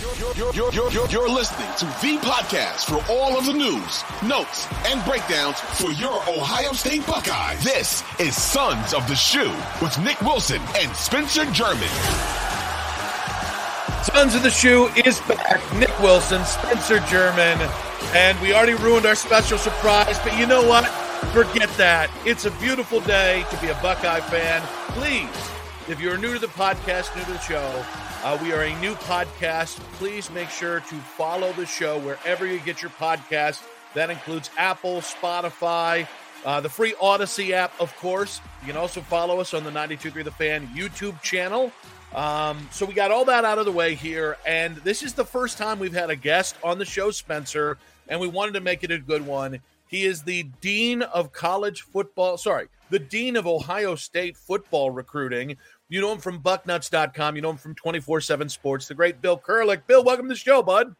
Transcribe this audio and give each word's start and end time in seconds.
You're, 0.00 0.34
you're, 0.54 0.72
you're, 0.72 1.08
you're, 1.08 1.28
listening 1.28 1.68
to 1.78 1.84
the 1.84 2.16
podcast 2.22 2.86
for 2.86 3.12
all 3.12 3.36
of 3.36 3.44
the 3.44 3.52
news, 3.52 4.02
notes, 4.26 4.66
and 4.86 5.04
breakdowns 5.04 5.60
for 5.60 5.90
your 5.92 6.16
Ohio 6.28 6.72
State 6.72 7.06
Buckeyes. 7.06 7.62
This 7.62 8.02
is 8.18 8.34
Sons 8.34 8.94
of 8.94 9.06
the 9.06 9.14
Shoe 9.14 9.52
with 9.82 9.98
Nick 9.98 10.18
Wilson 10.22 10.62
and 10.78 10.90
Spencer 10.96 11.44
German. 11.50 11.88
Sons 14.02 14.34
of 14.34 14.42
the 14.42 14.50
Shoe 14.50 14.88
is 15.04 15.20
back. 15.22 15.60
Nick 15.76 15.96
Wilson, 16.00 16.42
Spencer 16.46 17.00
German, 17.00 17.58
and 18.14 18.40
we 18.40 18.54
already 18.54 18.74
ruined 18.74 19.04
our 19.04 19.14
special 19.14 19.58
surprise, 19.58 20.18
but 20.20 20.38
you 20.38 20.46
know 20.46 20.66
what? 20.66 20.86
Forget 21.34 21.68
that. 21.76 22.10
It's 22.24 22.46
a 22.46 22.50
beautiful 22.52 23.00
day 23.00 23.44
to 23.50 23.56
be 23.58 23.68
a 23.68 23.74
Buckeye 23.82 24.20
fan. 24.20 24.62
Please, 24.92 25.28
if 25.90 26.00
you're 26.00 26.16
new 26.16 26.32
to 26.32 26.38
the 26.38 26.46
podcast, 26.46 27.14
new 27.14 27.24
to 27.24 27.32
the 27.32 27.40
show, 27.40 27.84
uh, 28.22 28.38
we 28.42 28.52
are 28.52 28.62
a 28.62 28.80
new 28.80 28.94
podcast. 28.94 29.78
Please 29.94 30.30
make 30.30 30.48
sure 30.48 30.80
to 30.80 30.94
follow 30.94 31.52
the 31.52 31.66
show 31.66 31.98
wherever 31.98 32.46
you 32.46 32.60
get 32.60 32.80
your 32.80 32.90
podcast. 32.92 33.62
That 33.94 34.10
includes 34.10 34.48
Apple, 34.56 35.00
Spotify, 35.00 36.06
uh, 36.44 36.60
the 36.60 36.68
free 36.68 36.92
Audacy 36.94 37.50
app, 37.50 37.72
of 37.80 37.94
course. 37.96 38.40
You 38.60 38.68
can 38.68 38.76
also 38.76 39.00
follow 39.00 39.40
us 39.40 39.54
on 39.54 39.64
the 39.64 39.70
923 39.70 40.22
The 40.22 40.30
Fan 40.30 40.68
YouTube 40.68 41.20
channel. 41.22 41.72
Um, 42.14 42.68
so 42.70 42.86
we 42.86 42.94
got 42.94 43.10
all 43.10 43.24
that 43.24 43.44
out 43.44 43.58
of 43.58 43.64
the 43.64 43.72
way 43.72 43.94
here. 43.94 44.36
And 44.46 44.76
this 44.76 45.02
is 45.02 45.14
the 45.14 45.24
first 45.24 45.58
time 45.58 45.78
we've 45.78 45.92
had 45.92 46.10
a 46.10 46.16
guest 46.16 46.56
on 46.62 46.78
the 46.78 46.84
show, 46.84 47.10
Spencer, 47.10 47.78
and 48.08 48.20
we 48.20 48.28
wanted 48.28 48.52
to 48.54 48.60
make 48.60 48.84
it 48.84 48.90
a 48.90 48.98
good 48.98 49.26
one. 49.26 49.60
He 49.88 50.04
is 50.04 50.22
the 50.22 50.44
Dean 50.60 51.02
of 51.02 51.32
College 51.32 51.82
Football, 51.82 52.38
sorry, 52.38 52.68
the 52.88 52.98
Dean 52.98 53.36
of 53.36 53.46
Ohio 53.46 53.94
State 53.94 54.36
Football 54.36 54.90
Recruiting. 54.90 55.56
You 55.92 56.00
know 56.00 56.10
him 56.10 56.20
from 56.20 56.40
bucknuts.com. 56.40 57.36
You 57.36 57.42
know 57.42 57.50
him 57.50 57.58
from 57.58 57.74
24 57.74 58.22
7 58.22 58.48
Sports, 58.48 58.88
the 58.88 58.94
great 58.94 59.20
Bill 59.20 59.38
Kurelic. 59.38 59.82
Bill, 59.86 60.02
welcome 60.02 60.24
to 60.24 60.30
the 60.30 60.34
show, 60.34 60.62
bud. 60.62 60.96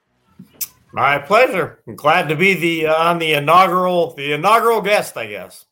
My 0.93 1.17
pleasure. 1.17 1.81
I'm 1.87 1.97
glad 1.97 2.29
to 2.29 2.37
be 2.37 2.53
the 2.53 2.89
uh, 2.89 3.03
on 3.03 3.19
the 3.19 3.33
inaugural 3.33 4.13
the 4.13 4.35
inaugural 4.35 4.83
guest, 4.83 5.17
I 5.17 5.29
guess. 5.29 5.65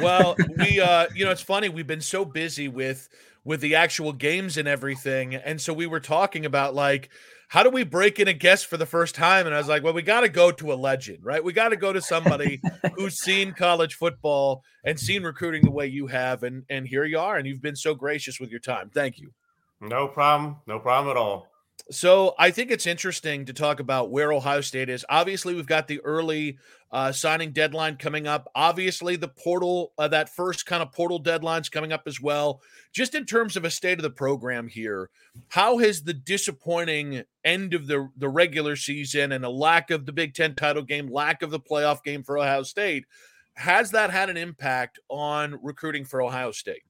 Well, 0.00 0.36
we 0.58 0.78
uh 0.78 1.08
you 1.12 1.24
know 1.24 1.32
it's 1.32 1.42
funny 1.42 1.68
we've 1.68 1.88
been 1.88 2.00
so 2.00 2.24
busy 2.24 2.68
with 2.68 3.08
with 3.44 3.60
the 3.60 3.74
actual 3.74 4.12
games 4.12 4.56
and 4.56 4.68
everything 4.68 5.34
and 5.34 5.60
so 5.60 5.72
we 5.72 5.88
were 5.88 5.98
talking 5.98 6.46
about 6.46 6.76
like 6.76 7.08
how 7.48 7.62
do 7.62 7.70
we 7.70 7.82
break 7.82 8.20
in 8.20 8.28
a 8.28 8.34
guest 8.34 8.66
for 8.66 8.76
the 8.76 8.86
first 8.86 9.14
time? 9.14 9.46
And 9.46 9.54
I 9.54 9.58
was 9.58 9.68
like, 9.68 9.82
well, 9.82 9.94
we 9.94 10.02
got 10.02 10.20
to 10.20 10.28
go 10.28 10.52
to 10.52 10.72
a 10.72 10.74
legend, 10.76 11.24
right? 11.24 11.42
We 11.42 11.54
got 11.54 11.70
to 11.70 11.76
go 11.76 11.92
to 11.92 12.00
somebody 12.00 12.60
who's 12.94 13.22
seen 13.22 13.52
college 13.52 13.94
football 13.94 14.62
and 14.84 15.00
seen 15.00 15.22
recruiting 15.22 15.64
the 15.64 15.70
way 15.70 15.86
you 15.86 16.06
have. 16.08 16.42
And 16.42 16.64
and 16.68 16.86
here 16.86 17.04
you 17.04 17.18
are, 17.18 17.36
and 17.36 17.46
you've 17.46 17.62
been 17.62 17.76
so 17.76 17.94
gracious 17.94 18.38
with 18.38 18.50
your 18.50 18.60
time. 18.60 18.90
Thank 18.90 19.18
you. 19.18 19.32
No 19.80 20.08
problem. 20.08 20.56
No 20.66 20.78
problem 20.78 21.10
at 21.10 21.16
all. 21.16 21.48
So 21.90 22.34
I 22.38 22.50
think 22.50 22.70
it's 22.70 22.86
interesting 22.86 23.46
to 23.46 23.54
talk 23.54 23.80
about 23.80 24.10
where 24.10 24.32
Ohio 24.32 24.60
State 24.60 24.90
is. 24.90 25.06
Obviously, 25.08 25.54
we've 25.54 25.66
got 25.66 25.88
the 25.88 26.00
early 26.00 26.58
uh, 26.92 27.12
signing 27.12 27.52
deadline 27.52 27.96
coming 27.96 28.26
up. 28.26 28.50
Obviously, 28.54 29.16
the 29.16 29.28
portal, 29.28 29.92
uh, 29.96 30.08
that 30.08 30.28
first 30.28 30.66
kind 30.66 30.82
of 30.82 30.92
portal 30.92 31.18
deadline's 31.18 31.70
coming 31.70 31.92
up 31.92 32.02
as 32.06 32.20
well. 32.20 32.60
Just 32.92 33.14
in 33.14 33.24
terms 33.24 33.56
of 33.56 33.64
a 33.64 33.70
state 33.70 33.98
of 33.98 34.02
the 34.02 34.10
program 34.10 34.68
here, 34.68 35.08
how 35.48 35.78
has 35.78 36.02
the 36.02 36.12
disappointing 36.12 37.22
end 37.44 37.72
of 37.72 37.86
the 37.86 38.10
the 38.18 38.28
regular 38.28 38.76
season 38.76 39.32
and 39.32 39.44
a 39.44 39.50
lack 39.50 39.90
of 39.90 40.04
the 40.04 40.12
Big 40.12 40.34
Ten 40.34 40.54
title 40.54 40.82
game, 40.82 41.10
lack 41.10 41.42
of 41.42 41.50
the 41.50 41.60
playoff 41.60 42.02
game 42.02 42.22
for 42.22 42.36
Ohio 42.36 42.64
State, 42.64 43.06
has 43.54 43.90
that 43.92 44.10
had 44.10 44.28
an 44.28 44.36
impact 44.36 44.98
on 45.08 45.58
recruiting 45.62 46.04
for 46.04 46.20
Ohio 46.20 46.52
State? 46.52 46.82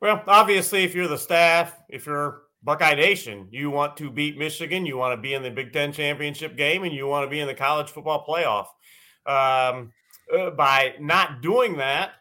Well, 0.00 0.22
obviously, 0.26 0.82
if 0.82 0.94
you're 0.96 1.08
the 1.08 1.18
staff, 1.18 1.76
if 1.88 2.06
you're 2.06 2.42
Buckeye 2.62 2.94
Nation, 2.94 3.48
you 3.50 3.70
want 3.70 3.96
to 3.96 4.10
beat 4.10 4.36
Michigan, 4.36 4.84
you 4.84 4.96
want 4.96 5.16
to 5.16 5.20
be 5.20 5.34
in 5.34 5.42
the 5.42 5.50
Big 5.50 5.72
Ten 5.72 5.92
championship 5.92 6.56
game, 6.56 6.84
and 6.84 6.92
you 6.92 7.06
want 7.06 7.24
to 7.24 7.30
be 7.30 7.40
in 7.40 7.46
the 7.46 7.54
college 7.54 7.88
football 7.88 8.24
playoff. 8.26 8.66
Um, 9.26 9.92
uh, 10.36 10.50
by 10.50 10.94
not 11.00 11.40
doing 11.40 11.76
that, 11.78 12.12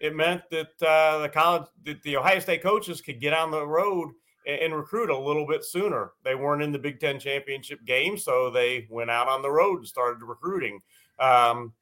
it 0.00 0.14
meant 0.14 0.42
that 0.50 0.82
uh, 0.82 1.18
the 1.18 1.28
college, 1.28 1.66
that 1.84 2.02
the 2.02 2.16
Ohio 2.16 2.40
State 2.40 2.62
coaches 2.62 3.00
could 3.00 3.20
get 3.20 3.32
on 3.32 3.50
the 3.50 3.66
road 3.66 4.10
and, 4.46 4.60
and, 4.60 4.74
recruit 4.74 5.10
a 5.10 5.18
little 5.18 5.46
bit 5.46 5.64
sooner. 5.64 6.12
They 6.24 6.34
weren't 6.34 6.62
in 6.62 6.72
the 6.72 6.78
Big 6.78 7.00
Ten 7.00 7.18
championship 7.18 7.84
game, 7.86 8.18
so 8.18 8.50
they 8.50 8.86
went 8.90 9.10
out 9.10 9.28
on 9.28 9.42
the 9.42 9.50
road 9.50 9.78
and 9.78 9.86
started 9.86 10.24
recruiting. 10.24 10.80
Um, 11.18 11.72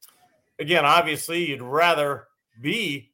again, 0.59 0.85
obviously, 0.85 1.49
you'd 1.49 1.61
rather 1.61 2.27
be 2.61 3.11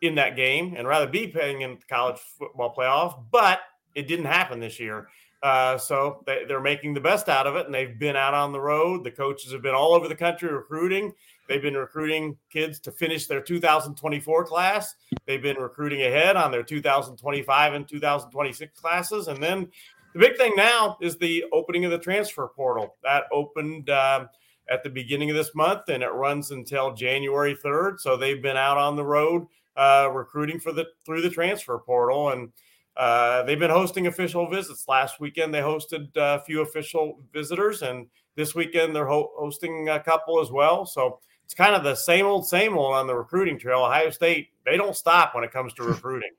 in 0.00 0.14
that 0.14 0.36
game 0.36 0.74
and 0.76 0.88
rather 0.88 1.06
be 1.06 1.26
playing 1.26 1.60
in 1.60 1.74
the 1.76 1.84
college 1.88 2.18
football 2.38 2.74
playoff, 2.74 3.22
but 3.30 3.60
it 3.94 4.08
didn't 4.08 4.26
happen 4.26 4.60
this 4.60 4.78
year. 4.78 5.08
Uh, 5.42 5.78
so 5.78 6.22
they, 6.26 6.42
are 6.52 6.60
making 6.60 6.94
the 6.94 7.00
best 7.00 7.28
out 7.28 7.46
of 7.46 7.54
it, 7.54 7.66
and 7.66 7.74
they've 7.74 7.98
been 7.98 8.16
out 8.16 8.34
on 8.34 8.52
the 8.52 8.60
road. 8.60 9.04
The 9.04 9.10
coaches 9.10 9.52
have 9.52 9.62
been 9.62 9.74
all 9.74 9.94
over 9.94 10.08
the 10.08 10.16
country 10.16 10.52
recruiting. 10.52 11.12
They've 11.48 11.62
been 11.62 11.76
recruiting 11.76 12.36
kids 12.50 12.80
to 12.80 12.92
finish 12.92 13.26
their 13.26 13.40
2024 13.40 14.44
class. 14.44 14.94
They've 15.26 15.40
been 15.40 15.56
recruiting 15.56 16.02
ahead 16.02 16.36
on 16.36 16.50
their 16.50 16.64
2025 16.64 17.72
and 17.72 17.88
2026 17.88 18.80
classes. 18.80 19.28
And 19.28 19.40
then 19.42 19.68
the 20.12 20.18
big 20.18 20.36
thing 20.36 20.54
now 20.56 20.98
is 21.00 21.16
the 21.16 21.44
opening 21.52 21.84
of 21.84 21.92
the 21.92 21.98
transfer 21.98 22.48
portal. 22.48 22.96
That 23.04 23.24
opened 23.32 23.90
um, 23.90 24.28
at 24.68 24.82
the 24.82 24.90
beginning 24.90 25.30
of 25.30 25.36
this 25.36 25.54
month, 25.54 25.88
and 25.88 26.02
it 26.02 26.12
runs 26.12 26.50
until 26.50 26.94
January 26.94 27.56
3rd. 27.64 28.00
So 28.00 28.16
they've 28.16 28.42
been 28.42 28.56
out 28.56 28.76
on 28.76 28.96
the 28.96 29.04
road 29.04 29.46
uh, 29.76 30.10
recruiting 30.12 30.58
for 30.58 30.72
the 30.72 30.86
through 31.06 31.22
the 31.22 31.30
transfer 31.30 31.78
portal 31.78 32.30
and 32.30 32.50
uh, 32.98 33.44
they've 33.44 33.60
been 33.60 33.70
hosting 33.70 34.08
official 34.08 34.50
visits. 34.50 34.86
Last 34.88 35.20
weekend, 35.20 35.54
they 35.54 35.60
hosted 35.60 36.08
a 36.16 36.40
few 36.40 36.62
official 36.62 37.20
visitors, 37.32 37.82
and 37.82 38.08
this 38.34 38.56
weekend, 38.56 38.94
they're 38.94 39.06
ho- 39.06 39.30
hosting 39.36 39.88
a 39.88 40.00
couple 40.00 40.40
as 40.40 40.50
well. 40.50 40.84
So 40.84 41.20
it's 41.44 41.54
kind 41.54 41.76
of 41.76 41.84
the 41.84 41.94
same 41.94 42.26
old, 42.26 42.46
same 42.46 42.76
old 42.76 42.94
on 42.94 43.06
the 43.06 43.14
recruiting 43.14 43.56
trail. 43.56 43.84
Ohio 43.84 44.10
State, 44.10 44.48
they 44.66 44.76
don't 44.76 44.96
stop 44.96 45.34
when 45.34 45.44
it 45.44 45.52
comes 45.52 45.72
to 45.74 45.82
recruiting. 45.84 46.32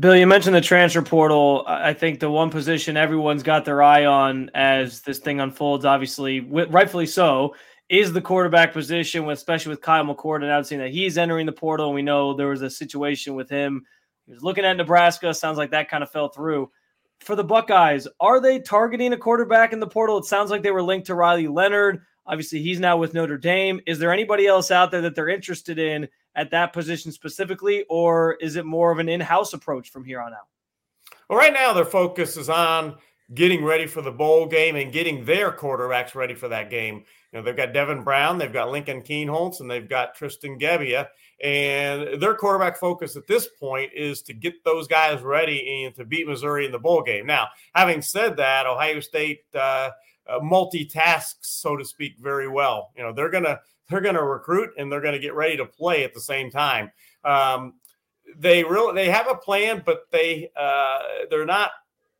Bill, 0.00 0.16
you 0.16 0.26
mentioned 0.26 0.56
the 0.56 0.60
transfer 0.60 1.02
portal. 1.02 1.64
I 1.66 1.92
think 1.92 2.18
the 2.18 2.30
one 2.30 2.50
position 2.50 2.96
everyone's 2.96 3.42
got 3.42 3.64
their 3.64 3.82
eye 3.82 4.06
on 4.06 4.50
as 4.54 5.02
this 5.02 5.18
thing 5.18 5.38
unfolds, 5.38 5.84
obviously, 5.84 6.40
rightfully 6.40 7.06
so, 7.06 7.54
is 7.88 8.12
the 8.12 8.20
quarterback 8.20 8.72
position, 8.72 9.28
especially 9.30 9.70
with 9.70 9.82
Kyle 9.82 10.04
McCord 10.04 10.42
announcing 10.42 10.78
that 10.78 10.90
he's 10.90 11.18
entering 11.18 11.46
the 11.46 11.52
portal. 11.52 11.86
And 11.86 11.94
we 11.94 12.02
know 12.02 12.34
there 12.34 12.48
was 12.48 12.62
a 12.62 12.70
situation 12.70 13.34
with 13.34 13.50
him 13.50 13.84
he 14.26 14.32
was 14.32 14.42
looking 14.42 14.64
at 14.64 14.76
Nebraska. 14.76 15.34
Sounds 15.34 15.58
like 15.58 15.70
that 15.70 15.88
kind 15.88 16.02
of 16.02 16.10
fell 16.10 16.28
through. 16.28 16.70
For 17.20 17.36
the 17.36 17.44
Buckeyes, 17.44 18.08
are 18.18 18.40
they 18.40 18.58
targeting 18.58 19.12
a 19.12 19.16
quarterback 19.16 19.72
in 19.72 19.80
the 19.80 19.86
portal? 19.86 20.18
It 20.18 20.24
sounds 20.24 20.50
like 20.50 20.62
they 20.62 20.72
were 20.72 20.82
linked 20.82 21.06
to 21.06 21.14
Riley 21.14 21.46
Leonard. 21.46 22.02
Obviously, 22.26 22.62
he's 22.62 22.80
now 22.80 22.96
with 22.96 23.14
Notre 23.14 23.38
Dame. 23.38 23.80
Is 23.86 23.98
there 23.98 24.12
anybody 24.12 24.46
else 24.46 24.70
out 24.70 24.90
there 24.90 25.02
that 25.02 25.14
they're 25.14 25.28
interested 25.28 25.78
in 25.78 26.08
at 26.34 26.50
that 26.50 26.72
position 26.72 27.12
specifically, 27.12 27.84
or 27.88 28.34
is 28.34 28.56
it 28.56 28.64
more 28.64 28.90
of 28.90 28.98
an 28.98 29.08
in 29.08 29.20
house 29.20 29.52
approach 29.52 29.90
from 29.90 30.04
here 30.04 30.20
on 30.20 30.32
out? 30.32 30.48
Well, 31.28 31.38
right 31.38 31.52
now, 31.52 31.72
their 31.72 31.84
focus 31.84 32.36
is 32.36 32.48
on 32.48 32.96
getting 33.34 33.64
ready 33.64 33.86
for 33.86 34.02
the 34.02 34.10
bowl 34.10 34.46
game 34.46 34.76
and 34.76 34.92
getting 34.92 35.24
their 35.24 35.50
quarterbacks 35.50 36.14
ready 36.14 36.34
for 36.34 36.48
that 36.48 36.70
game. 36.70 37.04
You 37.32 37.38
know, 37.38 37.42
they've 37.42 37.56
got 37.56 37.72
Devin 37.72 38.02
Brown, 38.02 38.38
they've 38.38 38.52
got 38.52 38.70
Lincoln 38.70 39.02
Kienholz, 39.02 39.60
and 39.60 39.70
they've 39.70 39.88
got 39.88 40.14
Tristan 40.14 40.58
Gebbia. 40.58 41.08
And 41.42 42.22
their 42.22 42.36
quarterback 42.36 42.78
focus 42.78 43.16
at 43.16 43.26
this 43.26 43.48
point 43.48 43.90
is 43.94 44.22
to 44.22 44.32
get 44.32 44.62
those 44.64 44.86
guys 44.86 45.22
ready 45.22 45.84
and 45.84 45.94
to 45.96 46.04
beat 46.04 46.28
Missouri 46.28 46.66
in 46.66 46.72
the 46.72 46.78
bowl 46.78 47.02
game. 47.02 47.26
Now, 47.26 47.48
having 47.74 48.00
said 48.00 48.36
that, 48.36 48.66
Ohio 48.66 49.00
State 49.00 49.40
uh, 49.52 49.90
uh, 50.28 50.38
multitasks, 50.38 51.34
so 51.42 51.76
to 51.76 51.84
speak, 51.84 52.14
very 52.20 52.48
well. 52.48 52.92
You 52.96 53.02
know, 53.02 53.12
they're 53.12 53.30
gonna 53.30 53.58
they're 53.88 54.00
gonna 54.00 54.22
recruit 54.24 54.70
and 54.78 54.90
they're 54.90 55.00
gonna 55.00 55.18
get 55.18 55.34
ready 55.34 55.56
to 55.56 55.66
play 55.66 56.04
at 56.04 56.14
the 56.14 56.20
same 56.20 56.48
time. 56.48 56.92
Um, 57.24 57.74
they 58.36 58.62
really 58.62 58.94
they 58.94 59.10
have 59.10 59.26
a 59.28 59.34
plan, 59.34 59.82
but 59.84 60.04
they 60.12 60.48
uh, 60.56 60.98
they're 61.28 61.44
not 61.44 61.72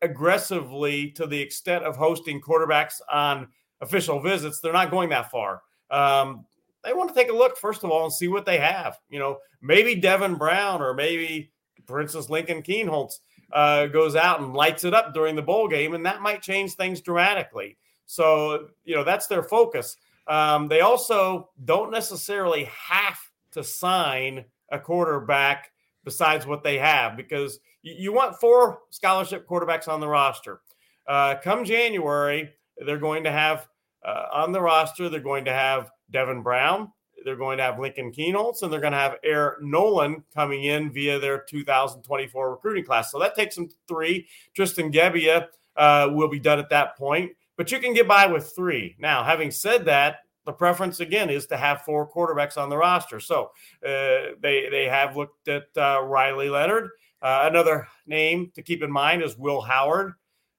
aggressively 0.03 1.13
to 1.13 1.29
the 1.29 1.41
extent 1.41 1.85
of 1.85 1.97
hosting 1.97 2.41
quarterbacks 2.41 3.01
on 3.11 3.47
official 3.81 4.21
visits. 4.21 4.59
They're 4.59 4.73
not 4.73 4.91
going 4.91 5.11
that 5.11 5.31
far. 5.31 5.63
Um, 5.91 6.45
they 6.85 6.93
want 6.93 7.09
to 7.09 7.15
take 7.15 7.31
a 7.31 7.37
look 7.37 7.57
first 7.57 7.85
of 7.85 7.91
all 7.91 8.05
and 8.05 8.13
see 8.13 8.29
what 8.29 8.47
they 8.47 8.59
have. 8.59 8.99
You 9.09 9.19
know, 9.19 9.39
maybe 9.61 9.95
Devin 9.95 10.35
Brown 10.35 10.83
or 10.83 10.95
maybe, 10.95 11.53
for 11.87 12.01
instance, 12.01 12.31
Lincoln 12.31 12.63
Kienholz 12.63 13.21
uh, 13.53 13.87
goes 13.87 14.17
out 14.17 14.41
and 14.41 14.55
lights 14.55 14.85
it 14.85 14.95
up 14.95 15.15
during 15.15 15.37
the 15.37 15.43
bowl 15.43 15.69
game, 15.69 15.95
and 15.95 16.05
that 16.07 16.23
might 16.23 16.43
change 16.43 16.73
things 16.73 17.01
dramatically. 17.01 17.77
So, 18.07 18.69
you 18.85 18.95
know, 18.95 19.05
that's 19.05 19.27
their 19.27 19.43
focus. 19.43 19.97
Um, 20.27 20.69
they 20.69 20.81
also 20.81 21.51
don't 21.65 21.91
necessarily 21.91 22.65
have 22.65 23.19
to 23.53 23.65
sign 23.65 24.45
a 24.71 24.79
quarterback 24.79 25.71
besides 26.05 26.47
what 26.47 26.63
they 26.63 26.79
have 26.79 27.17
because 27.17 27.59
you, 27.83 27.95
you 27.99 28.13
want 28.13 28.37
four 28.41 28.81
scholarship 28.91 29.47
quarterbacks 29.47 29.89
on 29.89 30.01
the 30.01 30.09
roster. 30.09 30.61
Uh, 31.07 31.37
come 31.43 31.65
January, 31.65 32.51
they're 32.87 32.99
going 32.99 33.25
to 33.25 33.33
have 33.33 33.69
uh, 34.05 34.27
on 34.33 34.53
the 34.53 34.61
roster, 34.61 35.09
they're 35.09 35.21
going 35.21 35.45
to 35.45 35.53
have 35.53 35.91
Devin 36.13 36.43
Brown, 36.43 36.93
they're 37.25 37.37
going 37.37 37.59
to 37.59 37.65
have 37.65 37.79
Lincoln 37.79 38.13
Kienholz, 38.13 38.63
and 38.63 38.73
they're 38.73 38.81
going 38.81 38.93
to 38.93 38.99
have 38.99 39.17
Air 39.25 39.57
Noland 39.61 40.23
coming 40.35 40.65
in 40.65 40.93
via 40.93 41.19
their 41.19 41.43
2024 41.49 42.51
recruiting 42.51 42.85
class. 42.85 43.11
So 43.11 43.19
that 43.19 43.35
takes 43.35 43.57
them 43.57 43.69
three. 43.89 44.27
Tristan 44.55 44.93
Gebbia, 44.93 45.49
uh, 45.77 46.09
will 46.13 46.29
be 46.29 46.39
done 46.39 46.59
at 46.59 46.71
that 46.71 46.97
point. 46.97 47.33
But 47.57 47.71
you 47.71 47.79
can 47.79 47.95
get 47.95 48.09
by 48.09 48.27
with 48.27 48.53
three. 48.55 48.97
Now, 48.99 49.23
having 49.25 49.51
said 49.51 49.85
that, 49.87 50.21
the 50.45 50.53
preference 50.53 51.01
again 51.01 51.31
is 51.31 51.47
to 51.47 51.57
have 51.57 51.83
four 51.83 52.11
quarterbacks 52.11 52.57
on 52.57 52.69
the 52.69 52.77
roster. 52.77 53.21
So 53.21 53.51
uh, 53.87 54.35
they 54.41 54.69
they 54.71 54.89
have 54.91 55.17
looked 55.17 55.47
at 55.49 55.67
uh, 55.77 56.03
Riley 56.03 56.49
Leonard. 56.49 56.91
Uh, 57.21 57.49
another 57.49 57.87
name 58.07 58.51
to 58.57 58.63
keep 58.63 58.83
in 58.83 58.91
mind 58.91 59.23
is 59.23 59.37
Will 59.37 59.61
Howard. 59.61 60.15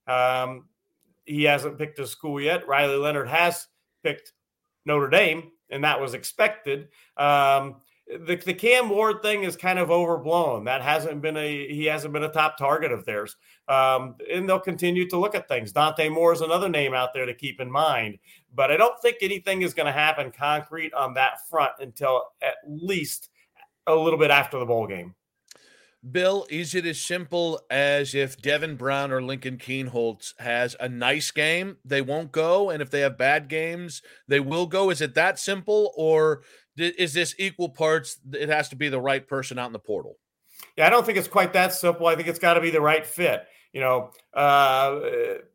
Um, 0.07 0.69
he 1.25 1.43
hasn't 1.43 1.77
picked 1.77 1.99
a 1.99 2.07
school 2.07 2.39
yet. 2.39 2.67
Riley 2.67 2.95
Leonard 2.95 3.27
has 3.27 3.67
picked 4.03 4.31
Notre 4.85 5.09
Dame, 5.09 5.51
and 5.69 5.83
that 5.83 5.99
was 5.99 6.13
expected. 6.13 6.89
Um, 7.17 7.77
the, 8.07 8.35
the 8.35 8.53
Cam 8.53 8.89
Ward 8.89 9.21
thing 9.21 9.43
is 9.43 9.55
kind 9.55 9.79
of 9.79 9.89
overblown. 9.89 10.65
That 10.65 10.81
hasn't 10.81 11.21
been 11.21 11.37
a 11.37 11.67
he 11.67 11.85
hasn't 11.85 12.13
been 12.13 12.23
a 12.23 12.31
top 12.31 12.57
target 12.57 12.91
of 12.91 13.05
theirs, 13.05 13.37
um, 13.67 14.15
and 14.31 14.47
they'll 14.47 14.59
continue 14.59 15.07
to 15.09 15.17
look 15.17 15.35
at 15.35 15.47
things. 15.47 15.71
Dante 15.71 16.09
Moore 16.09 16.33
is 16.33 16.41
another 16.41 16.69
name 16.69 16.93
out 16.93 17.13
there 17.13 17.25
to 17.25 17.33
keep 17.33 17.61
in 17.61 17.71
mind, 17.71 18.17
but 18.53 18.71
I 18.71 18.77
don't 18.77 18.99
think 19.01 19.17
anything 19.21 19.61
is 19.61 19.73
going 19.73 19.85
to 19.85 19.91
happen 19.91 20.31
concrete 20.31 20.93
on 20.93 21.13
that 21.13 21.47
front 21.49 21.73
until 21.79 22.23
at 22.41 22.55
least 22.67 23.29
a 23.87 23.95
little 23.95 24.19
bit 24.19 24.31
after 24.31 24.59
the 24.59 24.65
bowl 24.65 24.87
game. 24.87 25.15
Bill, 26.11 26.45
is 26.49 26.75
it 26.75 26.85
as 26.85 26.99
simple 26.99 27.61
as 27.69 28.13
if 28.13 28.41
Devin 28.41 28.75
Brown 28.75 29.11
or 29.11 29.21
Lincoln 29.21 29.57
Kienholz 29.57 30.33
has 30.39 30.75
a 30.79 30.89
nice 30.89 31.31
game, 31.31 31.77
they 31.85 32.01
won't 32.01 32.31
go, 32.31 32.69
and 32.69 32.81
if 32.81 32.89
they 32.89 33.01
have 33.01 33.17
bad 33.17 33.47
games, 33.47 34.01
they 34.27 34.39
will 34.39 34.65
go? 34.65 34.89
Is 34.89 35.01
it 35.01 35.15
that 35.15 35.39
simple, 35.39 35.93
or 35.95 36.41
is 36.77 37.13
this 37.13 37.35
equal 37.37 37.69
parts? 37.69 38.19
It 38.33 38.49
has 38.49 38.69
to 38.69 38.75
be 38.75 38.89
the 38.89 38.99
right 38.99 39.25
person 39.25 39.57
out 39.57 39.67
in 39.67 39.73
the 39.73 39.79
portal. 39.79 40.17
Yeah, 40.75 40.87
I 40.87 40.89
don't 40.89 41.05
think 41.05 41.17
it's 41.17 41.27
quite 41.27 41.53
that 41.53 41.73
simple. 41.73 42.07
I 42.07 42.15
think 42.15 42.27
it's 42.27 42.39
got 42.39 42.55
to 42.55 42.61
be 42.61 42.69
the 42.69 42.81
right 42.81 43.05
fit. 43.05 43.45
You 43.71 43.81
know, 43.81 44.11
uh, 44.33 44.99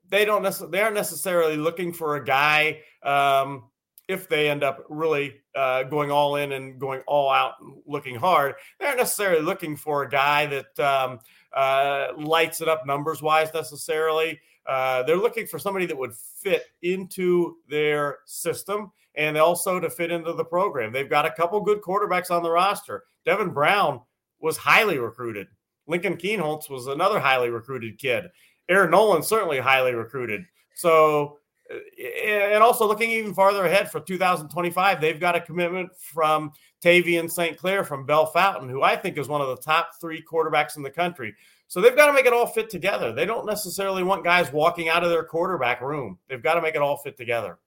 they 0.08 0.24
don't 0.24 0.42
necessarily 0.42 0.72
they 0.72 0.82
aren't 0.82 0.96
necessarily 0.96 1.56
looking 1.56 1.92
for 1.92 2.16
a 2.16 2.24
guy 2.24 2.80
um, 3.02 3.64
if 4.08 4.28
they 4.28 4.48
end 4.48 4.64
up 4.64 4.84
really 4.88 5.34
uh, 5.54 5.82
going 5.84 6.10
all 6.10 6.36
in 6.36 6.52
and 6.52 6.80
going 6.80 7.02
all 7.06 7.30
out 7.30 7.54
and 7.60 7.74
looking 7.86 8.16
hard. 8.16 8.54
They 8.80 8.86
aren't 8.86 8.98
necessarily 8.98 9.42
looking 9.42 9.76
for 9.76 10.02
a 10.02 10.08
guy 10.08 10.46
that 10.46 10.80
um, 10.80 11.20
uh, 11.52 12.08
lights 12.16 12.60
it 12.62 12.68
up 12.68 12.86
numbers 12.86 13.22
wise 13.22 13.52
necessarily. 13.52 14.40
Uh, 14.66 15.02
they're 15.02 15.16
looking 15.16 15.46
for 15.46 15.58
somebody 15.58 15.86
that 15.86 15.96
would 15.96 16.14
fit 16.14 16.64
into 16.82 17.56
their 17.68 18.18
system 18.26 18.90
and 19.14 19.36
also 19.36 19.80
to 19.80 19.90
fit 19.90 20.10
into 20.10 20.32
the 20.32 20.44
program. 20.44 20.92
They've 20.92 21.08
got 21.08 21.26
a 21.26 21.30
couple 21.30 21.60
good 21.60 21.82
quarterbacks 21.82 22.30
on 22.30 22.42
the 22.42 22.50
roster. 22.50 23.04
Devin 23.24 23.50
Brown 23.50 24.00
was 24.40 24.56
highly 24.56 24.98
recruited. 24.98 25.48
Lincoln 25.86 26.16
Kienholz 26.16 26.70
was 26.70 26.86
another 26.86 27.18
highly 27.18 27.50
recruited 27.50 27.98
kid. 27.98 28.24
Aaron 28.68 28.90
Noland 28.90 29.24
certainly 29.24 29.58
highly 29.58 29.94
recruited. 29.94 30.44
So, 30.74 31.38
and 31.70 32.62
also 32.62 32.86
looking 32.86 33.10
even 33.10 33.34
farther 33.34 33.66
ahead 33.66 33.90
for 33.90 34.00
2025, 34.00 35.00
they've 35.00 35.20
got 35.20 35.36
a 35.36 35.40
commitment 35.40 35.90
from 35.96 36.52
Tavien 36.82 37.30
St. 37.30 37.56
Clair 37.58 37.84
from 37.84 38.06
Bellefontaine, 38.06 38.70
who 38.70 38.82
I 38.82 38.96
think 38.96 39.18
is 39.18 39.28
one 39.28 39.40
of 39.40 39.48
the 39.48 39.56
top 39.56 39.90
three 40.00 40.22
quarterbacks 40.22 40.76
in 40.76 40.82
the 40.82 40.90
country. 40.90 41.34
So 41.66 41.80
they've 41.80 41.96
got 41.96 42.06
to 42.06 42.14
make 42.14 42.24
it 42.24 42.32
all 42.32 42.46
fit 42.46 42.70
together. 42.70 43.12
They 43.12 43.26
don't 43.26 43.44
necessarily 43.44 44.02
want 44.02 44.24
guys 44.24 44.50
walking 44.52 44.88
out 44.88 45.04
of 45.04 45.10
their 45.10 45.24
quarterback 45.24 45.82
room. 45.82 46.18
They've 46.28 46.42
got 46.42 46.54
to 46.54 46.62
make 46.62 46.74
it 46.74 46.80
all 46.80 46.96
fit 46.96 47.16
together. 47.16 47.58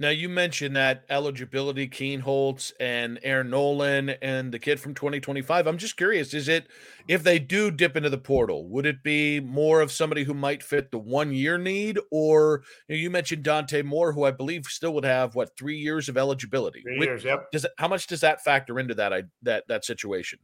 Now 0.00 0.10
you 0.10 0.28
mentioned 0.28 0.76
that 0.76 1.04
eligibility, 1.10 1.88
Kienholz 1.88 2.72
and 2.78 3.18
Aaron 3.24 3.50
Noland 3.50 4.16
and 4.22 4.52
the 4.52 4.60
kid 4.60 4.78
from 4.78 4.94
2025. 4.94 5.66
I'm 5.66 5.76
just 5.76 5.96
curious, 5.96 6.32
is 6.34 6.46
it 6.46 6.68
if 7.08 7.24
they 7.24 7.40
do 7.40 7.72
dip 7.72 7.96
into 7.96 8.08
the 8.08 8.18
portal, 8.18 8.68
would 8.68 8.86
it 8.86 9.02
be 9.02 9.40
more 9.40 9.80
of 9.80 9.90
somebody 9.90 10.22
who 10.22 10.34
might 10.34 10.62
fit 10.62 10.92
the 10.92 10.98
one 10.98 11.32
year 11.32 11.58
need? 11.58 11.98
Or 12.12 12.62
you, 12.88 12.94
know, 12.94 13.00
you 13.00 13.10
mentioned 13.10 13.42
Dante 13.42 13.82
Moore, 13.82 14.12
who 14.12 14.22
I 14.22 14.30
believe 14.30 14.66
still 14.66 14.94
would 14.94 15.04
have 15.04 15.34
what 15.34 15.56
three 15.56 15.78
years 15.78 16.08
of 16.08 16.16
eligibility. 16.16 16.82
Three 16.82 17.00
years, 17.00 17.24
yep. 17.24 17.50
Does 17.50 17.64
it, 17.64 17.72
how 17.78 17.88
much 17.88 18.06
does 18.06 18.20
that 18.20 18.44
factor 18.44 18.78
into 18.78 18.94
that 18.94 19.12
I, 19.12 19.24
that 19.42 19.66
that 19.66 19.84
situation? 19.84 20.38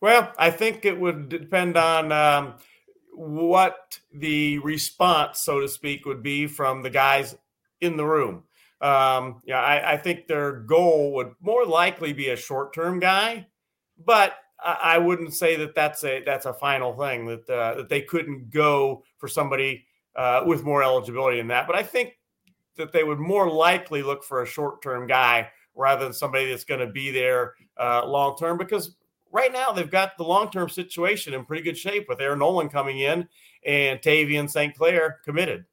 Well, 0.00 0.32
I 0.36 0.50
think 0.50 0.84
it 0.84 0.98
would 0.98 1.28
depend 1.28 1.76
on 1.76 2.10
um, 2.10 2.54
what 3.14 4.00
the 4.12 4.58
response, 4.58 5.40
so 5.40 5.60
to 5.60 5.68
speak, 5.68 6.04
would 6.04 6.22
be 6.22 6.48
from 6.48 6.82
the 6.82 6.90
guys 6.90 7.36
in 7.80 7.96
the 7.96 8.04
room. 8.04 8.44
Um, 8.82 9.40
yeah, 9.44 9.60
I, 9.60 9.92
I, 9.92 9.96
think 9.96 10.26
their 10.26 10.52
goal 10.52 11.12
would 11.14 11.34
more 11.40 11.64
likely 11.64 12.12
be 12.12 12.30
a 12.30 12.36
short-term 12.36 12.98
guy, 12.98 13.46
but 14.04 14.34
I, 14.58 14.78
I, 14.82 14.98
wouldn't 14.98 15.34
say 15.34 15.54
that 15.54 15.76
that's 15.76 16.02
a 16.02 16.24
that's 16.24 16.46
a 16.46 16.52
final 16.52 16.92
thing 16.92 17.26
that 17.26 17.48
uh, 17.48 17.74
that 17.76 17.88
they 17.88 18.02
couldn't 18.02 18.50
go 18.50 19.04
for 19.18 19.28
somebody 19.28 19.86
uh, 20.16 20.42
with 20.46 20.64
more 20.64 20.82
eligibility 20.82 21.38
in 21.38 21.46
that. 21.46 21.68
But 21.68 21.76
I 21.76 21.84
think 21.84 22.18
that 22.76 22.92
they 22.92 23.04
would 23.04 23.20
more 23.20 23.48
likely 23.48 24.02
look 24.02 24.24
for 24.24 24.42
a 24.42 24.46
short-term 24.46 25.06
guy 25.06 25.48
rather 25.76 26.02
than 26.02 26.12
somebody 26.12 26.50
that's 26.50 26.64
going 26.64 26.80
to 26.80 26.92
be 26.92 27.12
there 27.12 27.54
uh, 27.78 28.04
long-term 28.04 28.58
because 28.58 28.96
right 29.30 29.52
now 29.52 29.70
they've 29.70 29.90
got 29.90 30.16
the 30.16 30.24
long-term 30.24 30.68
situation 30.68 31.34
in 31.34 31.44
pretty 31.44 31.62
good 31.62 31.78
shape 31.78 32.06
with 32.08 32.20
Aaron 32.20 32.40
Noland 32.40 32.72
coming 32.72 32.98
in 32.98 33.28
and 33.64 34.00
Tavien 34.00 34.50
St. 34.50 34.76
Clair 34.76 35.20
committed. 35.24 35.64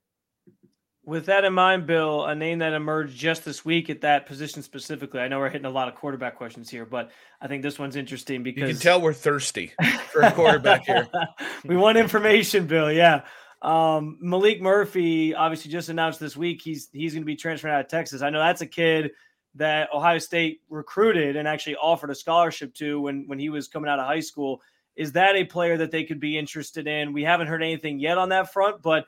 With 1.09 1.25
that 1.25 1.43
in 1.43 1.55
mind, 1.55 1.87
Bill, 1.87 2.25
a 2.25 2.35
name 2.35 2.59
that 2.59 2.73
emerged 2.73 3.17
just 3.17 3.43
this 3.43 3.65
week 3.65 3.89
at 3.89 4.01
that 4.01 4.27
position 4.27 4.61
specifically. 4.61 5.19
I 5.19 5.27
know 5.27 5.39
we're 5.39 5.49
hitting 5.49 5.65
a 5.65 5.71
lot 5.71 5.87
of 5.87 5.95
quarterback 5.95 6.35
questions 6.35 6.69
here, 6.69 6.85
but 6.85 7.09
I 7.41 7.47
think 7.47 7.63
this 7.63 7.79
one's 7.79 7.95
interesting 7.95 8.43
because 8.43 8.67
you 8.69 8.75
can 8.75 8.79
tell 8.79 9.01
we're 9.01 9.13
thirsty 9.13 9.73
for 10.11 10.21
a 10.21 10.31
quarterback 10.31 10.85
here. 10.85 11.07
we 11.65 11.75
want 11.75 11.97
information, 11.97 12.67
Bill. 12.67 12.91
Yeah. 12.91 13.23
Um, 13.63 14.19
Maalik 14.23 14.61
Murphy 14.61 15.33
obviously 15.33 15.71
just 15.71 15.89
announced 15.89 16.19
this 16.19 16.37
week 16.37 16.61
he's 16.61 16.89
he's 16.93 17.13
going 17.13 17.23
to 17.23 17.25
be 17.25 17.35
transferring 17.35 17.73
out 17.73 17.81
of 17.81 17.87
Texas. 17.87 18.21
I 18.21 18.29
know 18.29 18.39
that's 18.39 18.61
a 18.61 18.67
kid 18.67 19.09
that 19.55 19.89
Ohio 19.91 20.19
State 20.19 20.61
recruited 20.69 21.37
and 21.37 21.47
actually 21.47 21.75
offered 21.77 22.11
a 22.11 22.15
scholarship 22.15 22.75
to 22.75 23.01
when 23.01 23.23
when 23.25 23.39
he 23.39 23.49
was 23.49 23.67
coming 23.67 23.89
out 23.89 23.97
of 23.97 24.05
high 24.05 24.19
school. 24.19 24.61
Is 24.95 25.13
that 25.13 25.35
a 25.35 25.43
player 25.43 25.75
that 25.77 25.89
they 25.89 26.03
could 26.03 26.19
be 26.19 26.37
interested 26.37 26.85
in? 26.85 27.13
We 27.13 27.23
haven't 27.23 27.47
heard 27.47 27.63
anything 27.63 27.99
yet 27.99 28.19
on 28.19 28.29
that 28.29 28.53
front, 28.53 28.83
but 28.83 29.07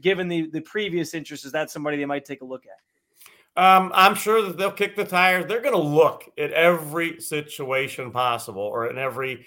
given 0.00 0.28
the 0.28 0.48
the 0.50 0.60
previous 0.60 1.14
interest, 1.14 1.44
is 1.44 1.52
that 1.52 1.70
somebody 1.70 1.96
they 1.96 2.04
might 2.04 2.24
take 2.24 2.42
a 2.42 2.44
look 2.44 2.64
at? 2.66 3.62
Um, 3.62 3.90
I'm 3.92 4.14
sure 4.14 4.40
that 4.42 4.56
they'll 4.56 4.70
kick 4.70 4.94
the 4.94 5.04
tires. 5.04 5.46
They're 5.46 5.60
going 5.60 5.74
to 5.74 5.80
look 5.80 6.30
at 6.38 6.52
every 6.52 7.20
situation 7.20 8.12
possible 8.12 8.62
or 8.62 8.88
in 8.88 8.98
every 8.98 9.46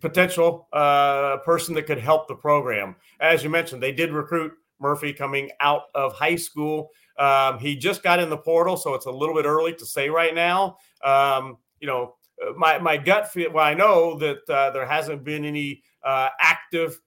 potential 0.00 0.66
uh, 0.72 1.36
person 1.44 1.74
that 1.74 1.82
could 1.82 1.98
help 1.98 2.26
the 2.26 2.34
program. 2.34 2.96
As 3.20 3.44
you 3.44 3.50
mentioned, 3.50 3.82
they 3.82 3.92
did 3.92 4.12
recruit 4.12 4.52
Murphy 4.78 5.12
coming 5.12 5.50
out 5.60 5.82
of 5.94 6.14
high 6.14 6.36
school. 6.36 6.88
Um, 7.18 7.58
he 7.58 7.76
just 7.76 8.02
got 8.02 8.18
in 8.18 8.30
the 8.30 8.38
portal, 8.38 8.78
so 8.78 8.94
it's 8.94 9.04
a 9.04 9.10
little 9.10 9.34
bit 9.34 9.44
early 9.44 9.74
to 9.74 9.84
say 9.84 10.08
right 10.08 10.34
now. 10.34 10.78
Um, 11.04 11.58
you 11.80 11.86
know, 11.86 12.14
my 12.56 12.78
my 12.78 12.96
gut 12.96 13.30
feel. 13.30 13.52
Well, 13.52 13.64
I 13.64 13.74
know 13.74 14.18
that 14.18 14.48
uh, 14.48 14.70
there 14.70 14.86
hasn't 14.86 15.22
been 15.22 15.44
any 15.44 15.82
uh, 16.02 16.30
active 16.40 16.98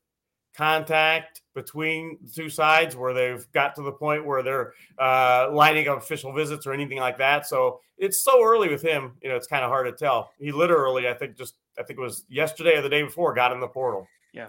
contact 0.56 1.42
between 1.56 2.18
the 2.22 2.32
two 2.32 2.50
sides 2.50 2.96
where 2.96 3.14
they've 3.14 3.46
got 3.52 3.76
to 3.76 3.82
the 3.82 3.92
point 3.92 4.26
where 4.26 4.44
they're 4.44 4.74
uh, 5.00 5.50
lining 5.52 5.88
up 5.88 5.98
official 5.98 6.34
visits 6.34 6.66
or 6.66 6.74
anything 6.74 7.00
like 7.00 7.18
that. 7.18 7.48
So 7.48 7.80
it's 7.98 8.24
so 8.24 8.44
early 8.44 8.70
with 8.70 8.82
him, 8.82 9.14
you 9.22 9.30
know, 9.30 9.36
it's 9.36 9.48
kind 9.48 9.64
of 9.64 9.70
hard 9.70 9.86
to 9.86 9.92
tell. 9.92 10.32
He 10.40 10.52
literally, 10.52 11.08
I 11.08 11.14
think, 11.14 11.38
just 11.38 11.56
I 11.78 11.84
think 11.84 12.00
it 12.00 12.02
was 12.02 12.26
yesterday 12.30 12.78
or 12.78 12.82
the 12.82 12.90
day 12.90 13.04
before, 13.04 13.34
got 13.34 13.52
in 13.52 13.60
the 13.60 13.68
portal. 13.68 14.08
Yeah. 14.34 14.48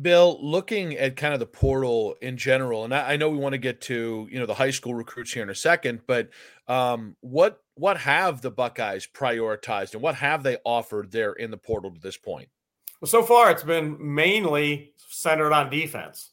Bill, 0.00 0.38
looking 0.40 0.96
at 0.96 1.16
kind 1.16 1.34
of 1.34 1.40
the 1.40 1.46
portal 1.46 2.14
in 2.22 2.36
general, 2.36 2.84
and 2.84 2.94
I, 2.94 3.12
I 3.12 3.16
know 3.16 3.28
we 3.28 3.36
want 3.36 3.52
to 3.52 3.58
get 3.58 3.80
to 3.82 4.26
you 4.30 4.38
know 4.38 4.46
the 4.46 4.54
high 4.54 4.70
school 4.70 4.94
recruits 4.94 5.32
here 5.32 5.42
in 5.42 5.50
a 5.50 5.54
second, 5.54 6.02
but 6.06 6.30
um, 6.68 7.16
what 7.20 7.60
what 7.74 7.98
have 7.98 8.40
the 8.40 8.50
Buckeyes 8.50 9.08
prioritized 9.12 9.94
and 9.94 10.02
what 10.02 10.14
have 10.16 10.42
they 10.42 10.58
offered 10.64 11.10
there 11.10 11.32
in 11.32 11.50
the 11.50 11.56
portal 11.56 11.90
to 11.90 12.00
this 12.00 12.16
point? 12.16 12.48
Well, 13.02 13.08
so 13.08 13.24
far 13.24 13.50
it's 13.50 13.64
been 13.64 13.96
mainly 14.14 14.92
centered 14.96 15.52
on 15.52 15.70
defense. 15.70 16.30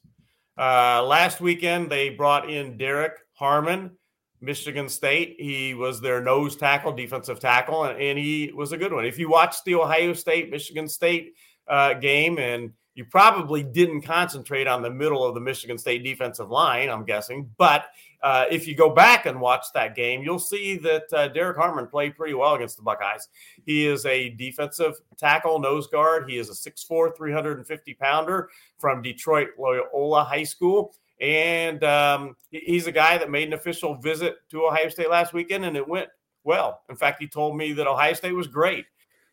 Uh, 0.55 1.03
last 1.03 1.41
weekend 1.41 1.89
they 1.89 2.11
brought 2.11 2.47
in 2.47 2.77
Derrick 2.77 3.13
Harmon, 3.33 3.97
Michigan 4.39 4.87
State. 4.87 5.37
He 5.39 5.73
was 5.73 5.99
their 5.99 6.21
nose 6.21 6.55
tackle, 6.55 6.91
defensive 6.91 7.39
tackle, 7.39 7.85
and, 7.85 7.99
and 7.99 8.19
he 8.19 8.51
was 8.53 8.71
a 8.71 8.77
good 8.77 8.93
one. 8.93 9.03
If 9.03 9.17
you 9.17 9.31
watched 9.31 9.65
the 9.65 9.73
Ohio 9.73 10.13
State 10.13 10.51
Michigan 10.51 10.87
State 10.87 11.33
uh, 11.67 11.95
game 11.95 12.37
and 12.37 12.71
you 12.93 13.03
probably 13.03 13.63
didn't 13.63 14.03
concentrate 14.03 14.67
on 14.67 14.83
the 14.83 14.91
middle 14.91 15.25
of 15.25 15.33
the 15.33 15.41
Michigan 15.41 15.79
State 15.79 16.03
defensive 16.03 16.51
line, 16.51 16.87
I'm 16.87 17.03
guessing. 17.03 17.49
But 17.57 17.85
uh, 18.21 18.45
if 18.51 18.67
you 18.67 18.75
go 18.75 18.89
back 18.89 19.25
and 19.25 19.39
watch 19.39 19.65
that 19.73 19.95
game, 19.95 20.21
you'll 20.21 20.39
see 20.39 20.77
that 20.77 21.03
uh, 21.13 21.27
Derrick 21.29 21.57
Harmon 21.57 21.87
played 21.87 22.15
pretty 22.15 22.33
well 22.33 22.55
against 22.55 22.77
the 22.77 22.83
Buckeyes. 22.83 23.27
He 23.65 23.85
is 23.87 24.05
a 24.05 24.29
defensive 24.31 24.95
tackle, 25.17 25.59
nose 25.59 25.87
guard. 25.87 26.29
He 26.29 26.37
is 26.37 26.49
a 26.49 26.69
6'4, 26.69 27.15
350 27.15 27.93
pounder 27.95 28.49
from 28.77 29.01
Detroit 29.01 29.49
Loyola 29.57 30.23
High 30.23 30.43
School. 30.43 30.93
And 31.21 31.83
um, 31.83 32.35
he's 32.51 32.87
a 32.87 32.91
guy 32.91 33.17
that 33.17 33.29
made 33.29 33.47
an 33.47 33.53
official 33.53 33.95
visit 33.95 34.37
to 34.51 34.65
Ohio 34.65 34.89
State 34.89 35.09
last 35.09 35.33
weekend, 35.33 35.65
and 35.65 35.75
it 35.75 35.87
went 35.87 36.09
well. 36.43 36.81
In 36.89 36.95
fact, 36.95 37.21
he 37.21 37.27
told 37.27 37.57
me 37.57 37.73
that 37.73 37.87
Ohio 37.87 38.13
State 38.13 38.35
was 38.35 38.47
great. 38.47 38.85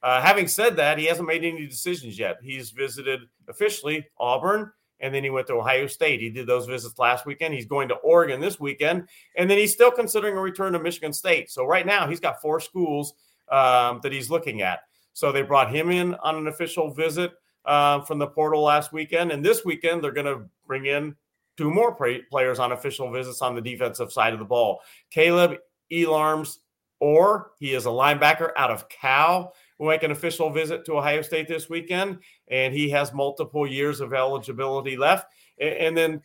Uh, 0.03 0.21
having 0.21 0.47
said 0.47 0.77
that, 0.77 0.99
he 0.99 1.07
hasn't 1.07 1.27
made 1.27 1.45
any 1.45 1.67
decisions 1.67 2.19
yet. 2.19 2.37
He's 2.43 2.71
visited 2.71 3.21
officially 3.49 4.07
Auburn 4.19 4.71
and 5.01 5.15
then 5.15 5.25
he 5.25 5.31
went 5.31 5.47
to 5.49 5.55
Ohio 5.55 5.87
State. 5.87 6.21
He 6.21 6.31
did 6.31 6.47
those 6.47 6.67
visits 6.67 6.99
last 6.99 7.27
weekend. 7.27 7.55
He's 7.55 7.67
going 7.67 7.89
to 7.89 7.95
Oregon 7.97 8.41
this 8.41 8.59
weekend, 8.59 9.09
and 9.37 9.51
then 9.51 9.59
he's 9.59 9.73
still 9.73 9.91
considering 9.91 10.37
a 10.37 10.41
return 10.41 10.73
to 10.73 10.79
Michigan 10.79 11.13
State. 11.13 11.51
So 11.51 11.65
right 11.65 11.87
now 11.87 12.09
he's 12.09 12.21
got 12.21 12.41
four 12.41 12.61
schools 12.61 13.15
um, 13.51 14.01
that 14.03 14.13
he's 14.13 14.31
looking 14.31 14.63
at. 14.63 14.81
So 15.13 15.33
they 15.33 15.43
brought 15.43 15.75
him 15.75 15.91
in 15.91 16.15
on 16.17 16.37
an 16.37 16.47
official 16.49 16.91
visit 16.91 17.33
uh, 17.65 18.01
from 18.03 18.19
the 18.19 18.27
portal 18.27 18.63
last 18.63 18.93
weekend, 18.93 19.33
and 19.33 19.45
this 19.45 19.65
weekend 19.65 20.03
they're 20.03 20.13
going 20.13 20.27
to 20.27 20.45
bring 20.67 20.87
in 20.87 21.15
two 21.57 21.71
more 21.71 21.95
players 21.95 22.59
on 22.59 22.73
official 22.73 23.11
visits 23.11 23.41
on 23.43 23.55
the 23.55 23.61
defensive 23.61 24.13
side 24.13 24.33
of 24.33 24.39
the 24.39 24.45
ball. 24.45 24.81
Caleb 25.11 25.57
Elarms, 25.91 26.59
or 27.01 27.53
he 27.59 27.75
is 27.75 27.87
a 27.87 27.91
linebacker 27.91 28.51
out 28.57 28.71
of 28.71 28.89
Cal 28.89 29.55
will 29.79 29.89
make 29.89 30.03
an 30.03 30.11
official 30.11 30.51
visit 30.51 30.85
to 30.85 30.97
Ohio 30.97 31.23
State 31.23 31.49
this 31.49 31.69
weekend, 31.69 32.19
and 32.49 32.73
he 32.73 32.91
has 32.91 33.13
multiple 33.13 33.67
years 33.67 34.01
of 34.01 34.15
eligibility 34.15 34.97
left. 34.97 35.27
And 35.61 35.97
then 35.97 36.23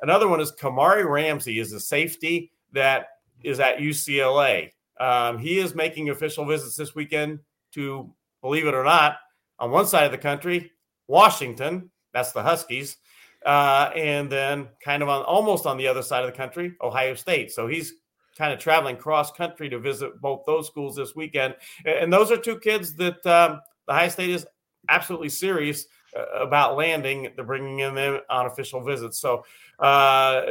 another 0.00 0.28
one 0.28 0.40
is 0.40 0.52
Kamari 0.52 1.08
Ramsey 1.08 1.58
is 1.58 1.72
a 1.72 1.80
safety 1.80 2.52
that 2.72 3.06
is 3.42 3.60
at 3.60 3.78
UCLA. 3.78 4.70
Um, 4.98 5.38
he 5.38 5.58
is 5.58 5.74
making 5.74 6.10
official 6.10 6.44
visits 6.44 6.76
this 6.76 6.94
weekend 6.94 7.40
to, 7.72 8.12
believe 8.40 8.66
it 8.66 8.74
or 8.74 8.84
not, 8.84 9.16
on 9.58 9.70
one 9.70 9.86
side 9.86 10.06
of 10.06 10.12
the 10.12 10.18
country, 10.18 10.72
Washington, 11.08 11.90
that's 12.12 12.32
the 12.32 12.42
Huskies, 12.42 12.96
uh, 13.44 13.90
and 13.94 14.30
then 14.30 14.68
kind 14.82 15.02
of 15.02 15.08
on 15.08 15.22
almost 15.22 15.66
on 15.66 15.76
the 15.76 15.88
other 15.88 16.02
side 16.02 16.24
of 16.24 16.30
the 16.30 16.36
country, 16.36 16.74
Ohio 16.80 17.14
State. 17.14 17.52
So 17.52 17.66
he's 17.66 17.94
kind 18.36 18.52
of 18.52 18.58
traveling 18.58 18.96
cross 18.96 19.30
country 19.30 19.68
to 19.68 19.78
visit 19.78 20.20
both 20.20 20.44
those 20.46 20.66
schools 20.66 20.96
this 20.96 21.14
weekend. 21.14 21.54
And 21.84 22.12
those 22.12 22.30
are 22.30 22.36
two 22.36 22.58
kids 22.58 22.94
that 22.94 23.24
um, 23.26 23.60
the 23.86 23.92
Ohio 23.92 24.08
State 24.08 24.30
is 24.30 24.46
absolutely 24.88 25.28
serious 25.28 25.86
uh, 26.16 26.44
about 26.44 26.76
landing. 26.76 27.28
They're 27.34 27.44
bringing 27.44 27.80
in 27.80 27.94
them 27.94 28.20
on 28.28 28.46
official 28.46 28.82
visits. 28.82 29.18
So 29.18 29.44
uh, 29.78 30.42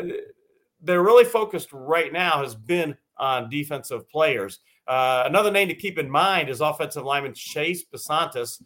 they're 0.81 1.03
really 1.03 1.25
focused 1.25 1.69
right 1.71 2.11
now 2.11 2.41
has 2.41 2.55
been 2.55 2.95
on 3.17 3.49
defensive 3.49 4.09
players. 4.09 4.59
Uh, 4.87 5.23
another 5.25 5.51
name 5.51 5.67
to 5.69 5.75
keep 5.75 5.97
in 5.97 6.09
mind 6.09 6.49
is 6.49 6.61
offensive 6.61 7.03
lineman 7.03 7.33
Chase 7.33 7.83
Bisontis. 7.85 8.61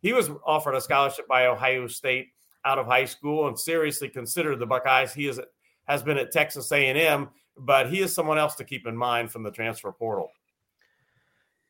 He 0.00 0.12
was 0.12 0.30
offered 0.44 0.74
a 0.74 0.80
scholarship 0.80 1.26
by 1.26 1.46
Ohio 1.46 1.86
State 1.86 2.28
out 2.66 2.78
of 2.78 2.86
high 2.86 3.06
school 3.06 3.48
and 3.48 3.58
seriously 3.58 4.08
considered 4.08 4.58
the 4.58 4.66
Buckeyes. 4.66 5.14
He 5.14 5.26
is 5.26 5.40
has 5.86 6.02
been 6.02 6.16
at 6.18 6.32
Texas 6.32 6.72
A&M 6.72 7.28
but 7.56 7.90
he 7.90 8.00
is 8.00 8.14
someone 8.14 8.38
else 8.38 8.54
to 8.56 8.64
keep 8.64 8.86
in 8.86 8.96
mind 8.96 9.30
from 9.30 9.42
the 9.42 9.50
transfer 9.50 9.92
portal. 9.92 10.30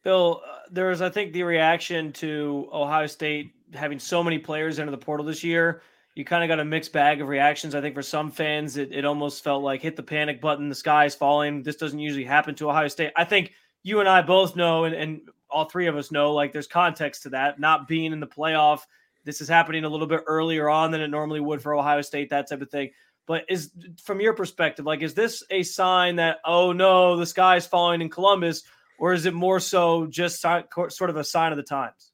Bill, 0.02 0.42
uh, 0.46 0.58
there's, 0.70 1.00
I 1.00 1.08
think, 1.08 1.32
the 1.32 1.42
reaction 1.42 2.12
to 2.14 2.68
Ohio 2.72 3.06
State 3.06 3.54
having 3.72 3.98
so 3.98 4.22
many 4.22 4.38
players 4.38 4.78
into 4.78 4.90
the 4.90 4.98
portal 4.98 5.24
this 5.24 5.42
year. 5.42 5.82
You 6.14 6.24
kind 6.24 6.44
of 6.44 6.48
got 6.48 6.60
a 6.60 6.64
mixed 6.64 6.92
bag 6.92 7.20
of 7.20 7.28
reactions. 7.28 7.74
I 7.74 7.80
think 7.80 7.94
for 7.94 8.02
some 8.02 8.30
fans, 8.30 8.76
it, 8.76 8.92
it 8.92 9.04
almost 9.04 9.42
felt 9.42 9.64
like 9.64 9.82
hit 9.82 9.96
the 9.96 10.02
panic 10.02 10.40
button, 10.40 10.68
the 10.68 10.74
sky 10.74 11.06
is 11.06 11.14
falling. 11.14 11.62
This 11.62 11.76
doesn't 11.76 11.98
usually 11.98 12.24
happen 12.24 12.54
to 12.56 12.70
Ohio 12.70 12.88
State. 12.88 13.12
I 13.16 13.24
think 13.24 13.52
you 13.82 14.00
and 14.00 14.08
I 14.08 14.22
both 14.22 14.54
know, 14.56 14.84
and, 14.84 14.94
and 14.94 15.22
all 15.50 15.64
three 15.64 15.86
of 15.86 15.96
us 15.96 16.12
know, 16.12 16.32
like 16.32 16.52
there's 16.52 16.66
context 16.66 17.22
to 17.24 17.30
that. 17.30 17.58
Not 17.58 17.88
being 17.88 18.12
in 18.12 18.20
the 18.20 18.26
playoff, 18.26 18.80
this 19.24 19.40
is 19.40 19.48
happening 19.48 19.84
a 19.84 19.88
little 19.88 20.06
bit 20.06 20.22
earlier 20.26 20.68
on 20.68 20.90
than 20.90 21.00
it 21.00 21.08
normally 21.08 21.40
would 21.40 21.62
for 21.62 21.74
Ohio 21.74 22.02
State, 22.02 22.30
that 22.30 22.48
type 22.48 22.60
of 22.60 22.70
thing. 22.70 22.90
But 23.26 23.44
is 23.48 23.70
from 24.02 24.20
your 24.20 24.34
perspective, 24.34 24.84
like, 24.84 25.02
is 25.02 25.14
this 25.14 25.42
a 25.50 25.62
sign 25.62 26.16
that 26.16 26.38
oh 26.44 26.72
no, 26.72 27.16
the 27.16 27.26
sky 27.26 27.56
is 27.56 27.66
falling 27.66 28.02
in 28.02 28.10
Columbus, 28.10 28.62
or 28.98 29.12
is 29.12 29.26
it 29.26 29.34
more 29.34 29.60
so 29.60 30.06
just 30.06 30.40
sort 30.42 31.10
of 31.10 31.16
a 31.16 31.24
sign 31.24 31.52
of 31.52 31.56
the 31.56 31.62
times? 31.62 32.12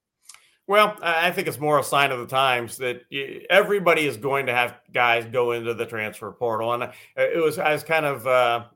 Well, 0.70 0.96
I 1.02 1.32
think 1.32 1.48
it's 1.48 1.58
more 1.58 1.80
a 1.80 1.82
sign 1.82 2.12
of 2.12 2.20
the 2.20 2.28
times 2.28 2.76
that 2.76 3.02
everybody 3.50 4.06
is 4.06 4.16
going 4.16 4.46
to 4.46 4.54
have 4.54 4.76
guys 4.92 5.24
go 5.24 5.50
into 5.50 5.74
the 5.74 5.84
transfer 5.84 6.30
portal, 6.30 6.72
and 6.72 6.84
uh, 6.84 6.90
it 7.16 7.42
was 7.42 7.58
I 7.58 7.72
was 7.72 7.82
kind 7.82 8.06
of 8.06 8.24
uh, 8.24 8.66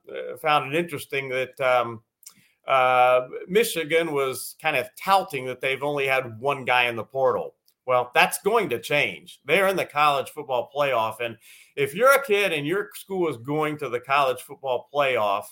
found 0.42 0.74
it 0.74 0.76
interesting 0.76 1.28
that 1.28 1.60
um, 1.60 2.02
uh, 2.66 3.28
Michigan 3.46 4.12
was 4.12 4.56
kind 4.60 4.76
of 4.76 4.88
touting 5.00 5.46
that 5.46 5.60
they've 5.60 5.84
only 5.84 6.08
had 6.08 6.40
one 6.40 6.64
guy 6.64 6.86
in 6.86 6.96
the 6.96 7.04
portal. 7.04 7.54
Well, 7.86 8.10
that's 8.14 8.38
going 8.42 8.70
to 8.70 8.80
change. 8.80 9.40
They're 9.44 9.68
in 9.68 9.76
the 9.76 9.84
college 9.84 10.30
football 10.30 10.70
playoff. 10.74 11.20
And 11.20 11.36
if 11.76 11.94
you're 11.94 12.14
a 12.14 12.24
kid 12.24 12.52
and 12.52 12.66
your 12.66 12.88
school 12.94 13.28
is 13.28 13.36
going 13.36 13.76
to 13.78 13.88
the 13.88 14.00
college 14.00 14.42
football 14.42 14.88
playoff, 14.92 15.44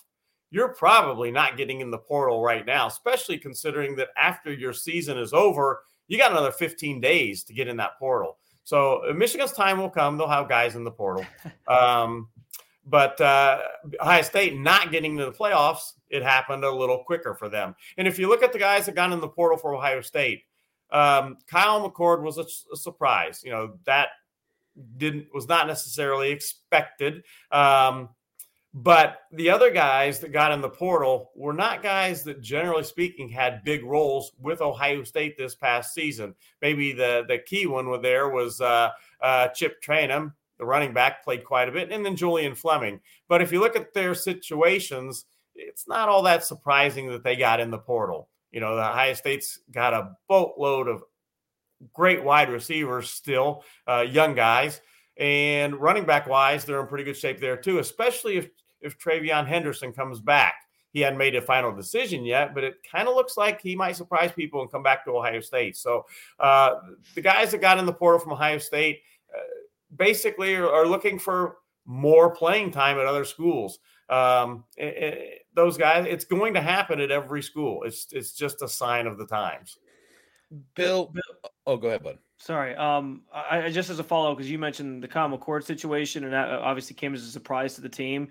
you're 0.50 0.74
probably 0.74 1.30
not 1.30 1.56
getting 1.56 1.80
in 1.80 1.90
the 1.90 1.98
portal 1.98 2.42
right 2.42 2.64
now, 2.64 2.86
especially 2.86 3.38
considering 3.38 3.96
that 3.96 4.08
after 4.16 4.52
your 4.52 4.72
season 4.72 5.18
is 5.18 5.32
over, 5.32 5.82
you 6.08 6.18
got 6.18 6.30
another 6.30 6.52
15 6.52 7.00
days 7.00 7.42
to 7.44 7.54
get 7.54 7.68
in 7.68 7.76
that 7.78 7.98
portal. 7.98 8.38
So 8.64 9.02
uh, 9.08 9.12
Michigan's 9.12 9.52
time 9.52 9.78
will 9.78 9.90
come. 9.90 10.16
They'll 10.16 10.28
have 10.28 10.48
guys 10.48 10.76
in 10.76 10.84
the 10.84 10.90
portal. 10.90 11.26
Um, 11.68 12.28
but 12.84 13.20
uh, 13.20 13.60
Ohio 14.00 14.22
State 14.22 14.58
not 14.58 14.90
getting 14.90 15.16
to 15.16 15.24
the 15.24 15.32
playoffs, 15.32 15.92
it 16.10 16.22
happened 16.22 16.64
a 16.64 16.70
little 16.70 17.04
quicker 17.04 17.32
for 17.32 17.48
them. 17.48 17.76
And 17.96 18.08
if 18.08 18.18
you 18.18 18.28
look 18.28 18.42
at 18.42 18.52
the 18.52 18.58
guys 18.58 18.86
that 18.86 18.96
got 18.96 19.12
in 19.12 19.20
the 19.20 19.28
portal 19.28 19.56
for 19.56 19.72
Ohio 19.72 20.00
State, 20.00 20.42
um, 20.92 21.38
Kyle 21.46 21.88
McCord 21.88 22.22
was 22.22 22.38
a, 22.38 22.44
a, 22.72 22.76
surprise. 22.76 23.42
You 23.44 23.50
know 23.50 23.74
that 23.84 24.08
didn't 24.98 25.26
was 25.34 25.48
not 25.48 25.66
necessarily 25.66 26.30
expected. 26.30 27.24
Um, 27.50 28.10
but 28.74 29.20
the 29.32 29.50
other 29.50 29.70
guys 29.70 30.18
that 30.20 30.32
got 30.32 30.52
in 30.52 30.62
the 30.62 30.68
portal 30.68 31.30
were 31.34 31.52
not 31.52 31.82
guys 31.82 32.22
that, 32.24 32.40
generally 32.40 32.84
speaking, 32.84 33.28
had 33.28 33.64
big 33.64 33.84
roles 33.84 34.32
with 34.40 34.62
Ohio 34.62 35.02
State 35.04 35.36
this 35.36 35.54
past 35.54 35.92
season. 35.92 36.34
Maybe 36.62 36.92
the 36.92 37.24
the 37.28 37.38
key 37.38 37.66
one 37.66 38.00
there 38.00 38.30
was 38.30 38.60
uh, 38.60 38.90
uh, 39.20 39.48
Chip 39.48 39.82
Trayanum, 39.82 40.32
the 40.58 40.64
running 40.64 40.94
back, 40.94 41.22
played 41.22 41.44
quite 41.44 41.68
a 41.68 41.72
bit, 41.72 41.92
and 41.92 42.04
then 42.04 42.16
Julian 42.16 42.54
Fleming. 42.54 43.00
But 43.28 43.42
if 43.42 43.52
you 43.52 43.60
look 43.60 43.76
at 43.76 43.92
their 43.92 44.14
situations, 44.14 45.26
it's 45.54 45.86
not 45.86 46.08
all 46.08 46.22
that 46.22 46.44
surprising 46.44 47.08
that 47.08 47.24
they 47.24 47.36
got 47.36 47.60
in 47.60 47.70
the 47.70 47.78
portal. 47.78 48.28
You 48.52 48.60
know, 48.60 48.76
the 48.76 48.82
Ohio 48.82 49.14
State's 49.14 49.58
got 49.72 49.94
a 49.94 50.16
boatload 50.28 50.88
of 50.88 51.02
great 51.92 52.22
wide 52.22 52.50
receivers 52.50 53.10
still, 53.10 53.64
uh, 53.88 54.04
young 54.08 54.34
guys. 54.34 54.80
And 55.16 55.74
running 55.76 56.04
back 56.04 56.26
wise, 56.26 56.64
they're 56.64 56.80
in 56.80 56.86
pretty 56.86 57.04
good 57.04 57.16
shape 57.16 57.40
there 57.40 57.56
too, 57.56 57.78
especially 57.78 58.36
if, 58.36 58.50
if 58.80 58.98
TreVeyon 58.98 59.46
Henderson 59.46 59.92
comes 59.92 60.20
back. 60.20 60.54
He 60.92 61.00
hadn't 61.00 61.18
made 61.18 61.34
a 61.34 61.40
final 61.40 61.74
decision 61.74 62.24
yet, 62.24 62.54
but 62.54 62.64
it 62.64 62.76
kind 62.90 63.08
of 63.08 63.14
looks 63.14 63.38
like 63.38 63.62
he 63.62 63.74
might 63.74 63.96
surprise 63.96 64.30
people 64.30 64.60
and 64.60 64.70
come 64.70 64.82
back 64.82 65.04
to 65.04 65.10
Ohio 65.12 65.40
State. 65.40 65.76
So 65.76 66.04
uh, 66.38 66.74
the 67.14 67.22
guys 67.22 67.50
that 67.50 67.62
got 67.62 67.78
in 67.78 67.86
the 67.86 67.92
portal 67.92 68.20
from 68.20 68.32
Ohio 68.32 68.58
State 68.58 69.00
uh, 69.34 69.40
basically 69.96 70.54
are, 70.54 70.70
are, 70.70 70.86
looking 70.86 71.18
for 71.18 71.56
more 71.86 72.34
playing 72.34 72.72
time 72.72 72.98
at 72.98 73.06
other 73.06 73.24
schools. 73.24 73.78
Um, 74.10 74.64
it, 74.76 74.84
it, 74.84 75.41
those 75.54 75.76
guys, 75.76 76.06
it's 76.08 76.24
going 76.24 76.54
to 76.54 76.60
happen 76.60 77.00
at 77.00 77.10
every 77.10 77.42
school. 77.42 77.82
It's 77.84 78.06
it's 78.12 78.32
just 78.32 78.62
a 78.62 78.68
sign 78.68 79.06
of 79.06 79.18
the 79.18 79.26
times. 79.26 79.76
Bill, 80.74 81.06
Bill 81.06 81.52
oh, 81.66 81.76
go 81.76 81.88
ahead, 81.88 82.02
bud. 82.02 82.18
Sorry. 82.38 82.74
Um, 82.74 83.22
I, 83.32 83.62
I 83.62 83.70
just 83.70 83.88
as 83.88 83.98
a 83.98 84.04
follow 84.04 84.34
because 84.34 84.50
you 84.50 84.58
mentioned 84.58 85.02
the 85.02 85.08
Kyle 85.08 85.36
Court 85.38 85.64
situation, 85.64 86.24
and 86.24 86.32
that 86.32 86.50
uh, 86.50 86.60
obviously 86.60 86.94
came 86.94 87.14
as 87.14 87.22
a 87.22 87.30
surprise 87.30 87.74
to 87.74 87.80
the 87.80 87.88
team. 87.88 88.28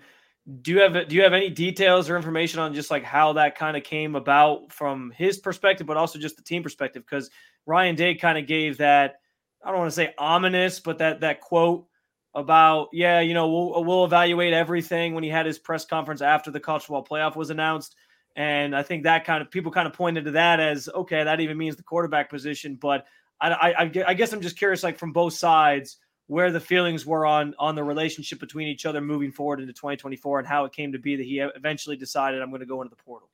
Do 0.60 0.72
you 0.72 0.80
have 0.80 1.08
do 1.08 1.14
you 1.14 1.22
have 1.22 1.32
any 1.32 1.50
details 1.50 2.10
or 2.10 2.16
information 2.16 2.60
on 2.60 2.74
just 2.74 2.90
like 2.90 3.04
how 3.04 3.32
that 3.34 3.56
kind 3.56 3.76
of 3.76 3.84
came 3.84 4.16
about 4.16 4.72
from 4.72 5.12
his 5.12 5.38
perspective, 5.38 5.86
but 5.86 5.96
also 5.96 6.18
just 6.18 6.36
the 6.36 6.42
team 6.42 6.62
perspective? 6.62 7.04
Because 7.08 7.30
Ryan 7.64 7.94
Day 7.94 8.14
kind 8.14 8.36
of 8.36 8.46
gave 8.46 8.78
that 8.78 9.20
I 9.64 9.70
don't 9.70 9.78
want 9.78 9.90
to 9.90 9.96
say 9.96 10.14
ominous, 10.18 10.80
but 10.80 10.98
that 10.98 11.20
that 11.20 11.40
quote 11.40 11.86
about 12.34 12.88
yeah, 12.92 13.20
you 13.20 13.34
know, 13.34 13.48
we'll 13.48 13.84
we'll 13.84 14.04
evaluate 14.04 14.52
everything 14.52 15.14
when 15.14 15.24
he 15.24 15.30
had 15.30 15.46
his 15.46 15.58
press 15.58 15.84
conference 15.84 16.22
after 16.22 16.50
the 16.50 16.60
college 16.60 16.82
football 16.82 17.04
playoff 17.04 17.36
was 17.36 17.50
announced. 17.50 17.96
And 18.34 18.74
I 18.74 18.82
think 18.82 19.02
that 19.02 19.26
kind 19.26 19.42
of 19.42 19.50
people 19.50 19.70
kind 19.70 19.86
of 19.86 19.92
pointed 19.92 20.24
to 20.24 20.30
that 20.32 20.58
as 20.58 20.88
okay, 20.88 21.24
that 21.24 21.40
even 21.40 21.58
means 21.58 21.76
the 21.76 21.82
quarterback 21.82 22.30
position. 22.30 22.76
But 22.80 23.04
I, 23.40 23.72
I, 23.72 23.92
I 24.06 24.14
guess 24.14 24.32
I'm 24.32 24.40
just 24.40 24.56
curious, 24.56 24.82
like 24.82 24.98
from 24.98 25.12
both 25.12 25.34
sides, 25.34 25.98
where 26.28 26.50
the 26.50 26.60
feelings 26.60 27.04
were 27.04 27.26
on 27.26 27.54
on 27.58 27.74
the 27.74 27.84
relationship 27.84 28.40
between 28.40 28.68
each 28.68 28.86
other 28.86 29.00
moving 29.00 29.32
forward 29.32 29.60
into 29.60 29.72
2024, 29.72 30.38
and 30.38 30.48
how 30.48 30.64
it 30.64 30.72
came 30.72 30.92
to 30.92 30.98
be 30.98 31.16
that 31.16 31.26
he 31.26 31.40
eventually 31.40 31.96
decided 31.96 32.40
I'm 32.40 32.50
going 32.50 32.60
to 32.60 32.66
go 32.66 32.80
into 32.80 32.94
the 32.94 33.02
portal. 33.02 33.28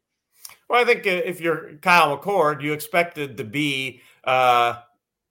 Well, 0.68 0.80
I 0.80 0.84
think 0.84 1.06
if 1.06 1.40
you're 1.40 1.74
Kyle 1.80 2.16
McCord, 2.16 2.62
you 2.62 2.72
expected 2.72 3.36
to 3.36 3.44
be 3.44 4.00
uh, 4.24 4.76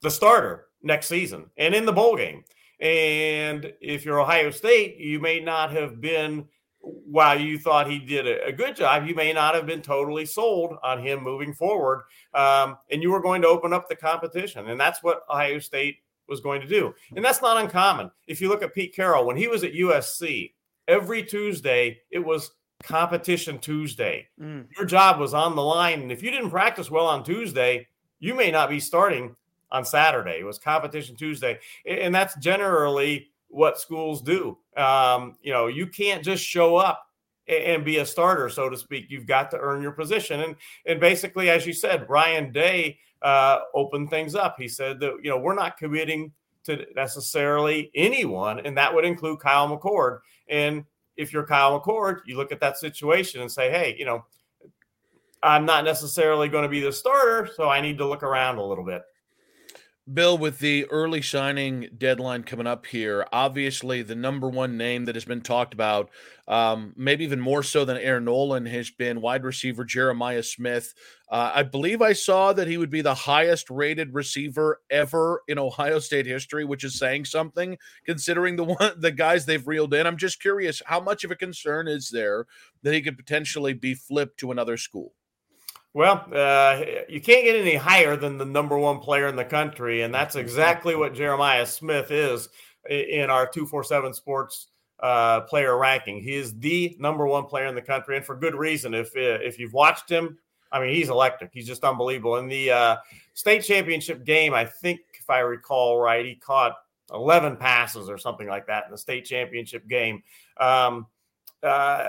the 0.02 0.12
starter 0.12 0.68
next 0.82 1.08
season 1.08 1.50
and 1.58 1.76
in 1.76 1.86
the 1.86 1.92
bowl 1.92 2.16
game. 2.16 2.44
And 2.80 3.74
if 3.82 4.06
you're 4.06 4.20
Ohio 4.20 4.52
State, 4.52 4.98
you 4.98 5.20
may 5.20 5.40
not 5.40 5.72
have 5.72 6.00
been, 6.00 6.48
while 6.80 7.40
you 7.40 7.58
thought 7.58 7.90
he 7.90 8.00
did 8.00 8.28
a, 8.28 8.46
a 8.46 8.52
good 8.52 8.76
job, 8.76 9.08
you 9.08 9.16
may 9.16 9.34
not 9.34 9.56
have 9.56 9.66
been 9.66 9.82
totally 9.82 10.26
sold 10.26 10.78
on 10.84 11.02
him 11.02 11.24
moving 11.24 11.54
forward. 11.54 12.04
Um, 12.34 12.78
and 12.92 13.02
you 13.02 13.12
were 13.12 13.22
going 13.22 13.42
to 13.42 13.48
open 13.48 13.74
up 13.74 13.90
the 13.90 13.96
competition. 13.96 14.70
And 14.70 14.80
that's 14.80 15.02
what 15.02 15.24
Ohio 15.30 15.60
State 15.60 15.98
was 16.28 16.40
going 16.40 16.62
to 16.62 16.68
do. 16.68 16.94
And 17.16 17.24
that's 17.24 17.42
not 17.42 17.58
uncommon. 17.58 18.12
If 18.28 18.42
you 18.42 18.50
look 18.50 18.62
at 18.62 18.76
Pete 18.76 18.96
Carroll, 18.96 19.26
when 19.26 19.38
he 19.38 19.48
was 19.48 19.64
at 19.64 19.74
USC, 19.74 20.54
every 20.88 21.24
Tuesday, 21.24 22.00
it 22.12 22.20
was 22.20 22.52
competition 22.84 23.60
Tuesday. 23.60 24.28
Mm. 24.40 24.68
Your 24.76 24.86
job 24.86 25.20
was 25.20 25.34
on 25.34 25.56
the 25.56 25.64
line. 25.64 26.02
And 26.02 26.12
if 26.12 26.22
you 26.22 26.32
didn't 26.32 26.52
practice 26.52 26.92
well 26.92 27.08
on 27.08 27.24
Tuesday, 27.24 27.88
you 28.20 28.36
may 28.36 28.52
not 28.52 28.70
be 28.70 28.80
starting 28.80 29.36
on 29.72 29.86
Saturday. 29.86 30.40
It 30.40 30.46
was 30.46 30.58
competition 30.58 31.16
Tuesday, 31.16 31.60
and 31.86 32.14
that's 32.14 32.36
generally 32.38 33.30
what 33.50 33.80
schools 33.80 34.22
do. 34.22 34.58
Um, 34.76 35.38
you 35.42 35.52
know, 35.52 35.68
you 35.68 35.88
can't 35.88 36.24
just 36.24 36.44
show 36.44 36.76
up 36.76 37.04
and 37.48 37.86
be 37.86 37.98
a 37.98 38.06
starter, 38.06 38.50
so 38.50 38.70
to 38.70 38.78
speak. 38.78 39.06
You've 39.10 39.26
got 39.26 39.52
to 39.52 39.58
earn 39.58 39.82
your 39.82 39.92
position. 39.92 40.42
And 40.42 40.56
and 40.86 41.00
basically, 41.00 41.50
as 41.50 41.66
you 41.66 41.74
said, 41.74 42.10
Ryan 42.10 42.52
Day 42.52 43.00
uh, 43.22 43.60
opened 43.74 44.10
things 44.10 44.36
up. 44.36 44.56
He 44.58 44.68
said 44.68 45.00
that 45.00 45.18
you 45.24 45.30
know 45.30 45.38
we're 45.38 45.56
not 45.56 45.78
committing 45.78 46.32
to 46.66 46.86
necessarily 46.96 47.90
anyone, 47.96 48.60
and 48.60 48.78
that 48.78 48.94
would 48.94 49.06
include 49.06 49.40
Kyle 49.40 49.70
McCord. 49.70 50.20
And 50.50 50.84
if 51.16 51.34
you're 51.34 51.46
Kyle 51.46 51.80
McCord, 51.80 52.20
you 52.26 52.38
look 52.38 52.52
at 52.52 52.60
that 52.60 52.78
situation 52.78 53.42
and 53.42 53.52
say, 53.52 53.72
hey, 53.72 53.96
you 53.98 54.06
know, 54.06 54.26
I'm 55.42 55.66
not 55.66 55.86
necessarily 55.86 56.50
going 56.50 56.64
to 56.64 56.70
be 56.70 56.82
the 56.82 56.92
starter, 56.92 57.50
so 57.56 57.70
I 57.70 57.82
need 57.82 57.98
to 58.00 58.06
look 58.06 58.24
around 58.24 58.58
a 58.58 58.64
little 58.64 58.84
bit. 58.84 59.02
Bill, 60.14 60.38
with 60.38 60.60
the 60.60 60.86
early 60.86 61.22
signing 61.22 61.90
deadline 61.98 62.44
coming 62.44 62.66
up 62.66 62.86
here, 62.86 63.28
obviously 63.34 64.02
the 64.02 64.16
number 64.16 64.48
one 64.48 64.78
name 64.78 65.04
that 65.04 65.16
has 65.16 65.26
been 65.26 65.42
talked 65.42 65.74
about, 65.74 66.10
um, 66.48 66.94
maybe 66.96 67.26
even 67.26 67.42
more 67.42 67.62
so 67.62 67.84
than 67.84 67.98
Aaron 67.98 68.24
Noland, 68.24 68.70
has 68.70 68.90
been 68.90 69.20
wide 69.20 69.44
receiver 69.44 69.84
Jeremiah 69.84 70.44
Smith. 70.44 70.94
Uh, 71.30 71.52
I 71.56 71.64
believe 71.64 72.02
I 72.02 72.14
saw 72.14 72.54
that 72.54 72.70
he 72.70 72.78
would 72.78 72.90
be 72.90 73.02
the 73.02 73.14
highest 73.14 73.70
rated 73.70 74.14
receiver 74.14 74.80
ever 74.90 75.42
in 75.50 75.60
Ohio 75.60 76.00
State 76.00 76.26
history, 76.26 76.64
which 76.64 76.86
is 76.86 76.98
saying 76.98 77.26
something 77.26 77.78
considering 78.06 78.56
the 78.56 78.64
one 78.64 78.94
the 78.98 79.12
guys 79.12 79.46
they've 79.46 79.68
reeled 79.68 79.94
in. 79.94 80.08
I'm 80.08 80.16
just 80.16 80.42
curious, 80.42 80.82
how 80.86 81.02
much 81.02 81.26
of 81.26 81.32
a 81.32 81.36
concern 81.36 81.90
is 81.90 82.10
there 82.12 82.46
that 82.84 82.94
he 82.94 83.02
could 83.02 83.18
potentially 83.18 83.74
be 83.74 83.94
flipped 83.94 84.40
to 84.40 84.52
another 84.52 84.78
school? 84.78 85.17
Well, 85.94 86.28
uh, 86.32 86.84
you 87.10 87.22
can't 87.22 87.44
get 87.44 87.56
any 87.56 87.76
higher 87.76 88.16
than 88.16 88.38
the 88.38 88.46
number 88.46 88.78
one 88.78 89.00
player 89.00 89.28
in 89.28 89.36
the 89.36 89.46
country, 89.46 90.04
and 90.04 90.14
that's 90.14 90.36
exactly 90.36 90.96
what 90.96 91.16
Jeremiah 91.16 91.66
Smith 91.66 92.12
is 92.12 92.50
in 92.90 93.30
our 93.30 93.48
247 93.48 94.14
Sports 94.14 94.68
uh, 95.00 95.42
player 95.42 95.78
ranking. 95.78 96.22
He 96.22 96.36
is 96.36 96.58
the 96.60 96.96
number 97.00 97.26
one 97.26 97.46
player 97.46 97.66
in 97.66 97.76
the 97.76 97.82
country, 97.82 98.18
and 98.18 98.26
for 98.26 98.36
good 98.36 98.56
reason. 98.56 98.94
If 98.94 99.08
uh, 99.16 99.42
if 99.44 99.58
you've 99.60 99.74
watched 99.74 100.10
him, 100.10 100.38
I 100.72 100.80
mean, 100.80 100.94
he's 100.94 101.10
electric. 101.10 101.52
He's 101.54 101.68
just 101.68 101.84
unbelievable. 101.84 102.38
In 102.38 102.48
the 102.48 102.72
uh, 102.72 102.98
state 103.34 103.64
championship 103.64 104.26
game, 104.26 104.54
I 104.54 104.66
think 104.66 105.00
if 105.20 105.30
I 105.30 105.40
recall 105.40 106.00
right, 106.00 106.26
he 106.26 106.36
caught 106.36 106.76
11 107.14 107.58
passes 107.58 108.10
or 108.10 108.18
something 108.18 108.48
like 108.48 108.68
that 108.68 108.86
in 108.86 108.92
the 108.92 108.98
state 108.98 109.26
championship 109.26 109.88
game. 109.88 110.24
Um, 110.58 111.08
uh, 111.64 112.08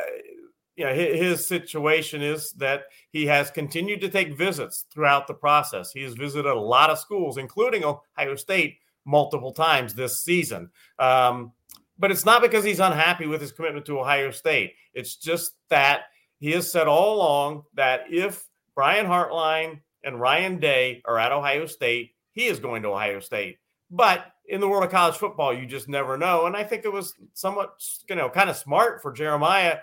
know, 0.85 0.94
his 0.94 1.47
situation 1.47 2.23
is 2.23 2.52
that 2.52 2.85
he 3.11 3.26
has 3.26 3.50
continued 3.50 4.00
to 4.02 4.08
take 4.08 4.37
visits 4.37 4.87
throughout 4.92 5.26
the 5.26 5.35
process. 5.35 5.92
He 5.92 6.02
has 6.02 6.14
visited 6.14 6.47
a 6.47 6.54
lot 6.54 6.90
of 6.90 6.99
schools, 6.99 7.37
including 7.37 7.85
Ohio 7.85 8.37
State, 8.37 8.78
multiple 9.04 9.52
times 9.52 9.94
this 9.94 10.20
season. 10.20 10.70
Um, 10.99 11.52
but 11.99 12.11
it's 12.11 12.25
not 12.25 12.42
because 12.42 12.64
he's 12.64 12.80
unhappy 12.80 13.26
with 13.26 13.40
his 13.40 13.52
commitment 13.52 13.87
to 13.87 13.99
Ohio 13.99 14.30
State. 14.30 14.75
It's 14.94 15.16
just 15.16 15.52
that 15.68 16.02
he 16.38 16.52
has 16.52 16.70
said 16.70 16.87
all 16.87 17.16
along 17.16 17.64
that 17.75 18.02
if 18.11 18.47
Brian 18.75 19.06
Hartline 19.06 19.80
and 20.04 20.20
Ryan 20.20 20.61
Day 20.61 21.02
are 21.04 21.18
at 21.18 21.32
Ohio 21.32 21.66
State, 21.66 22.12
he 22.32 22.47
is 22.47 22.61
going 22.61 22.82
to 22.82 22.90
Ohio 22.90 23.18
State. 23.18 23.58
But 23.90 24.26
in 24.47 24.61
the 24.61 24.68
world 24.68 24.85
of 24.85 24.90
college 24.90 25.16
football, 25.16 25.52
you 25.52 25.66
just 25.66 25.88
never 25.88 26.16
know. 26.16 26.47
And 26.47 26.56
I 26.56 26.62
think 26.62 26.85
it 26.85 26.92
was 26.92 27.14
somewhat, 27.35 27.82
you 28.08 28.14
know, 28.14 28.28
kind 28.28 28.49
of 28.49 28.56
smart 28.56 29.02
for 29.02 29.12
Jeremiah 29.12 29.78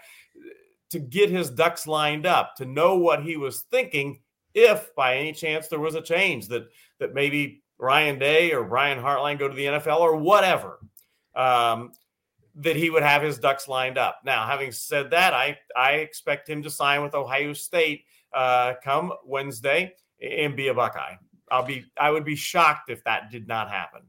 to 0.91 0.99
get 0.99 1.29
his 1.29 1.49
ducks 1.49 1.87
lined 1.87 2.25
up, 2.25 2.55
to 2.57 2.65
know 2.65 2.97
what 2.97 3.23
he 3.23 3.37
was 3.37 3.61
thinking 3.71 4.19
if 4.53 4.93
by 4.95 5.17
any 5.17 5.33
chance 5.33 5.67
there 5.67 5.79
was 5.79 5.95
a 5.95 6.01
change 6.01 6.47
that 6.47 6.67
that 6.99 7.13
maybe 7.13 7.63
Ryan 7.77 8.19
Day 8.19 8.53
or 8.53 8.63
Brian 8.63 8.99
Hartline 8.99 9.37
go 9.37 9.47
to 9.47 9.55
the 9.55 9.65
NFL 9.65 9.99
or 9.99 10.15
whatever. 10.15 10.79
Um, 11.35 11.91
that 12.57 12.77
he 12.77 12.89
would 12.89 13.03
have 13.03 13.21
his 13.21 13.37
ducks 13.37 13.67
lined 13.67 13.97
up. 13.97 14.21
Now, 14.23 14.47
having 14.47 14.71
said 14.71 15.11
that, 15.11 15.33
I 15.33 15.57
I 15.75 15.93
expect 15.93 16.49
him 16.49 16.63
to 16.63 16.69
sign 16.69 17.03
with 17.03 17.13
Ohio 17.13 17.53
State 17.53 18.05
uh, 18.33 18.73
come 18.83 19.11
Wednesday 19.25 19.93
and 20.21 20.55
be 20.55 20.69
a 20.69 20.73
Buckeye. 20.73 21.15
I'll 21.51 21.65
be 21.65 21.85
I 21.99 22.11
would 22.11 22.25
be 22.25 22.35
shocked 22.35 22.89
if 22.89 23.03
that 23.03 23.29
did 23.29 23.47
not 23.47 23.69
happen. 23.69 24.03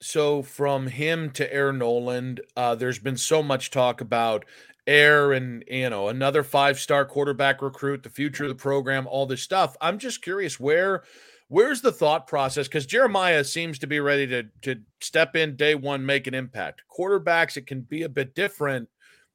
So 0.00 0.42
from 0.42 0.88
him 0.88 1.30
to 1.32 1.52
Air 1.54 1.72
Noland, 1.72 2.40
uh, 2.56 2.74
there's 2.74 2.98
been 2.98 3.16
so 3.16 3.40
much 3.40 3.70
talk 3.70 4.00
about 4.00 4.44
Air 4.86 5.32
and 5.32 5.64
you 5.68 5.88
know 5.90 6.08
another 6.08 6.42
five 6.42 6.78
star 6.78 7.04
quarterback 7.04 7.62
recruit, 7.62 8.02
the 8.02 8.10
future 8.10 8.44
of 8.44 8.48
the 8.48 8.54
program, 8.54 9.06
all 9.06 9.26
this 9.26 9.42
stuff. 9.42 9.76
I'm 9.80 9.98
just 9.98 10.22
curious 10.22 10.58
where 10.58 11.04
where's 11.48 11.82
the 11.82 11.92
thought 11.92 12.26
process 12.26 12.66
because 12.66 12.86
Jeremiah 12.86 13.44
seems 13.44 13.78
to 13.80 13.86
be 13.86 14.00
ready 14.00 14.26
to 14.26 14.44
to 14.62 14.80
step 15.00 15.36
in 15.36 15.54
day 15.54 15.74
one, 15.74 16.04
make 16.04 16.26
an 16.26 16.34
impact. 16.34 16.82
Quarterbacks, 16.90 17.56
it 17.56 17.66
can 17.66 17.82
be 17.82 18.02
a 18.02 18.08
bit 18.08 18.34
different. 18.34 18.88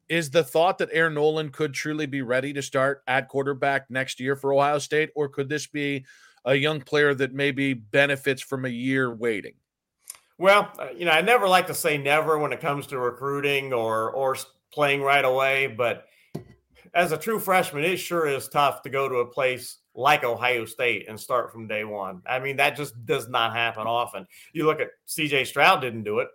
Is 0.10 0.30
the 0.30 0.44
thought 0.44 0.78
that 0.80 0.90
Air 0.92 1.10
Noland 1.10 1.54
could 1.54 1.74
truly 1.74 2.06
be 2.06 2.22
ready 2.22 2.54
to 2.54 2.62
start 2.62 3.04
at 3.08 3.28
quarterback 3.28 3.90
next 3.90 4.20
year 4.20 4.36
for 4.36 4.54
Ohio 4.54 4.80
State, 4.80 5.12
or 5.16 5.30
could 5.30 5.50
this 5.50 5.68
be 5.68 6.06
a 6.46 6.56
young 6.56 6.82
player 6.82 7.14
that 7.14 7.34
maybe 7.34 7.74
benefits 7.74 8.42
from 8.42 8.66
a 8.66 8.70
year 8.70 9.14
waiting? 9.14 9.54
Well, 10.38 10.72
uh, 10.80 10.88
you 10.96 11.06
know, 11.06 11.12
I 11.12 11.22
never 11.22 11.48
like 11.48 11.68
to 11.68 11.74
say 11.74 11.98
never 11.98 12.38
when 12.38 12.54
it 12.54 12.62
comes 12.62 12.88
to 12.88 13.00
recruiting 13.00 13.74
or 13.74 14.10
or 14.12 14.38
playing 14.72 15.02
right 15.02 15.26
away. 15.26 15.68
But 15.68 16.06
as 16.94 17.12
a 17.12 17.18
true 17.18 17.40
freshman, 17.40 17.84
it 17.84 17.98
sure 17.98 18.28
is 18.28 18.48
tough 18.48 18.82
to 18.84 18.90
go 18.90 19.08
to 19.08 19.16
a 19.16 19.26
place 19.26 19.78
like 19.94 20.24
Ohio 20.24 20.66
State 20.66 21.08
and 21.10 21.20
start 21.20 21.52
from 21.52 21.68
day 21.68 21.84
one. 21.84 22.22
I 22.26 22.40
mean, 22.40 22.58
that 22.58 22.76
just 22.76 23.06
does 23.06 23.28
not 23.28 23.54
happen 23.54 23.88
often. 23.88 24.28
You 24.54 24.66
look 24.66 24.80
at 24.80 24.90
CJ 25.08 25.48
Stroud 25.48 25.82
didn't 25.82 26.04
do 26.04 26.20
it. 26.20 26.28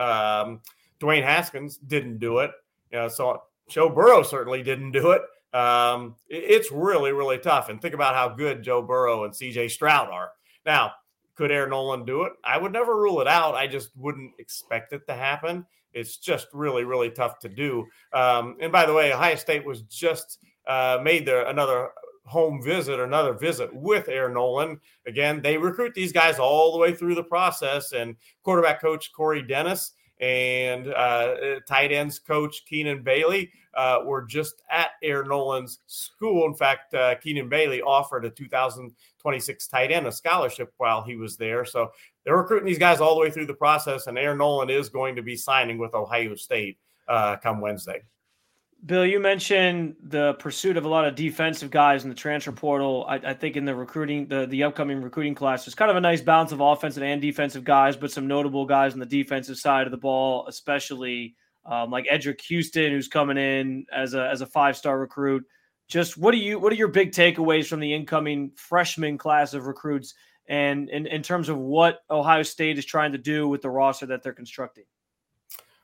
Um, 0.00 0.60
Dwayne 1.00 1.24
Haskins 1.24 1.76
didn't 1.76 2.18
do 2.18 2.38
it. 2.38 2.52
You 2.92 2.98
know, 2.98 3.08
so 3.08 3.42
Joe 3.68 3.88
Burrow 3.88 4.22
certainly 4.22 4.62
didn't 4.62 4.92
do 4.92 5.10
it. 5.12 5.22
Um, 5.52 6.16
it's 6.28 6.70
really, 6.70 7.12
really 7.12 7.38
tough. 7.38 7.68
And 7.68 7.82
think 7.82 7.94
about 7.94 8.14
how 8.14 8.28
good 8.28 8.62
Joe 8.62 8.82
Burrow 8.82 9.24
and 9.24 9.34
CJ 9.34 9.70
Stroud 9.70 10.08
are. 10.08 10.30
Now, 10.64 10.92
could 11.34 11.50
Aaron 11.50 11.70
Noland 11.70 12.06
do 12.06 12.24
it? 12.24 12.32
I 12.44 12.58
would 12.58 12.72
never 12.72 12.96
rule 12.96 13.20
it 13.20 13.26
out. 13.26 13.54
I 13.54 13.66
just 13.66 13.90
wouldn't 13.96 14.32
expect 14.38 14.92
it 14.92 15.06
to 15.08 15.14
happen. 15.14 15.66
It's 15.92 16.16
just 16.16 16.48
really, 16.52 16.84
really 16.84 17.10
tough 17.10 17.38
to 17.40 17.48
do. 17.48 17.86
Um, 18.12 18.56
and 18.60 18.72
by 18.72 18.86
the 18.86 18.94
way, 18.94 19.12
Ohio 19.12 19.36
State 19.36 19.64
was 19.64 19.82
just 19.82 20.38
uh, 20.66 20.98
made 21.02 21.26
their 21.26 21.46
another 21.46 21.90
home 22.24 22.62
visit, 22.62 23.00
another 23.00 23.32
visit 23.32 23.74
with 23.74 24.08
Air 24.08 24.28
Noland. 24.28 24.78
Again, 25.06 25.42
they 25.42 25.58
recruit 25.58 25.94
these 25.94 26.12
guys 26.12 26.38
all 26.38 26.72
the 26.72 26.78
way 26.78 26.94
through 26.94 27.16
the 27.16 27.24
process. 27.24 27.92
And 27.92 28.16
quarterback 28.44 28.80
coach 28.80 29.12
Corey 29.12 29.42
Dennis 29.42 29.92
and 30.20 30.88
uh, 30.88 31.60
tight 31.66 31.92
ends 31.92 32.18
coach 32.18 32.64
Keenan 32.66 33.02
Bailey 33.02 33.50
uh, 33.74 34.00
were 34.04 34.22
just 34.22 34.62
at 34.70 34.90
Air 35.02 35.24
Noland's 35.24 35.80
school. 35.86 36.46
In 36.46 36.54
fact, 36.54 36.92
uh, 36.94 37.14
Keenan 37.16 37.48
Bailey 37.48 37.80
offered 37.80 38.24
a 38.24 38.30
2026 38.30 39.66
tight 39.68 39.90
end 39.90 40.06
a 40.06 40.12
scholarship 40.12 40.72
while 40.76 41.02
he 41.02 41.16
was 41.16 41.36
there. 41.36 41.64
So 41.64 41.92
they're 42.24 42.36
recruiting 42.36 42.66
these 42.66 42.78
guys 42.78 43.00
all 43.00 43.14
the 43.14 43.20
way 43.20 43.30
through 43.30 43.46
the 43.46 43.54
process, 43.54 44.06
and 44.06 44.18
Air 44.18 44.34
Noland 44.34 44.70
is 44.70 44.88
going 44.88 45.16
to 45.16 45.22
be 45.22 45.36
signing 45.36 45.78
with 45.78 45.94
Ohio 45.94 46.34
State 46.34 46.78
uh, 47.08 47.36
come 47.36 47.60
Wednesday. 47.60 48.02
Bill, 48.86 49.04
you 49.04 49.20
mentioned 49.20 49.96
the 50.02 50.34
pursuit 50.34 50.78
of 50.78 50.86
a 50.86 50.88
lot 50.88 51.06
of 51.06 51.14
defensive 51.14 51.70
guys 51.70 52.02
in 52.02 52.08
the 52.08 52.14
transfer 52.14 52.52
portal. 52.52 53.04
I, 53.06 53.16
I, 53.16 53.34
think 53.34 53.56
in 53.56 53.66
the 53.66 53.74
recruiting, 53.74 54.26
the, 54.26 54.46
the 54.46 54.62
upcoming 54.62 55.02
recruiting 55.02 55.34
class, 55.34 55.66
there's 55.66 55.74
kind 55.74 55.90
of 55.90 55.98
a 55.98 56.00
nice 56.00 56.22
balance 56.22 56.50
of 56.52 56.60
offensive 56.60 57.02
and 57.02 57.20
defensive 57.20 57.62
guys, 57.62 57.94
but 57.96 58.10
some 58.10 58.26
notable 58.26 58.64
guys 58.64 58.94
on 58.94 58.98
the 58.98 59.06
defensive 59.06 59.58
side 59.58 59.86
of 59.86 59.90
the 59.90 59.98
ball, 59.98 60.46
especially 60.48 61.36
um, 61.66 61.90
like 61.90 62.06
Eddrick 62.06 62.40
Houston, 62.42 62.90
who's 62.90 63.08
coming 63.08 63.36
in 63.36 63.84
as 63.92 64.14
a 64.14 64.28
as 64.28 64.40
a 64.40 64.46
five 64.46 64.76
star 64.76 64.98
recruit. 64.98 65.44
Just 65.86 66.16
what 66.16 66.32
do 66.32 66.38
you 66.38 66.58
what 66.58 66.72
are 66.72 66.76
your 66.76 66.88
big 66.88 67.12
takeaways 67.12 67.66
from 67.66 67.80
the 67.80 67.92
incoming 67.92 68.52
freshman 68.56 69.18
class 69.18 69.52
of 69.52 69.66
recruits, 69.66 70.14
and 70.48 70.88
in, 70.88 71.06
in 71.06 71.22
terms 71.22 71.50
of 71.50 71.58
what 71.58 72.00
Ohio 72.10 72.42
State 72.42 72.78
is 72.78 72.86
trying 72.86 73.12
to 73.12 73.18
do 73.18 73.46
with 73.46 73.60
the 73.60 73.70
roster 73.70 74.06
that 74.06 74.22
they're 74.22 74.32
constructing? 74.32 74.84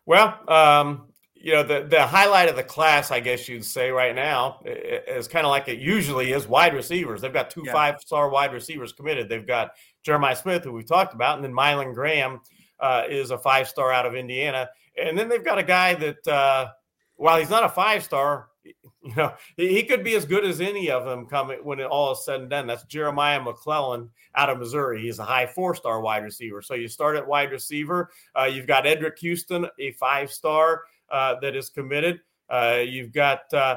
Well, 0.07 0.39
um, 0.49 1.09
you 1.39 1.53
know 1.53 1.63
the 1.63 1.87
the 1.89 2.07
highlight 2.07 2.49
of 2.49 2.57
the 2.57 2.65
class, 2.65 3.11
I 3.11 3.21
guess 3.21 3.49
you'd 3.49 3.65
say 3.65 3.91
right 3.91 4.15
now, 4.15 4.61
is 4.65 5.29
kind 5.29 5.45
of 5.47 5.51
like 5.51 5.69
it 5.69 5.79
usually 5.79 6.33
is 6.33 6.49
wide 6.49 6.75
receivers. 6.75 7.21
They've 7.21 7.33
got 7.33 7.51
two 7.51 7.63
yeah. 7.65 7.73
five 7.73 8.01
star 8.01 8.31
wide 8.31 8.53
receivers 8.53 8.93
committed. 8.93 9.29
They've 9.29 9.47
got 9.47 9.73
Jeremiah 10.03 10.37
Smith, 10.37 10.65
who 10.65 10.73
we 10.73 10.83
talked 10.83 11.15
about, 11.15 11.37
and 11.37 11.45
then 11.45 11.53
Mylan 11.53 11.95
Graham 11.95 12.41
uh, 12.81 13.05
is 13.09 13.31
a 13.31 13.39
five 13.39 13.69
star 13.69 13.93
out 13.93 14.07
of 14.07 14.15
Indiana, 14.15 14.69
and 15.01 15.17
then 15.17 15.29
they've 15.29 15.45
got 15.45 15.59
a 15.59 15.63
guy 15.63 15.95
that 15.95 16.27
uh, 16.27 16.69
while 17.17 17.39
he's 17.39 17.51
not 17.51 17.65
a 17.65 17.69
five 17.69 18.03
star, 18.03 18.49
you 18.65 19.15
know 19.15 19.33
he, 19.57 19.83
could 19.85 20.03
be 20.03 20.17
as 20.17 20.25
good 20.25 20.45
as 20.45 20.61
any 20.61 20.91
of 20.91 21.05
them 21.05 21.27
coming 21.27 21.59
when 21.63 21.81
it 21.81 21.87
all 21.87 22.13
is 22.13 22.25
said 22.25 22.41
and 22.41 22.51
done. 22.51 22.67
That's 22.67 22.85
Jeremiah 22.85 23.41
McClellan 23.43 24.11
out 24.35 24.51
of 24.51 24.59
Missouri. 24.59 25.03
He's 25.03 25.19
a 25.19 25.25
high 25.25 25.47
four 25.47 25.75
star 25.75 26.01
wide 26.01 26.25
receiver. 26.25 26.63
So 26.63 26.75
you 26.75 26.89
start 26.89 27.17
at 27.17 27.27
wide 27.27 27.53
receiver. 27.53 28.11
Uh, 28.35 28.45
you've 28.45 28.67
got 28.67 28.85
Eddrick 28.85 29.19
Houston, 29.19 29.67
a 29.79 29.93
five 29.93 30.33
star 30.33 30.83
that 31.11 31.57
is 31.57 31.69
committed. 31.69 32.21
Uh, 32.49 32.81
you've 32.85 33.13
got 33.13 33.53
uh, 33.53 33.77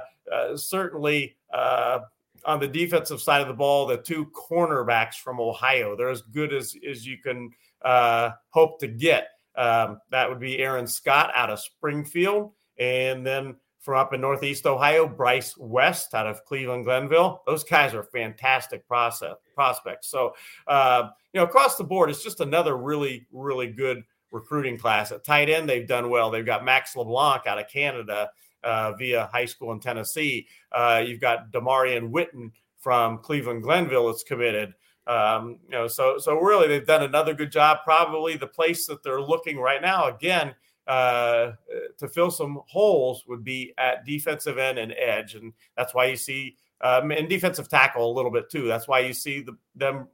certainly 0.56 1.36
on 1.54 2.60
the 2.60 2.68
defensive 2.68 3.22
side 3.22 3.42
of 3.42 3.48
the 3.48 3.54
ball, 3.54 3.86
the 3.86 3.98
two 3.98 4.28
cornerbacks 4.28 5.16
from 5.16 5.40
Ohio. 5.40 5.96
They're 5.96 6.10
as 6.10 6.22
good 6.22 6.54
as, 6.54 6.76
as 6.90 7.06
you 7.06 7.18
can 7.18 7.52
hope 7.84 8.80
to 8.80 8.88
get. 8.88 9.30
Um, 9.56 10.00
that 10.12 10.30
would 10.30 10.40
be 10.40 10.60
Aaron 10.60 10.88
Scott 10.88 11.32
out 11.36 11.50
of 11.50 11.60
Springfield. 11.60 12.54
And 12.78 13.26
then 13.26 13.58
from 13.80 13.98
up 13.98 14.14
in 14.14 14.22
Northeast 14.22 14.66
Ohio, 14.66 15.08
Bryce 15.08 15.58
West 15.58 16.14
out 16.14 16.28
of 16.28 16.46
Cleveland 16.46 16.86
Glenville. 16.86 17.42
Those 17.46 17.64
guys 17.64 17.94
are 17.94 18.04
fantastic 18.04 18.88
process, 18.88 19.36
prospects. 19.56 20.08
So, 20.08 20.34
uh, 20.68 21.10
you 21.34 21.40
know, 21.40 21.46
across 21.46 21.76
the 21.76 21.84
board, 21.84 22.10
it's 22.10 22.24
just 22.24 22.40
another 22.40 22.78
really, 22.78 23.28
really 23.32 23.68
good 23.68 24.04
recruiting 24.32 24.78
class. 24.78 25.12
At 25.12 25.24
tight 25.24 25.50
end, 25.50 25.70
they've 25.70 25.88
done 25.88 26.10
well. 26.10 26.30
They've 26.30 26.46
got 26.46 26.66
Max 26.66 26.96
LeBlanc 26.96 27.48
out 27.48 27.60
of 27.60 27.68
Canada 27.68 28.30
uh, 28.64 28.94
via 28.94 29.30
high 29.32 29.46
school 29.46 29.72
in 29.72 29.80
Tennessee. 29.80 30.48
Uh, 30.72 31.04
you've 31.06 31.22
got 31.22 31.52
Damarion 31.52 32.12
Witten 32.12 32.52
from 32.80 33.20
Cleveland 33.20 33.64
Glenville 33.64 34.08
that's 34.08 34.24
committed. 34.24 34.74
Um, 35.08 35.60
you 35.66 35.72
know, 35.72 35.88
so 35.88 36.18
so 36.20 36.40
really 36.40 36.68
they've 36.68 36.86
done 36.86 37.04
another 37.04 37.34
good 37.34 37.52
job. 37.52 37.80
Probably 37.84 38.38
the 38.38 38.48
place 38.48 38.86
that 38.88 39.02
they're 39.04 39.22
looking 39.22 39.58
right 39.58 39.82
now 39.82 40.08
again 40.08 40.54
uh, 40.86 41.54
to 41.98 42.08
fill 42.08 42.30
some 42.30 42.62
holes 42.68 43.24
would 43.28 43.44
be 43.44 43.74
at 43.78 44.06
defensive 44.06 44.58
end 44.58 44.78
and 44.78 44.94
edge, 44.94 45.36
and 45.36 45.54
that's 45.76 45.96
why 45.96 46.06
you 46.06 46.16
see 46.16 46.58
um, 46.82 47.12
and 47.12 47.28
defensive 47.28 47.70
tackle 47.70 48.12
a 48.12 48.14
little 48.14 48.32
bit 48.32 48.50
too. 48.50 48.68
That's 48.68 48.88
why 48.88 49.00
you 49.00 49.14
see 49.14 49.42
the, 49.42 49.58
them 49.76 50.08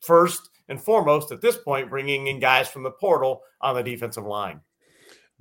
first 0.00 0.50
and 0.68 0.80
foremost 0.80 1.32
at 1.32 1.40
this 1.40 1.56
point 1.56 1.90
bringing 1.90 2.26
in 2.26 2.40
guys 2.40 2.68
from 2.68 2.82
the 2.82 2.90
portal 2.90 3.42
on 3.60 3.74
the 3.74 3.82
defensive 3.82 4.24
line. 4.24 4.60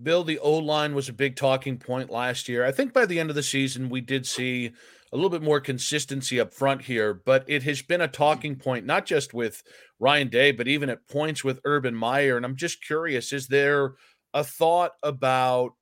Bill, 0.01 0.23
the 0.23 0.39
O 0.39 0.57
line 0.57 0.93
was 0.93 1.07
a 1.07 1.13
big 1.13 1.35
talking 1.35 1.77
point 1.77 2.09
last 2.09 2.49
year. 2.49 2.65
I 2.65 2.71
think 2.71 2.93
by 2.93 3.05
the 3.05 3.19
end 3.19 3.29
of 3.29 3.35
the 3.35 3.43
season, 3.43 3.89
we 3.89 4.01
did 4.01 4.25
see 4.25 4.71
a 5.13 5.15
little 5.15 5.29
bit 5.29 5.41
more 5.41 5.61
consistency 5.61 6.39
up 6.39 6.53
front 6.53 6.81
here, 6.81 7.13
but 7.13 7.45
it 7.47 7.63
has 7.63 7.81
been 7.81 8.01
a 8.01 8.07
talking 8.07 8.57
point, 8.57 8.85
not 8.85 9.05
just 9.05 9.33
with 9.33 9.63
Ryan 9.99 10.27
Day, 10.27 10.51
but 10.51 10.67
even 10.67 10.89
at 10.89 11.07
points 11.07 11.43
with 11.43 11.61
Urban 11.63 11.95
Meyer. 11.95 12.35
And 12.35 12.45
I'm 12.45 12.57
just 12.57 12.83
curious 12.83 13.31
is 13.31 13.47
there 13.47 13.93
a 14.33 14.43
thought 14.43 14.91
about 15.01 15.73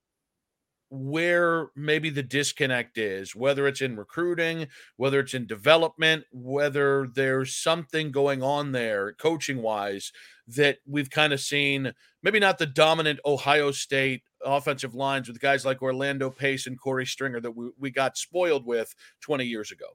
where 0.95 1.69
maybe 1.75 2.12
the 2.12 2.21
disconnect 2.21 2.99
is, 2.99 3.36
whether 3.36 3.67
it's 3.67 3.82
in 3.82 3.97
recruiting, 3.97 4.67
whether 4.95 5.19
it's 5.19 5.34
in 5.34 5.47
development, 5.47 6.23
whether 6.32 7.08
there's 7.15 7.56
something 7.56 8.12
going 8.12 8.43
on 8.43 8.73
there 8.73 9.13
coaching 9.13 9.63
wise 9.63 10.12
that 10.47 10.77
we've 10.86 11.10
kind 11.10 11.34
of 11.34 11.39
seen, 11.39 11.93
maybe 12.21 12.39
not 12.39 12.60
the 12.60 12.67
dominant 12.67 13.19
Ohio 13.25 13.71
State 13.71 14.21
offensive 14.45 14.93
lines 14.93 15.27
with 15.27 15.39
guys 15.39 15.65
like 15.65 15.82
Orlando 15.82 16.29
Pace 16.29 16.67
and 16.67 16.79
Korey 16.79 17.08
Stringer 17.08 17.41
that 17.41 17.56
we, 17.56 17.71
we 17.79 17.89
got 17.89 18.15
spoiled 18.15 18.63
with 18.63 18.93
20 19.21 19.45
years 19.45 19.71
ago? 19.71 19.88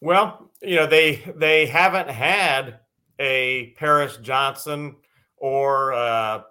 Well, 0.00 0.50
you 0.60 0.74
know, 0.74 0.86
they 0.86 1.22
they 1.36 1.66
haven't 1.66 2.10
had 2.10 2.80
a 3.20 3.74
Paris 3.78 4.18
Johnson 4.20 4.96
or 5.36 5.92
uh, 5.92 6.42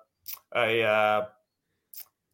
a 0.55 0.83
uh, 0.83 1.25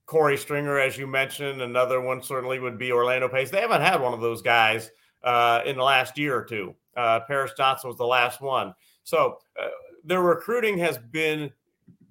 Korey 0.09 0.39
Stringer, 0.39 0.79
as 0.79 0.97
you 0.97 1.05
mentioned. 1.05 1.61
Another 1.61 2.01
one 2.01 2.23
certainly 2.23 2.57
would 2.57 2.79
be 2.79 2.91
Orlando 2.91 3.29
Pace. 3.29 3.51
They 3.51 3.61
haven't 3.61 3.81
had 3.81 4.01
one 4.01 4.13
of 4.13 4.21
those 4.21 4.41
guys 4.41 4.89
uh, 5.23 5.61
in 5.65 5.77
the 5.77 5.83
last 5.83 6.17
year 6.17 6.35
or 6.35 6.43
two. 6.43 6.73
Uh, 6.97 7.19
Paris 7.27 7.51
Johnson 7.55 7.89
was 7.89 7.97
the 7.97 8.07
last 8.07 8.41
one. 8.41 8.73
So 9.03 9.37
uh, 9.61 9.67
their 10.03 10.21
recruiting 10.21 10.79
has 10.79 10.97
been 10.97 11.51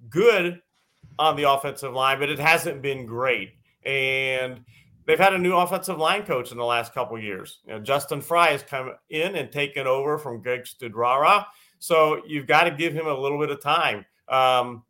good 0.09 0.61
on 1.17 1.35
the 1.35 1.51
offensive 1.51 1.93
line, 1.93 2.19
but 2.19 2.29
it 2.29 2.39
hasn't 2.39 2.81
been 2.81 3.05
great. 3.05 3.49
And 3.83 4.63
they've 5.05 5.19
had 5.19 5.33
a 5.33 5.37
new 5.37 5.53
offensive 5.53 5.97
line 5.97 6.23
coach 6.23 6.53
in 6.53 6.57
the 6.57 6.63
last 6.63 6.93
couple 6.93 7.19
years. 7.19 7.59
You 7.67 7.73
know, 7.73 7.79
Justin 7.81 8.21
Frye 8.21 8.51
has 8.51 8.63
come 8.63 8.93
in 9.09 9.35
and 9.35 9.51
taken 9.51 9.87
over 9.87 10.17
from 10.17 10.41
Greg 10.41 10.61
Studrawa. 10.63 11.45
So 11.79 12.21
you've 12.25 12.47
got 12.47 12.63
to 12.63 12.71
give 12.71 12.93
him 12.93 13.07
a 13.07 13.13
little 13.13 13.39
bit 13.39 13.49
of 13.49 13.61
time. 13.61 14.05
Um, 14.29 14.83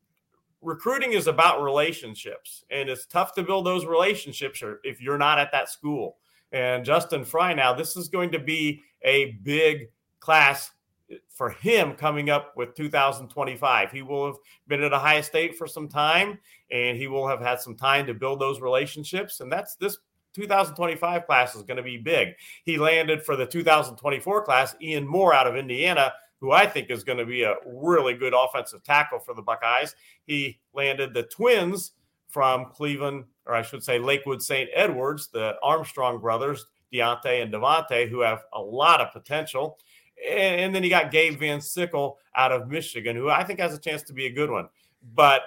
recruiting 0.62 1.14
is 1.14 1.28
about 1.28 1.64
relationships, 1.64 2.64
and 2.70 2.90
it's 2.90 3.06
tough 3.06 3.34
to 3.36 3.44
build 3.44 3.66
those 3.66 3.86
relationships 3.86 4.64
if 4.84 5.02
you're 5.02 5.18
not 5.18 5.40
at 5.40 5.52
that 5.52 5.70
school. 5.70 6.18
And 6.52 6.84
Justin 6.84 7.26
Frye, 7.26 7.54
now 7.54 7.74
this 7.74 7.96
is 7.96 8.08
going 8.08 8.32
to 8.32 8.40
be 8.40 8.82
a 9.04 9.38
big 9.44 9.90
class 10.20 10.72
for 11.30 11.50
him 11.50 11.94
coming 11.94 12.30
up 12.30 12.56
with 12.56 12.76
2025. 12.76 13.92
He 13.92 14.02
will 14.02 14.28
have 14.28 14.36
been 14.68 14.84
at 14.84 14.94
Ohio 14.94 15.22
State 15.22 15.56
for 15.56 15.68
some 15.68 15.88
time 15.88 16.40
and 16.72 16.98
he 16.98 17.08
will 17.08 17.28
have 17.28 17.42
had 17.42 17.60
some 17.60 17.76
time 17.76 18.06
to 18.06 18.14
build 18.14 18.40
those 18.40 18.62
relationships. 18.62 19.40
And 19.40 19.52
that's 19.52 19.76
this 19.76 19.98
2025 20.34 21.26
class 21.26 21.56
is 21.56 21.64
going 21.64 21.78
to 21.78 21.84
be 21.84 21.98
big. 21.98 22.30
He 22.64 22.78
landed 22.78 23.24
for 23.24 23.36
the 23.36 23.46
2024 23.46 24.44
class, 24.44 24.76
Ian 24.82 25.08
Moore 25.08 25.34
out 25.34 25.48
of 25.48 25.56
Indiana, 25.56 26.14
who 26.40 26.52
I 26.52 26.66
think 26.66 26.90
is 26.90 27.04
going 27.04 27.18
to 27.18 27.26
be 27.26 27.44
a 27.44 27.56
really 27.66 28.14
good 28.14 28.34
offensive 28.34 28.84
tackle 28.84 29.20
for 29.20 29.34
the 29.34 29.42
Buckeyes. 29.42 29.96
He 30.26 30.60
landed 30.74 31.14
the 31.14 31.24
twins 31.24 31.92
from 32.28 32.66
Cleveland, 32.72 33.26
or 33.46 33.56
I 33.56 33.62
should 33.62 33.84
say 33.84 34.00
Lakewood 34.00 34.42
St. 34.42 34.70
Edwards, 34.74 35.28
the 35.28 35.56
Armstrong 35.64 36.20
brothers, 36.20 36.66
Deontae 36.94 37.42
and 37.42 37.54
Devontae, 37.54 38.10
who 38.10 38.22
have 38.22 38.44
a 38.54 38.62
lot 38.62 39.02
of 39.02 39.12
potential. 39.12 39.78
And, 40.30 40.76
then 40.76 40.84
he 40.84 40.90
got 40.90 41.12
Gabe 41.12 41.40
Van 41.40 41.62
Sickle 41.62 42.18
out 42.36 42.52
of 42.52 42.68
Michigan, 42.68 43.16
who 43.16 43.30
I 43.30 43.44
think 43.44 43.60
has 43.60 43.74
a 43.74 43.80
chance 43.80 44.04
to 44.04 44.14
be 44.14 44.26
a 44.26 44.32
good 44.32 44.50
one. 44.50 44.68
But 45.16 45.44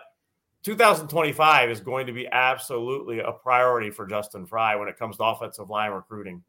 2025 0.62 1.70
is 1.70 1.80
going 1.80 2.06
to 2.06 2.12
be 2.12 2.26
absolutely 2.30 3.20
a 3.20 3.32
priority 3.32 3.90
for 3.90 4.06
Justin 4.06 4.46
Frye 4.46 4.76
when 4.76 4.88
it 4.88 4.98
comes 4.98 5.16
to 5.18 5.24
offensive 5.24 5.68
line 5.68 5.90
recruiting. 5.90 6.42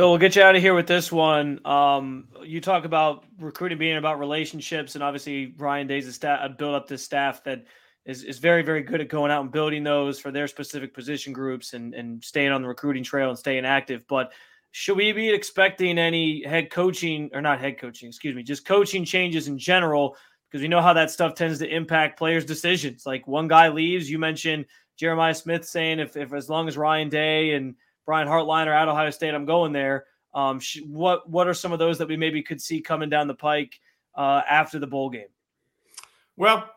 Bill, 0.00 0.08
we'll 0.08 0.18
get 0.18 0.34
you 0.34 0.40
out 0.40 0.56
of 0.56 0.62
here 0.62 0.72
with 0.72 0.86
this 0.86 1.12
one. 1.12 1.60
Um, 1.66 2.28
you 2.42 2.62
talk 2.62 2.86
about 2.86 3.26
recruiting 3.38 3.76
being 3.76 3.98
about 3.98 4.18
relationships, 4.18 4.94
and 4.94 5.04
obviously 5.04 5.52
Ryan 5.58 5.86
Day's 5.86 6.08
a 6.08 6.12
staff, 6.14 6.56
build 6.56 6.74
up 6.74 6.88
this 6.88 7.04
staff 7.04 7.44
that 7.44 7.66
is, 8.06 8.24
is 8.24 8.38
very, 8.38 8.62
very 8.62 8.82
good 8.82 9.02
at 9.02 9.10
going 9.10 9.30
out 9.30 9.42
and 9.42 9.52
building 9.52 9.84
those 9.84 10.18
for 10.18 10.30
their 10.30 10.48
specific 10.48 10.94
position 10.94 11.34
groups 11.34 11.74
and, 11.74 11.92
and 11.92 12.24
staying 12.24 12.50
on 12.50 12.62
the 12.62 12.68
recruiting 12.68 13.04
trail 13.04 13.28
and 13.28 13.38
staying 13.38 13.66
active. 13.66 14.08
But 14.08 14.32
should 14.70 14.96
we 14.96 15.12
be 15.12 15.28
expecting 15.28 15.98
any 15.98 16.42
head 16.44 16.70
coaching 16.70 17.28
or 17.34 17.42
not 17.42 17.60
head 17.60 17.78
coaching, 17.78 18.08
excuse 18.08 18.34
me, 18.34 18.42
just 18.42 18.64
coaching 18.64 19.04
changes 19.04 19.48
in 19.48 19.58
general? 19.58 20.16
Because 20.48 20.62
we 20.62 20.68
know 20.68 20.80
how 20.80 20.94
that 20.94 21.10
stuff 21.10 21.34
tends 21.34 21.58
to 21.58 21.68
impact 21.68 22.18
players' 22.18 22.46
decisions. 22.46 23.04
Like 23.04 23.26
one 23.26 23.48
guy 23.48 23.68
leaves, 23.68 24.10
you 24.10 24.18
mentioned 24.18 24.64
Jeremiah 24.96 25.34
Smith 25.34 25.66
saying 25.66 25.98
if, 25.98 26.16
if 26.16 26.32
as 26.32 26.48
long 26.48 26.68
as 26.68 26.78
Ryan 26.78 27.10
Day 27.10 27.52
and 27.52 27.74
Brian 28.10 28.26
Hartline 28.26 28.66
are 28.66 28.72
at 28.72 28.88
Ohio 28.88 29.10
State, 29.10 29.34
I'm 29.34 29.44
going 29.44 29.72
there. 29.72 30.06
Um, 30.34 30.58
sh- 30.58 30.80
what 30.84 31.30
what 31.30 31.46
are 31.46 31.54
some 31.54 31.70
of 31.70 31.78
those 31.78 31.96
that 31.98 32.08
we 32.08 32.16
maybe 32.16 32.42
could 32.42 32.60
see 32.60 32.80
coming 32.80 33.08
down 33.08 33.28
the 33.28 33.36
pike 33.36 33.78
uh, 34.16 34.42
after 34.50 34.80
the 34.80 34.86
bowl 34.88 35.10
game? 35.10 35.28
Well, 36.36 36.68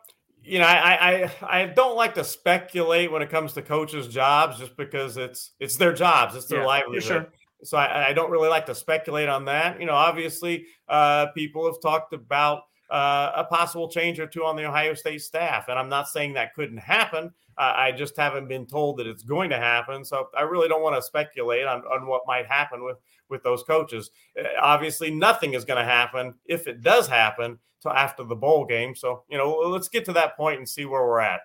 you 0.44 0.60
know, 0.60 0.64
I, 0.64 1.24
I 1.24 1.62
I 1.62 1.66
don't 1.66 1.96
like 1.96 2.14
to 2.14 2.22
speculate 2.22 3.10
when 3.10 3.20
it 3.20 3.30
comes 3.30 3.52
to 3.54 3.62
coaches' 3.62 4.06
jobs, 4.06 4.60
just 4.60 4.76
because 4.76 5.16
it's 5.16 5.54
it's 5.58 5.76
their 5.76 5.92
jobs, 5.92 6.36
it's 6.36 6.46
their 6.46 6.60
yeah, 6.60 6.66
livelihood. 6.66 7.02
Sure. 7.02 7.26
So 7.64 7.78
I, 7.78 8.10
I, 8.10 8.12
don't 8.12 8.30
really 8.30 8.48
like 8.48 8.66
to 8.66 8.74
speculate 8.76 9.28
on 9.28 9.46
that. 9.46 9.80
You 9.80 9.86
know, 9.86 9.94
obviously, 9.94 10.66
uh, 10.88 11.32
people 11.34 11.66
have 11.66 11.82
talked 11.82 12.12
about 12.12 12.62
uh, 12.94 13.32
a 13.34 13.44
possible 13.44 13.88
change 13.88 14.20
or 14.20 14.26
two 14.28 14.44
on 14.44 14.54
the 14.54 14.64
Ohio 14.64 14.94
State 14.94 15.20
staff, 15.20 15.66
and 15.66 15.76
I'm 15.76 15.88
not 15.88 16.08
saying 16.08 16.32
that 16.34 16.54
couldn't 16.54 16.78
happen. 16.78 17.32
Uh, 17.58 17.72
I 17.74 17.90
just 17.90 18.16
haven't 18.16 18.46
been 18.46 18.66
told 18.66 18.98
that 18.98 19.08
it's 19.08 19.24
going 19.24 19.50
to 19.50 19.56
happen, 19.56 20.04
so 20.04 20.28
I 20.38 20.42
really 20.42 20.68
don't 20.68 20.80
want 20.80 20.94
to 20.94 21.02
speculate 21.02 21.66
on, 21.66 21.80
on 21.80 22.06
what 22.06 22.22
might 22.24 22.46
happen 22.46 22.84
with 22.84 22.98
with 23.28 23.42
those 23.42 23.64
coaches. 23.64 24.12
Uh, 24.38 24.44
obviously, 24.62 25.10
nothing 25.10 25.54
is 25.54 25.64
going 25.64 25.84
to 25.84 25.90
happen 25.90 26.34
if 26.46 26.68
it 26.68 26.82
does 26.82 27.08
happen 27.08 27.58
till 27.82 27.90
after 27.90 28.22
the 28.22 28.36
bowl 28.36 28.64
game. 28.64 28.94
So 28.94 29.24
you 29.28 29.38
know, 29.38 29.50
let's 29.50 29.88
get 29.88 30.04
to 30.04 30.12
that 30.12 30.36
point 30.36 30.58
and 30.58 30.68
see 30.68 30.84
where 30.84 31.02
we're 31.02 31.18
at. 31.18 31.40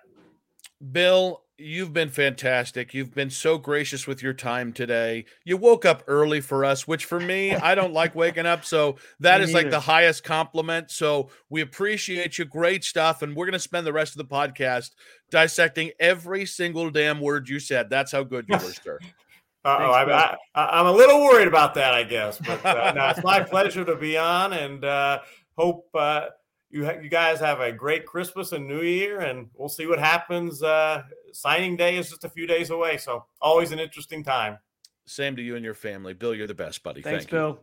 Bill, 0.92 1.42
you've 1.60 1.92
been 1.92 2.08
fantastic. 2.08 2.94
You've 2.94 3.14
been 3.14 3.30
so 3.30 3.58
gracious 3.58 4.06
with 4.06 4.22
your 4.22 4.32
time 4.32 4.72
today. 4.72 5.26
You 5.44 5.56
woke 5.56 5.84
up 5.84 6.02
early 6.06 6.40
for 6.40 6.64
us, 6.64 6.88
which 6.88 7.04
for 7.04 7.20
me, 7.20 7.54
I 7.54 7.74
don't 7.74 7.92
like 7.92 8.14
waking 8.14 8.46
up. 8.46 8.64
So 8.64 8.96
that 9.20 9.40
is 9.40 9.52
like 9.52 9.70
the 9.70 9.80
highest 9.80 10.24
compliment. 10.24 10.90
So 10.90 11.28
we 11.48 11.60
appreciate 11.60 12.38
you. 12.38 12.44
Great 12.44 12.84
stuff. 12.84 13.22
And 13.22 13.36
we're 13.36 13.46
going 13.46 13.52
to 13.52 13.58
spend 13.58 13.86
the 13.86 13.92
rest 13.92 14.12
of 14.12 14.18
the 14.18 14.34
podcast 14.34 14.90
dissecting 15.30 15.90
every 16.00 16.46
single 16.46 16.90
damn 16.90 17.20
word 17.20 17.48
you 17.48 17.60
said. 17.60 17.90
That's 17.90 18.12
how 18.12 18.24
good 18.24 18.46
you 18.48 18.56
were, 18.56 18.72
sir. 18.72 18.98
oh 19.64 19.70
I, 19.70 20.36
am 20.54 20.86
a 20.86 20.92
little 20.92 21.20
worried 21.20 21.48
about 21.48 21.74
that, 21.74 21.92
I 21.92 22.02
guess. 22.02 22.38
But 22.38 22.64
uh, 22.64 22.92
no, 22.94 23.08
it's 23.08 23.22
my 23.22 23.40
pleasure 23.42 23.84
to 23.84 23.96
be 23.96 24.16
on 24.16 24.52
and 24.52 24.84
uh, 24.84 25.20
hope. 25.56 25.88
Uh, 25.94 26.26
you 26.70 26.84
ha- 26.84 26.98
you 27.02 27.08
guys 27.08 27.40
have 27.40 27.60
a 27.60 27.72
great 27.72 28.06
Christmas 28.06 28.52
and 28.52 28.66
New 28.66 28.82
Year, 28.82 29.20
and 29.20 29.48
we'll 29.54 29.68
see 29.68 29.86
what 29.86 29.98
happens. 29.98 30.62
Uh, 30.62 31.02
signing 31.32 31.76
day 31.76 31.98
is 31.98 32.08
just 32.10 32.24
a 32.24 32.28
few 32.28 32.46
days 32.46 32.70
away, 32.70 32.96
so 32.96 33.24
always 33.40 33.72
an 33.72 33.78
interesting 33.78 34.22
time. 34.22 34.58
Same 35.06 35.34
to 35.36 35.42
you 35.42 35.56
and 35.56 35.64
your 35.64 35.74
family, 35.74 36.14
Bill. 36.14 36.34
You're 36.34 36.46
the 36.46 36.54
best, 36.54 36.82
buddy. 36.82 37.02
Thanks, 37.02 37.24
Thank 37.24 37.30
Bill. 37.30 37.48
You. 37.48 37.58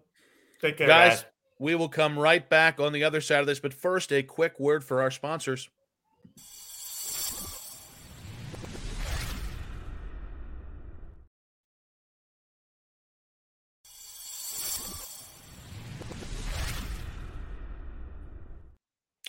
Take 0.62 0.78
care, 0.78 0.88
guys, 0.88 1.22
guys. 1.22 1.26
We 1.60 1.76
will 1.76 1.90
come 1.90 2.20
right 2.20 2.48
back 2.48 2.80
on 2.80 2.92
the 2.92 3.04
other 3.04 3.22
side 3.22 3.40
of 3.40 3.48
this, 3.48 3.60
but 3.60 3.74
first, 3.74 4.12
a 4.12 4.22
quick 4.24 4.60
word 4.60 4.84
for 4.84 5.02
our 5.02 5.12
sponsors. 5.12 5.70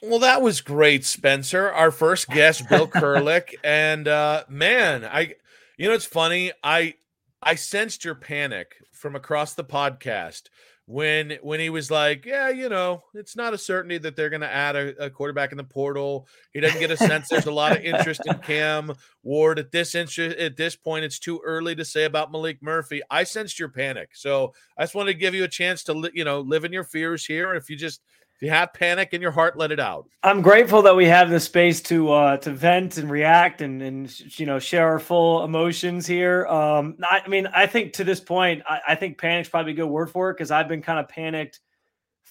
Well, 0.02 0.20
that 0.20 0.42
was 0.42 0.60
great, 0.60 1.04
Spencer. 1.04 1.70
Our 1.70 1.90
first 1.90 2.28
guest, 2.28 2.68
Bill 2.68 2.86
Kurelic, 2.88 3.54
and 3.64 4.06
uh, 4.06 4.44
man, 4.48 5.04
I, 5.04 5.34
you 5.76 5.88
know, 5.88 5.94
it's 5.94 6.04
funny. 6.04 6.52
I, 6.62 6.94
I 7.42 7.56
sensed 7.56 8.04
your 8.04 8.14
panic 8.14 8.76
from 8.92 9.16
across 9.16 9.54
the 9.54 9.64
podcast 9.64 10.42
when 10.88 11.36
when 11.42 11.60
he 11.60 11.68
was 11.68 11.90
like, 11.90 12.24
yeah, 12.24 12.48
you 12.48 12.68
know, 12.68 13.02
it's 13.12 13.36
not 13.36 13.52
a 13.52 13.58
certainty 13.58 13.98
that 13.98 14.16
they're 14.16 14.30
going 14.30 14.40
to 14.40 14.50
add 14.50 14.74
a, 14.74 15.04
a, 15.04 15.10
quarterback 15.10 15.52
in 15.52 15.58
the 15.58 15.64
portal. 15.64 16.26
He 16.54 16.60
doesn't 16.60 16.80
get 16.80 16.90
a 16.90 16.96
sense 16.96 17.28
there's 17.28 17.44
a 17.44 17.52
lot 17.52 17.76
of 17.76 17.84
interest 17.84 18.22
in 18.24 18.38
Cam 18.38 18.94
Ward 19.22 19.58
at 19.58 19.70
this 19.70 19.94
interest 19.94 20.38
at 20.38 20.56
this 20.56 20.76
point. 20.76 21.04
It's 21.04 21.18
too 21.18 21.42
early 21.44 21.74
to 21.74 21.84
say 21.84 22.04
about 22.04 22.32
Maalik 22.32 22.62
Murphy. 22.62 23.02
I 23.10 23.24
sensed 23.24 23.58
your 23.58 23.68
panic, 23.68 24.10
so 24.14 24.54
I 24.78 24.84
just 24.84 24.94
wanted 24.94 25.12
to 25.12 25.18
give 25.18 25.34
you 25.34 25.44
a 25.44 25.48
chance 25.48 25.84
to 25.84 25.92
li- 25.92 26.12
you 26.14 26.24
know 26.24 26.40
live 26.40 26.64
in 26.64 26.72
your 26.72 26.84
fears 26.84 27.26
here. 27.26 27.54
If 27.54 27.68
you 27.68 27.76
just 27.76 28.00
if 28.38 28.42
you 28.42 28.50
have 28.50 28.72
panic 28.72 29.14
in 29.14 29.20
your 29.20 29.32
heart, 29.32 29.58
let 29.58 29.72
it 29.72 29.80
out. 29.80 30.08
I'm 30.22 30.42
grateful 30.42 30.80
that 30.82 30.94
we 30.94 31.06
have 31.06 31.28
the 31.28 31.40
space 31.40 31.80
to 31.82 32.12
uh, 32.12 32.36
to 32.36 32.52
vent 32.52 32.96
and 32.96 33.10
react 33.10 33.62
and 33.62 33.82
and 33.82 34.38
you 34.38 34.46
know 34.46 34.60
share 34.60 34.86
our 34.86 35.00
full 35.00 35.42
emotions 35.42 36.06
here. 36.06 36.46
Um, 36.46 36.96
I, 37.02 37.22
I 37.24 37.28
mean, 37.28 37.48
I 37.48 37.66
think 37.66 37.94
to 37.94 38.04
this 38.04 38.20
point, 38.20 38.62
I, 38.68 38.80
I 38.90 38.94
think 38.94 39.18
panic's 39.18 39.48
probably 39.48 39.72
a 39.72 39.74
good 39.74 39.88
word 39.88 40.12
for 40.12 40.30
it 40.30 40.34
because 40.34 40.52
I've 40.52 40.68
been 40.68 40.82
kind 40.82 41.00
of 41.00 41.08
panicked 41.08 41.58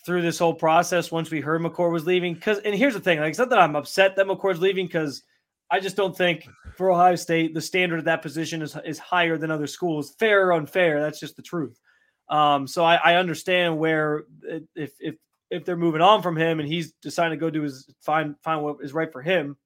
through 0.05 0.21
this 0.21 0.39
whole 0.39 0.53
process 0.53 1.11
once 1.11 1.29
we 1.29 1.41
heard 1.41 1.61
McCord 1.61 1.91
was 1.91 2.05
leaving. 2.05 2.35
Because 2.35 2.59
and 2.59 2.73
here's 2.73 2.93
the 2.93 3.01
thing, 3.01 3.19
like 3.19 3.31
it's 3.31 3.39
not 3.39 3.49
that 3.49 3.59
I'm 3.59 3.75
upset 3.75 4.15
that 4.15 4.27
McCord's 4.27 4.61
leaving 4.61 4.85
because 4.85 5.23
I 5.69 5.81
just 5.81 5.97
don't 5.97 6.15
think 6.15 6.47
for 6.77 6.89
Ohio 6.89 7.17
State 7.17 7.53
the 7.53 7.59
standard 7.59 7.99
of 7.99 8.05
that 8.05 8.21
position 8.21 8.61
is 8.61 8.77
is 8.85 8.97
higher 8.97 9.37
than 9.37 9.51
other 9.51 9.67
schools. 9.67 10.15
Fair 10.19 10.47
or 10.47 10.53
unfair, 10.53 11.01
that's 11.01 11.19
just 11.19 11.35
the 11.35 11.41
truth. 11.41 11.81
Um, 12.29 12.65
so 12.65 12.85
I, 12.85 12.95
I 12.95 13.15
understand 13.15 13.77
where 13.77 14.23
if 14.73 14.93
if 15.01 15.15
if 15.49 15.65
they're 15.65 15.77
moving 15.77 16.01
on 16.01 16.21
from 16.21 16.35
him 16.35 16.59
and 16.59 16.67
he's 16.67 16.93
deciding 16.93 17.37
to 17.37 17.39
go 17.39 17.49
do 17.49 17.61
his 17.61 17.93
find 18.01 18.35
find 18.43 18.63
what 18.63 18.77
is 18.81 18.93
right 18.93 19.11
for 19.11 19.21
him, 19.21 19.57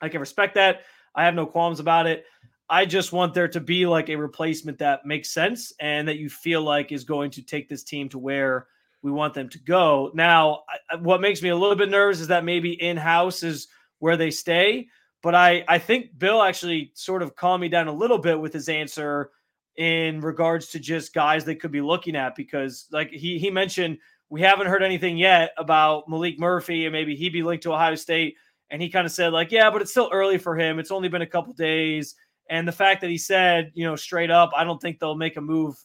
I 0.00 0.08
can 0.08 0.20
respect 0.20 0.54
that. 0.54 0.82
I 1.14 1.24
have 1.24 1.34
no 1.34 1.46
qualms 1.46 1.80
about 1.80 2.06
it. 2.06 2.24
I 2.68 2.84
just 2.84 3.12
want 3.12 3.32
there 3.32 3.48
to 3.48 3.60
be 3.60 3.86
like 3.86 4.08
a 4.08 4.16
replacement 4.16 4.78
that 4.78 5.06
makes 5.06 5.30
sense 5.30 5.72
and 5.80 6.08
that 6.08 6.18
you 6.18 6.28
feel 6.28 6.62
like 6.62 6.90
is 6.90 7.04
going 7.04 7.30
to 7.32 7.42
take 7.42 7.68
this 7.68 7.84
team 7.84 8.08
to 8.08 8.18
where 8.18 8.66
we 9.02 9.12
want 9.12 9.34
them 9.34 9.48
to 9.50 9.58
go. 9.60 10.10
Now, 10.14 10.64
what 10.98 11.20
makes 11.20 11.42
me 11.42 11.50
a 11.50 11.56
little 11.56 11.76
bit 11.76 11.88
nervous 11.88 12.20
is 12.20 12.28
that 12.28 12.44
maybe 12.44 12.72
in 12.72 12.96
house 12.96 13.44
is 13.44 13.68
where 14.00 14.16
they 14.16 14.32
stay. 14.32 14.88
But 15.22 15.34
I, 15.34 15.64
I 15.68 15.78
think 15.78 16.18
Bill 16.18 16.42
actually 16.42 16.90
sort 16.94 17.22
of 17.22 17.36
calmed 17.36 17.62
me 17.62 17.68
down 17.68 17.88
a 17.88 17.92
little 17.92 18.18
bit 18.18 18.38
with 18.38 18.52
his 18.52 18.68
answer 18.68 19.30
in 19.76 20.20
regards 20.20 20.68
to 20.68 20.80
just 20.80 21.14
guys 21.14 21.44
they 21.44 21.54
could 21.54 21.72
be 21.72 21.80
looking 21.80 22.16
at 22.16 22.34
because, 22.34 22.86
like 22.90 23.10
he 23.10 23.38
he 23.38 23.50
mentioned, 23.50 23.98
we 24.28 24.40
haven't 24.40 24.66
heard 24.66 24.82
anything 24.82 25.16
yet 25.16 25.52
about 25.56 26.08
Maalik 26.08 26.38
Murphy 26.38 26.86
and 26.86 26.92
maybe 26.92 27.14
he'd 27.14 27.32
be 27.32 27.42
linked 27.42 27.62
to 27.64 27.72
Ohio 27.72 27.94
State. 27.94 28.36
And 28.70 28.82
he 28.82 28.88
kind 28.88 29.06
of 29.06 29.12
said, 29.12 29.32
like, 29.32 29.52
yeah, 29.52 29.70
but 29.70 29.80
it's 29.80 29.92
still 29.92 30.10
early 30.12 30.38
for 30.38 30.58
him. 30.58 30.78
It's 30.78 30.90
only 30.90 31.08
been 31.08 31.22
a 31.22 31.26
couple 31.26 31.52
days. 31.52 32.16
And 32.48 32.66
the 32.66 32.72
fact 32.72 33.00
that 33.00 33.10
he 33.10 33.18
said, 33.18 33.70
you 33.74 33.84
know, 33.84 33.96
straight 33.96 34.30
up, 34.30 34.50
I 34.56 34.64
don't 34.64 34.80
think 34.80 34.98
they'll 34.98 35.16
make 35.16 35.36
a 35.36 35.40
move, 35.40 35.76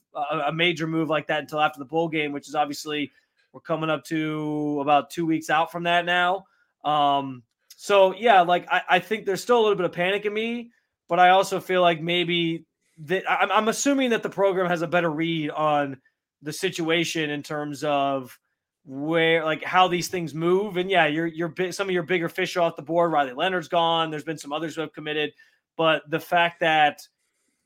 a, 0.48 0.52
major 0.52 0.88
move 0.88 1.10
like 1.10 1.28
that 1.28 1.42
until 1.42 1.60
after 1.60 1.80
the 1.80 1.86
bowl 1.86 2.08
game, 2.08 2.32
which 2.32 2.48
is 2.48 2.56
obviously 2.56 3.12
we're 3.54 3.62
coming 3.62 3.90
up 3.90 4.04
to 4.06 4.80
about 4.82 5.10
two 5.10 5.26
weeks 5.26 5.50
out 5.50 5.72
from 5.72 5.84
that 5.84 6.06
now. 6.06 6.46
Um, 6.84 7.44
so 7.76 8.16
yeah, 8.16 8.42
like 8.42 8.68
I, 8.72 8.82
I 8.90 9.00
think 9.00 9.26
there's 9.26 9.42
still 9.42 9.60
a 9.60 9.62
little 9.62 9.76
bit 9.76 9.86
of 9.86 9.92
panic 9.92 10.26
in 10.26 10.34
me, 10.34 10.72
but 11.10 11.20
I 11.20 11.30
also 11.30 11.60
feel 11.60 11.82
like 11.82 12.02
maybe 12.02 12.66
that 13.00 13.30
I'm, 13.30 13.52
I'm 13.52 13.68
assuming 13.68 14.12
that 14.12 14.24
the 14.24 14.30
program 14.30 14.68
has 14.68 14.82
a 14.82 14.88
better 14.88 15.10
read 15.10 15.50
on 15.50 15.98
the 16.42 16.54
situation 16.54 17.30
in 17.30 17.44
terms 17.44 17.84
of 17.84 18.38
where 18.86 19.46
like 19.46 19.64
how 19.64 19.88
these 19.88 20.08
things 20.08 20.34
move. 20.34 20.78
And 20.78 20.90
yeah, 20.90 21.08
you're 21.08 21.28
you're 21.28 21.54
some 21.72 21.88
of 21.88 21.94
your 21.94 22.04
bigger 22.04 22.30
fish 22.30 22.58
off 22.58 22.76
the 22.76 22.82
board. 22.82 23.12
Riley 23.12 23.34
Leonard's 23.34 23.68
gone. 23.68 24.10
There's 24.10 24.24
been 24.24 24.38
some 24.38 24.54
others 24.54 24.76
who 24.76 24.82
have 24.82 24.94
committed, 24.94 25.34
but 25.78 26.10
the 26.10 26.20
fact 26.20 26.60
that 26.62 27.08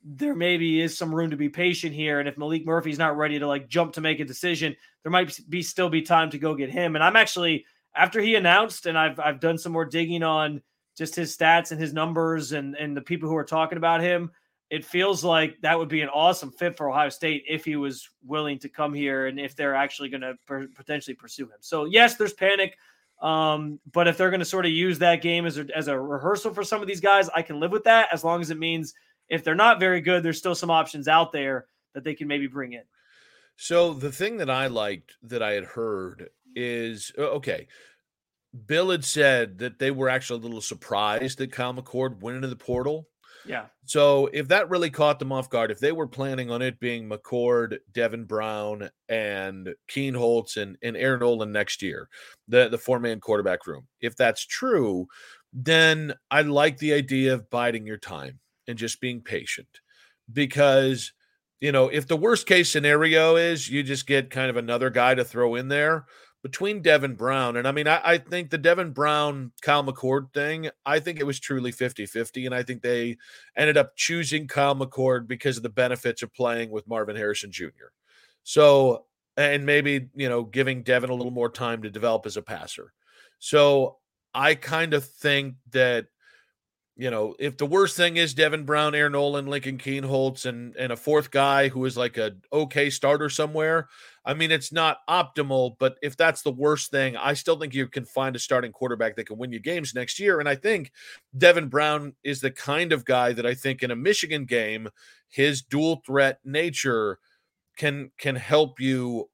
there 0.03 0.35
maybe 0.35 0.81
is 0.81 0.97
some 0.97 1.13
room 1.13 1.31
to 1.31 1.37
be 1.37 1.49
patient 1.49 1.95
here, 1.95 2.19
and 2.19 2.29
if 2.29 2.35
Maalik 2.35 2.65
Murphy's 2.65 2.99
not 2.99 3.17
ready 3.17 3.39
to 3.39 3.47
like 3.47 3.67
jump 3.67 3.93
to 3.93 4.01
make 4.01 4.19
a 4.19 4.25
decision, 4.25 4.75
there 5.03 5.11
might 5.11 5.39
be 5.49 5.63
still 5.63 5.89
be 5.89 6.01
time 6.01 6.29
to 6.29 6.37
go 6.37 6.53
get 6.53 6.69
him. 6.69 6.95
And 6.95 7.03
I'm 7.03 7.15
actually 7.15 7.65
after 7.95 8.21
he 8.21 8.35
announced, 8.35 8.85
and 8.85 8.97
I've 8.97 9.19
I've 9.19 9.39
done 9.39 9.57
some 9.57 9.71
more 9.71 9.85
digging 9.85 10.23
on 10.23 10.61
just 10.97 11.15
his 11.15 11.35
stats 11.35 11.71
and 11.71 11.79
his 11.79 11.93
numbers 11.93 12.51
and 12.51 12.75
and 12.75 12.95
the 12.95 13.01
people 13.01 13.29
who 13.29 13.37
are 13.37 13.45
talking 13.45 13.77
about 13.77 14.01
him 14.01 14.31
it 14.69 14.83
feels 14.83 15.23
like 15.23 15.57
that 15.61 15.77
would 15.77 15.89
be 15.89 16.01
an 16.01 16.09
awesome 16.09 16.51
fit 16.51 16.75
for 16.75 16.89
Ohio 16.89 17.09
State 17.09 17.43
if 17.47 17.63
he 17.65 17.75
was 17.75 18.09
willing 18.23 18.57
to 18.59 18.69
come 18.69 18.93
here 18.93 19.27
and 19.27 19.39
if 19.39 19.55
they're 19.55 19.75
actually 19.75 20.09
going 20.09 20.21
to 20.21 20.35
per- 20.47 20.67
potentially 20.67 21.13
pursue 21.13 21.45
him. 21.45 21.57
So 21.59 21.85
yes, 21.85 22.15
there's 22.15 22.33
panic, 22.33 22.77
um, 23.21 23.79
but 23.91 24.07
if 24.07 24.17
they're 24.17 24.31
going 24.31 24.39
to 24.39 24.45
sort 24.45 24.65
of 24.65 24.71
use 24.71 24.99
that 24.99 25.21
game 25.21 25.45
as 25.45 25.57
a, 25.57 25.67
as 25.75 25.87
a 25.87 25.99
rehearsal 25.99 26.53
for 26.53 26.63
some 26.63 26.81
of 26.81 26.87
these 26.87 26.99
guys, 26.99 27.29
I 27.35 27.41
can 27.43 27.59
live 27.59 27.71
with 27.71 27.83
that 27.83 28.09
as 28.11 28.23
long 28.23 28.41
as 28.41 28.49
it 28.49 28.57
means 28.57 28.93
if 29.29 29.43
they're 29.43 29.55
not 29.55 29.79
very 29.79 30.01
good, 30.01 30.23
there's 30.23 30.37
still 30.37 30.55
some 30.55 30.71
options 30.71 31.07
out 31.07 31.31
there 31.31 31.67
that 31.93 32.03
they 32.03 32.15
can 32.15 32.27
maybe 32.27 32.47
bring 32.47 32.73
in. 32.73 32.83
So 33.57 33.93
the 33.93 34.11
thing 34.11 34.37
that 34.37 34.49
I 34.49 34.67
liked 34.67 35.15
that 35.23 35.41
I 35.41 35.53
had 35.53 35.63
heard 35.63 36.29
is 36.55 37.11
okay. 37.17 37.67
Bill 38.65 38.91
had 38.91 39.05
said 39.05 39.59
that 39.59 39.79
they 39.79 39.91
were 39.91 40.09
actually 40.09 40.39
a 40.39 40.43
little 40.43 40.61
surprised 40.61 41.37
that 41.37 41.51
Kyle 41.51 41.73
McCord 41.73 42.21
went 42.21 42.37
into 42.37 42.47
the 42.47 42.55
portal 42.55 43.07
yeah. 43.45 43.65
So 43.85 44.29
if 44.33 44.47
that 44.47 44.69
really 44.69 44.89
caught 44.89 45.19
them 45.19 45.31
off 45.31 45.49
guard, 45.49 45.71
if 45.71 45.79
they 45.79 45.91
were 45.91 46.07
planning 46.07 46.49
on 46.51 46.61
it 46.61 46.79
being 46.79 47.07
McCord, 47.07 47.77
Devin 47.93 48.25
Brown, 48.25 48.89
and 49.09 49.73
Kienholz 49.89 50.57
and, 50.57 50.77
and 50.81 50.97
Aaron 50.97 51.19
Noland 51.19 51.53
next 51.53 51.81
year, 51.81 52.09
the, 52.47 52.69
the 52.69 52.77
four 52.77 52.99
man 52.99 53.19
quarterback 53.19 53.67
room, 53.67 53.87
if 54.01 54.15
that's 54.15 54.45
true, 54.45 55.07
then 55.53 56.13
I 56.31 56.41
like 56.41 56.77
the 56.77 56.93
idea 56.93 57.33
of 57.33 57.49
biding 57.49 57.85
your 57.85 57.97
time 57.97 58.39
and 58.67 58.77
just 58.77 58.99
being 58.99 59.21
patient 59.21 59.67
because, 60.31 61.13
you 61.61 61.71
know, 61.71 61.87
if 61.87 62.07
the 62.07 62.17
worst 62.17 62.47
case 62.47 62.71
scenario 62.71 63.35
is 63.35 63.69
you 63.69 63.83
just 63.83 64.07
get 64.07 64.31
kind 64.31 64.49
of 64.49 64.57
another 64.57 64.89
guy 64.89 65.15
to 65.15 65.23
throw 65.23 65.55
in 65.55 65.67
there, 65.67 66.05
between 66.45 66.83
Devin 66.83 67.15
Brown 67.15 67.57
and 67.57 67.67
I 67.67 67.71
mean, 67.71 67.87
I, 67.87 67.99
I, 68.03 68.17
think 68.19 68.51
the 68.51 68.59
Devin 68.59 68.91
Brown 68.91 69.51
Kyle 69.63 69.83
McCord 69.83 70.31
thing, 70.31 70.69
I 70.85 70.99
think 70.99 71.19
it 71.19 71.25
was 71.25 71.39
truly 71.39 71.71
50 71.71 72.05
50. 72.05 72.45
And 72.45 72.53
I 72.53 72.61
think 72.61 72.83
they 72.83 73.17
ended 73.57 73.77
up 73.77 73.95
choosing 73.95 74.47
Kyle 74.47 74.75
McCord 74.75 75.27
because 75.27 75.57
of 75.57 75.63
the 75.63 75.69
benefits 75.69 76.21
of 76.21 76.31
playing 76.35 76.69
with 76.69 76.87
Marvin 76.87 77.15
Harrison 77.15 77.51
Jr. 77.51 77.89
So, 78.43 79.05
and 79.35 79.65
maybe, 79.65 80.09
you 80.13 80.29
know, 80.29 80.43
giving 80.43 80.83
Devin 80.83 81.09
a 81.09 81.15
little 81.15 81.31
more 81.31 81.49
time 81.49 81.81
to 81.81 81.89
develop 81.89 82.27
as 82.27 82.37
a 82.37 82.43
passer. 82.43 82.93
So 83.39 83.97
I 84.31 84.53
kind 84.53 84.93
of 84.93 85.03
think 85.03 85.55
that 85.71 86.05
you 86.97 87.11
know, 87.11 87.35
if 87.39 87.57
the 87.57 87.65
worst 87.65 87.97
thing 87.97 88.15
is 88.15 88.33
Devin 88.33 88.63
Brown, 88.63 88.95
Aaron 88.95 89.11
Noland, 89.11 89.49
Lincoln 89.49 89.77
Kienholz, 89.77 90.45
and 90.45 90.75
and 90.77 90.93
a 90.93 90.95
fourth 90.95 91.29
guy 91.29 91.67
who 91.67 91.83
is 91.83 91.97
like 91.97 92.17
a 92.17 92.35
okay 92.53 92.89
starter 92.89 93.29
somewhere, 93.29 93.89
I 94.25 94.33
mean, 94.33 94.51
it's 94.51 94.71
not 94.71 94.97
optimal. 95.07 95.75
But 95.79 95.97
if 96.01 96.17
that's 96.17 96.41
the 96.41 96.51
worst 96.51 96.91
thing, 96.91 97.15
I 97.15 97.33
still 97.33 97.57
think 97.57 97.73
you 97.73 97.87
can 97.87 98.05
find 98.05 98.35
a 98.35 98.39
starting 98.39 98.71
quarterback 98.71 99.15
that 99.15 99.27
can 99.27 99.37
win 99.37 99.51
you 99.51 99.59
games 99.59 99.93
next 99.93 100.19
year. 100.19 100.39
And 100.39 100.49
I 100.49 100.55
think 100.55 100.91
Devin 101.37 101.67
Brown 101.67 102.13
is 102.23 102.41
the 102.41 102.51
kind 102.51 102.91
of 102.91 103.05
guy 103.05 103.33
that 103.33 103.45
I 103.45 103.53
think 103.53 103.83
in 103.83 103.91
a 103.91 103.95
Michigan 103.95 104.45
game, 104.45 104.89
his 105.29 105.61
dual 105.61 106.01
threat 106.05 106.39
nature 106.43 107.19
can 107.77 108.11
can 108.17 108.35
help 108.35 108.79
you 108.79 109.29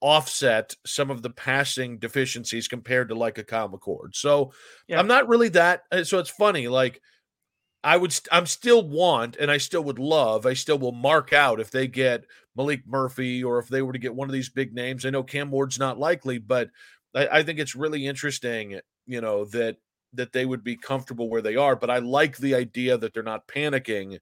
offset 0.00 0.74
some 0.84 1.10
of 1.10 1.22
the 1.22 1.30
passing 1.30 1.98
deficiencies 1.98 2.68
compared 2.68 3.08
to 3.08 3.14
like 3.14 3.38
a 3.38 3.44
Kyle 3.44 3.68
McCord. 3.68 4.14
So 4.14 4.52
yeah. 4.88 4.98
I'm 4.98 5.06
not 5.06 5.28
really 5.28 5.48
that. 5.50 5.82
Uh, 5.90 6.04
so 6.04 6.18
it's 6.18 6.30
funny. 6.30 6.68
Like 6.68 7.00
I 7.82 7.96
would, 7.96 8.12
st- 8.12 8.28
I'm 8.32 8.46
still 8.46 8.86
want, 8.86 9.36
and 9.36 9.50
I 9.50 9.58
still 9.58 9.84
would 9.84 9.98
love. 9.98 10.44
I 10.44 10.54
still 10.54 10.78
will 10.78 10.92
mark 10.92 11.32
out 11.32 11.60
if 11.60 11.70
they 11.70 11.86
get 11.86 12.24
Maalik 12.56 12.86
Murphy 12.86 13.44
or 13.44 13.58
if 13.58 13.68
they 13.68 13.82
were 13.82 13.92
to 13.92 13.98
get 13.98 14.14
one 14.14 14.28
of 14.28 14.32
these 14.32 14.48
big 14.48 14.74
names. 14.74 15.04
I 15.04 15.10
know 15.10 15.22
Cam 15.22 15.50
Ward's 15.50 15.78
not 15.78 15.98
likely, 15.98 16.38
but 16.38 16.70
I, 17.14 17.28
I 17.28 17.42
think 17.42 17.58
it's 17.58 17.76
really 17.76 18.06
interesting. 18.06 18.80
You 19.06 19.20
know 19.20 19.44
that 19.46 19.76
that 20.16 20.32
they 20.32 20.44
would 20.46 20.64
be 20.64 20.76
comfortable 20.76 21.28
where 21.28 21.42
they 21.42 21.56
are. 21.56 21.76
But 21.76 21.90
I 21.90 21.98
like 21.98 22.36
the 22.38 22.54
idea 22.54 22.98
that 22.98 23.14
they're 23.14 23.22
not 23.22 23.46
panicking 23.46 24.18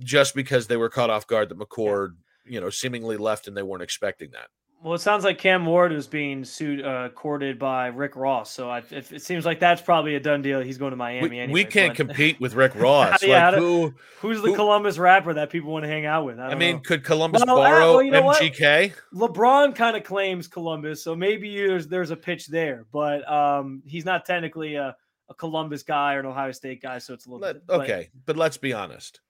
just 0.00 0.34
because 0.34 0.66
they 0.66 0.76
were 0.76 0.88
caught 0.88 1.10
off 1.10 1.26
guard 1.26 1.48
that 1.48 1.58
McCord, 1.58 2.16
you 2.44 2.60
know, 2.60 2.70
seemingly 2.70 3.16
left 3.16 3.48
and 3.48 3.56
they 3.56 3.62
weren't 3.62 3.82
expecting 3.82 4.30
that. 4.32 4.48
Well, 4.80 4.94
it 4.94 5.00
sounds 5.00 5.24
like 5.24 5.38
Cam 5.38 5.66
Ward 5.66 5.92
is 5.92 6.06
being 6.06 6.44
sued, 6.44 6.84
uh, 6.84 7.08
courted 7.08 7.58
by 7.58 7.88
Rick 7.88 8.14
Ross. 8.14 8.52
So 8.52 8.70
I, 8.70 8.78
it, 8.78 9.10
it, 9.10 9.22
seems 9.22 9.44
like 9.44 9.58
that's 9.58 9.82
probably 9.82 10.14
a 10.14 10.20
done 10.20 10.40
deal. 10.40 10.60
He's 10.60 10.78
going 10.78 10.92
to 10.92 10.96
Miami. 10.96 11.28
We, 11.28 11.38
anyway, 11.40 11.52
we 11.52 11.64
can't 11.64 11.96
but... 11.96 12.06
compete 12.06 12.40
with 12.40 12.54
Rick 12.54 12.74
Ross. 12.76 13.20
yeah, 13.24 13.50
like, 13.50 13.58
who, 13.58 13.92
who's 14.20 14.40
the 14.40 14.50
who, 14.50 14.54
Columbus 14.54 14.96
rapper 14.96 15.34
that 15.34 15.50
people 15.50 15.72
want 15.72 15.84
to 15.84 15.88
hang 15.88 16.06
out 16.06 16.24
with? 16.26 16.38
I, 16.38 16.50
I 16.50 16.54
mean, 16.54 16.76
know. 16.76 16.82
could 16.82 17.02
Columbus 17.02 17.42
well, 17.44 17.56
borrow 17.56 17.94
well, 17.94 18.02
you 18.02 18.12
know 18.12 18.22
MGK? 18.22 18.92
What? 19.10 19.34
LeBron 19.34 19.74
kind 19.74 19.96
of 19.96 20.04
claims 20.04 20.46
Columbus, 20.46 21.02
so 21.02 21.16
maybe 21.16 21.56
there's 21.56 21.88
there's 21.88 22.12
a 22.12 22.16
pitch 22.16 22.46
there, 22.46 22.86
but 22.92 23.28
um, 23.28 23.82
he's 23.84 24.04
not 24.04 24.26
technically 24.26 24.76
a, 24.76 24.94
a 25.28 25.34
Columbus 25.34 25.82
guy 25.82 26.14
or 26.14 26.20
an 26.20 26.26
Ohio 26.26 26.52
State 26.52 26.80
guy, 26.80 26.98
so 26.98 27.14
it's 27.14 27.26
a 27.26 27.30
little 27.30 27.40
Let, 27.40 27.54
bit, 27.54 27.66
but... 27.66 27.80
okay. 27.80 28.10
But 28.26 28.36
let's 28.36 28.58
be 28.58 28.72
honest, 28.72 29.20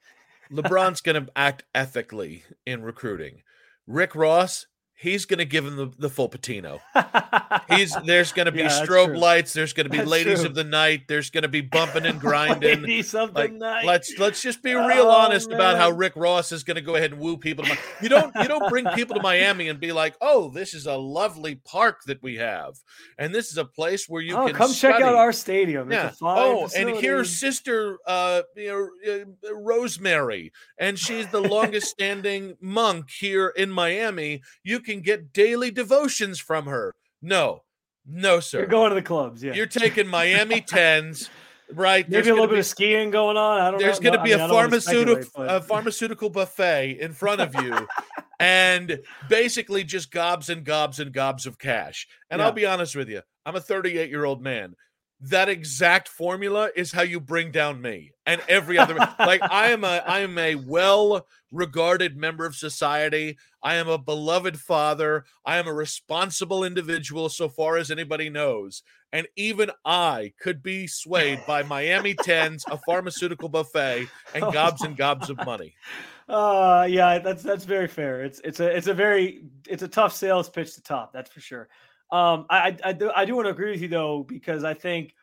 LeBron's 0.52 1.00
going 1.00 1.24
to 1.24 1.32
act 1.34 1.64
ethically 1.74 2.44
in 2.66 2.82
recruiting. 2.82 3.42
Rick 3.86 4.14
Ross 4.14 4.66
he's 5.00 5.24
going 5.26 5.38
to 5.38 5.44
give 5.44 5.64
him 5.64 5.76
the, 5.76 5.90
the 5.98 6.08
full 6.08 6.28
patino. 6.28 6.80
He's 7.70 7.94
there's 8.04 8.32
going 8.32 8.46
to 8.46 8.52
be 8.52 8.60
Yeah, 8.60 8.84
strobe 8.84 9.16
lights. 9.16 9.52
There's 9.52 9.72
going 9.72 9.84
to 9.84 9.90
be 9.90 9.98
That's 9.98 10.10
ladies 10.10 10.40
true. 10.40 10.48
of 10.48 10.54
the 10.54 10.64
night. 10.64 11.02
There's 11.06 11.30
going 11.30 11.42
to 11.42 11.48
be 11.48 11.60
bumping 11.76 12.06
and 12.06 12.20
grinding. 12.20 12.82
Lady 12.82 13.02
something 13.02 13.34
Like, 13.34 13.52
night. 13.52 13.84
let's 13.84 14.18
let's 14.18 14.42
just 14.42 14.62
be 14.62 14.74
real 14.74 15.06
Oh, 15.06 15.10
honest 15.10 15.50
about 15.52 15.76
how. 15.76 15.90
Rick 15.90 16.14
Ross 16.16 16.52
is 16.52 16.64
going 16.64 16.76
to 16.76 16.80
go 16.80 16.94
ahead 16.96 17.12
and 17.12 17.20
woo 17.20 17.36
people. 17.36 17.64
To 17.64 17.78
you 18.02 18.08
don't 18.08 18.34
you 18.36 18.46
don't 18.48 18.68
bring 18.68 18.86
people 18.94 19.16
to 19.16 19.22
Miami 19.22 19.68
and 19.68 19.80
be 19.80 19.92
like, 19.92 20.16
oh, 20.20 20.50
this 20.50 20.74
is 20.74 20.86
a 20.86 20.96
lovely 20.96 21.56
park 21.56 22.02
that 22.06 22.22
we 22.22 22.36
have, 22.36 22.74
and 23.18 23.34
this 23.34 23.50
is 23.50 23.58
a 23.58 23.64
place 23.64 24.08
where 24.08 24.22
you 24.22 24.36
oh, 24.36 24.46
can 24.46 24.54
come 24.54 24.72
check 24.72 25.00
out 25.00 25.14
our 25.14 25.32
stadium. 25.32 25.90
Yeah. 25.90 26.08
It's 26.08 26.16
a 26.16 26.18
fine 26.20 26.38
Oh, 26.38 26.68
and 26.76 26.90
here's 26.90 27.38
sister, 27.38 27.98
uh, 28.06 28.42
you 28.56 28.68
know, 29.04 29.24
uh, 29.50 29.54
Rosemary, 29.54 30.52
and 30.78 30.98
she's 30.98 31.26
the 31.28 31.40
longest 31.40 31.88
standing 31.88 32.56
monk 32.60 33.10
here 33.10 33.48
in 33.48 33.70
Miami. 33.70 34.42
You 34.62 34.80
can 34.88 35.00
get 35.00 35.32
daily 35.32 35.70
devotions 35.70 36.38
from 36.40 36.66
her. 36.66 36.94
No, 37.20 37.62
no, 38.06 38.40
sir. 38.40 38.58
You're 38.60 38.68
going 38.68 38.90
to 38.90 38.94
the 38.94 39.02
clubs. 39.02 39.42
Yeah. 39.42 39.52
You're 39.52 39.66
taking 39.66 40.06
Miami 40.06 40.60
tens, 40.66 41.28
right? 41.72 42.08
There's 42.08 42.24
Maybe 42.26 42.30
a 42.30 42.34
little 42.34 42.48
bit 42.48 42.54
be- 42.54 42.60
of 42.60 42.66
skiing 42.66 43.10
going 43.10 43.36
on. 43.36 43.60
I 43.60 43.70
don't 43.70 43.80
there's 43.80 44.00
know. 44.00 44.10
going 44.10 44.18
to 44.18 44.24
be 44.24 44.34
I 44.34 44.38
mean, 44.38 44.46
a 44.46 44.48
pharmaceutical 44.48 45.42
a 45.44 45.60
pharmaceutical 45.72 46.30
buffet 46.30 46.98
in 47.00 47.12
front 47.12 47.40
of 47.40 47.54
you 47.62 47.86
and 48.40 49.00
basically 49.28 49.84
just 49.84 50.10
gobs 50.10 50.48
and 50.48 50.64
gobs 50.64 51.00
and 51.00 51.12
gobs 51.12 51.44
of 51.44 51.58
cash 51.58 52.06
and 52.30 52.40
i'll 52.40 52.52
be 52.52 52.64
honest 52.64 52.94
with 52.94 53.08
you 53.08 53.20
i'm 53.44 53.56
a 53.56 53.60
38 53.60 54.10
year 54.10 54.24
old 54.24 54.40
man 54.40 54.74
that 55.20 55.48
exact 55.48 56.08
formula 56.08 56.70
is 56.76 56.92
how 56.92 57.02
you 57.02 57.18
bring 57.18 57.50
down 57.50 57.80
me 57.80 58.12
and 58.24 58.40
every 58.48 58.78
other 58.78 58.94
like 59.18 59.42
i 59.50 59.70
am 59.70 59.82
a 59.82 60.02
i 60.06 60.20
am 60.20 60.38
a 60.38 60.54
well 60.54 61.26
regarded 61.50 62.16
member 62.16 62.46
of 62.46 62.54
society 62.54 63.36
i 63.62 63.74
am 63.74 63.88
a 63.88 63.98
beloved 63.98 64.58
father 64.58 65.24
i 65.44 65.56
am 65.56 65.66
a 65.66 65.72
responsible 65.72 66.62
individual 66.62 67.28
so 67.28 67.48
far 67.48 67.76
as 67.76 67.90
anybody 67.90 68.30
knows 68.30 68.82
and 69.12 69.26
even 69.34 69.70
i 69.84 70.32
could 70.40 70.62
be 70.62 70.86
swayed 70.86 71.40
by 71.46 71.62
miami 71.64 72.14
tens 72.22 72.64
a 72.70 72.78
pharmaceutical 72.78 73.48
buffet 73.48 74.06
and 74.34 74.44
Oh 74.44 74.52
gobs 74.52 74.82
and 74.84 74.96
gobs 74.96 75.30
of 75.30 75.44
money 75.44 75.74
Uh 76.28 76.86
yeah, 76.90 77.18
that's 77.18 77.42
that's 77.42 77.64
very 77.64 77.88
fair. 77.88 78.22
It's 78.22 78.38
it's 78.44 78.60
a 78.60 78.66
it's 78.66 78.86
a 78.86 78.92
very 78.92 79.44
it's 79.66 79.82
a 79.82 79.88
tough 79.88 80.14
sales 80.14 80.50
pitch 80.50 80.74
to 80.74 80.82
top. 80.82 81.10
That's 81.10 81.30
for 81.30 81.40
sure. 81.40 81.70
Um, 82.10 82.46
I 82.48 82.76
I, 82.82 82.92
do 82.92 83.10
I 83.14 83.24
do 83.24 83.36
want 83.36 83.46
to 83.46 83.50
agree 83.50 83.70
with 83.70 83.82
you 83.82 83.88
though 83.88 84.24
because 84.26 84.64
I 84.64 84.74
think 84.74 85.14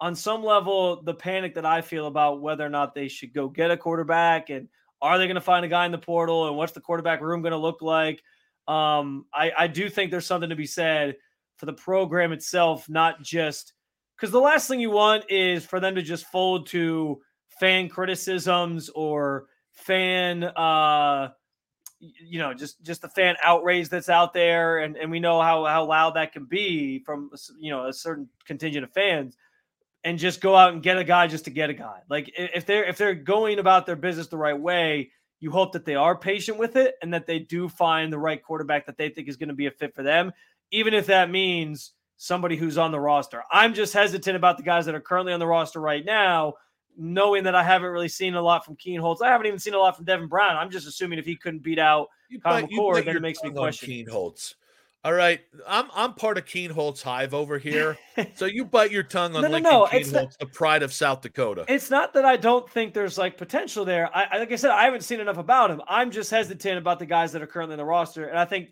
on 0.00 0.14
some 0.14 0.44
level 0.44 1.02
the 1.02 1.14
panic 1.14 1.54
that 1.54 1.64
I 1.64 1.80
feel 1.80 2.06
about 2.06 2.42
whether 2.42 2.64
or 2.64 2.68
not 2.68 2.94
they 2.94 3.08
should 3.08 3.32
go 3.32 3.48
get 3.48 3.70
a 3.70 3.76
quarterback 3.76 4.50
and 4.50 4.68
are 5.00 5.18
they 5.18 5.26
going 5.26 5.36
to 5.36 5.40
find 5.40 5.64
a 5.64 5.68
guy 5.68 5.86
in 5.86 5.92
the 5.92 5.98
portal 5.98 6.48
and 6.48 6.56
what's 6.56 6.72
the 6.72 6.80
quarterback 6.80 7.20
room 7.20 7.42
going 7.42 7.52
to 7.52 7.58
look 7.58 7.82
like? 7.82 8.22
Um, 8.68 9.26
I 9.32 9.52
I 9.56 9.66
do 9.68 9.88
think 9.88 10.10
there's 10.10 10.26
something 10.26 10.50
to 10.50 10.56
be 10.56 10.66
said 10.66 11.16
for 11.56 11.66
the 11.66 11.72
program 11.72 12.32
itself, 12.32 12.88
not 12.88 13.22
just 13.22 13.72
because 14.16 14.30
the 14.30 14.40
last 14.40 14.68
thing 14.68 14.80
you 14.80 14.90
want 14.90 15.30
is 15.30 15.64
for 15.64 15.80
them 15.80 15.94
to 15.94 16.02
just 16.02 16.26
fold 16.26 16.66
to 16.68 17.20
fan 17.60 17.88
criticisms 17.88 18.90
or 18.94 19.46
fan 19.72 20.44
uh 20.44 21.28
you 22.20 22.38
know 22.38 22.52
just 22.54 22.82
just 22.82 23.02
the 23.02 23.08
fan 23.08 23.36
outrage 23.42 23.88
that's 23.88 24.08
out 24.08 24.32
there 24.32 24.78
and 24.78 24.96
and 24.96 25.10
we 25.10 25.20
know 25.20 25.40
how 25.40 25.64
how 25.64 25.84
loud 25.84 26.14
that 26.14 26.32
can 26.32 26.44
be 26.44 26.98
from 27.00 27.30
you 27.58 27.70
know 27.70 27.86
a 27.86 27.92
certain 27.92 28.28
contingent 28.46 28.84
of 28.84 28.92
fans 28.92 29.36
and 30.04 30.18
just 30.18 30.40
go 30.40 30.54
out 30.54 30.72
and 30.72 30.82
get 30.82 30.98
a 30.98 31.04
guy 31.04 31.26
just 31.26 31.46
to 31.46 31.50
get 31.50 31.70
a 31.70 31.74
guy. 31.74 32.00
Like 32.08 32.30
if 32.36 32.66
they're 32.66 32.84
if 32.84 32.98
they're 32.98 33.14
going 33.14 33.58
about 33.58 33.86
their 33.86 33.96
business 33.96 34.28
the 34.28 34.36
right 34.36 34.58
way 34.58 35.10
you 35.40 35.50
hope 35.50 35.72
that 35.72 35.84
they 35.84 35.94
are 35.94 36.16
patient 36.16 36.58
with 36.58 36.76
it 36.76 36.94
and 37.02 37.12
that 37.12 37.26
they 37.26 37.38
do 37.38 37.68
find 37.68 38.12
the 38.12 38.18
right 38.18 38.42
quarterback 38.42 38.86
that 38.86 38.96
they 38.96 39.10
think 39.10 39.28
is 39.28 39.36
going 39.36 39.48
to 39.48 39.54
be 39.54 39.66
a 39.66 39.70
fit 39.70 39.94
for 39.94 40.02
them 40.02 40.32
even 40.70 40.94
if 40.94 41.06
that 41.06 41.30
means 41.30 41.92
somebody 42.16 42.56
who's 42.56 42.78
on 42.78 42.92
the 42.92 43.00
roster. 43.00 43.42
I'm 43.52 43.74
just 43.74 43.92
hesitant 43.92 44.36
about 44.36 44.56
the 44.56 44.62
guys 44.62 44.86
that 44.86 44.94
are 44.94 45.00
currently 45.00 45.32
on 45.32 45.40
the 45.40 45.46
roster 45.46 45.80
right 45.80 46.04
now 46.04 46.54
knowing 46.96 47.44
that 47.44 47.54
I 47.54 47.62
haven't 47.62 47.90
really 47.90 48.08
seen 48.08 48.34
a 48.34 48.42
lot 48.42 48.64
from 48.64 48.76
Kienholz. 48.76 49.22
I 49.22 49.28
haven't 49.28 49.46
even 49.46 49.58
seen 49.58 49.74
a 49.74 49.78
lot 49.78 49.96
from 49.96 50.04
Devin 50.04 50.28
Brown. 50.28 50.56
I'm 50.56 50.70
just 50.70 50.86
assuming 50.86 51.18
if 51.18 51.24
he 51.26 51.36
couldn't 51.36 51.62
beat 51.62 51.78
out 51.78 52.08
Kyle 52.42 52.66
McCord, 52.66 53.04
then 53.04 53.16
it 53.16 53.22
makes 53.22 53.42
me 53.42 53.50
question. 53.50 53.88
Kienholz. 53.88 54.54
All 55.04 55.12
right, 55.12 55.42
I'm 55.68 55.90
I'm 55.94 56.14
part 56.14 56.38
of 56.38 56.46
Kienholz 56.46 57.02
Hive 57.02 57.34
over 57.34 57.58
here. 57.68 57.98
so 58.36 58.46
you 58.46 58.64
bite 58.64 58.90
your 58.90 59.02
tongue 59.02 59.36
on 59.36 59.42
No, 59.42 59.48
no, 59.48 59.52
Lincoln 59.54 59.70
no, 59.72 59.84
it's 59.92 60.08
Kienholz, 60.10 60.38
the- 60.38 60.46
the 60.46 60.46
pride 60.46 60.82
of 60.82 60.94
South 60.94 61.20
Dakota. 61.20 61.66
It's 61.68 61.90
not 61.90 62.14
that 62.14 62.24
I 62.24 62.38
don't 62.38 62.68
think 62.70 62.94
there's 62.94 63.18
like 63.18 63.36
potential 63.36 63.84
there. 63.84 64.08
I, 64.16 64.38
like 64.38 64.50
I 64.50 64.56
said, 64.56 64.70
I 64.70 64.84
haven't 64.84 65.02
seen 65.02 65.20
enough 65.20 65.36
about 65.36 65.70
him. 65.70 65.82
I'm 65.86 66.10
just 66.10 66.30
hesitant 66.30 66.78
about 66.78 66.98
the 66.98 67.04
guys 67.06 67.32
that 67.32 67.42
are 67.42 67.46
currently 67.46 67.74
in 67.74 67.78
the 67.78 67.84
roster, 67.84 68.28
and 68.28 68.38
I 68.38 68.46
think 68.46 68.70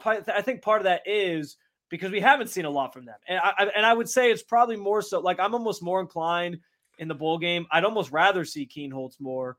part- 0.00 0.28
I 0.28 0.42
think 0.42 0.60
part 0.62 0.80
of 0.80 0.84
that 0.86 1.02
is 1.06 1.56
because 1.88 2.10
we 2.10 2.20
haven't 2.20 2.48
seen 2.48 2.64
a 2.64 2.70
lot 2.70 2.92
from 2.92 3.04
them, 3.04 3.16
and 3.28 3.38
I- 3.38 3.70
and 3.76 3.86
I 3.86 3.92
would 3.92 4.08
say 4.08 4.32
it's 4.32 4.42
probably 4.42 4.76
more 4.76 5.02
so. 5.02 5.20
Like 5.20 5.38
I'm 5.38 5.54
almost 5.54 5.84
more 5.84 6.00
inclined 6.00 6.58
in 7.00 7.08
the 7.08 7.14
bowl 7.14 7.38
game. 7.38 7.66
I'd 7.72 7.84
almost 7.84 8.12
rather 8.12 8.44
see 8.44 8.66
Keen 8.66 8.92
more, 9.18 9.56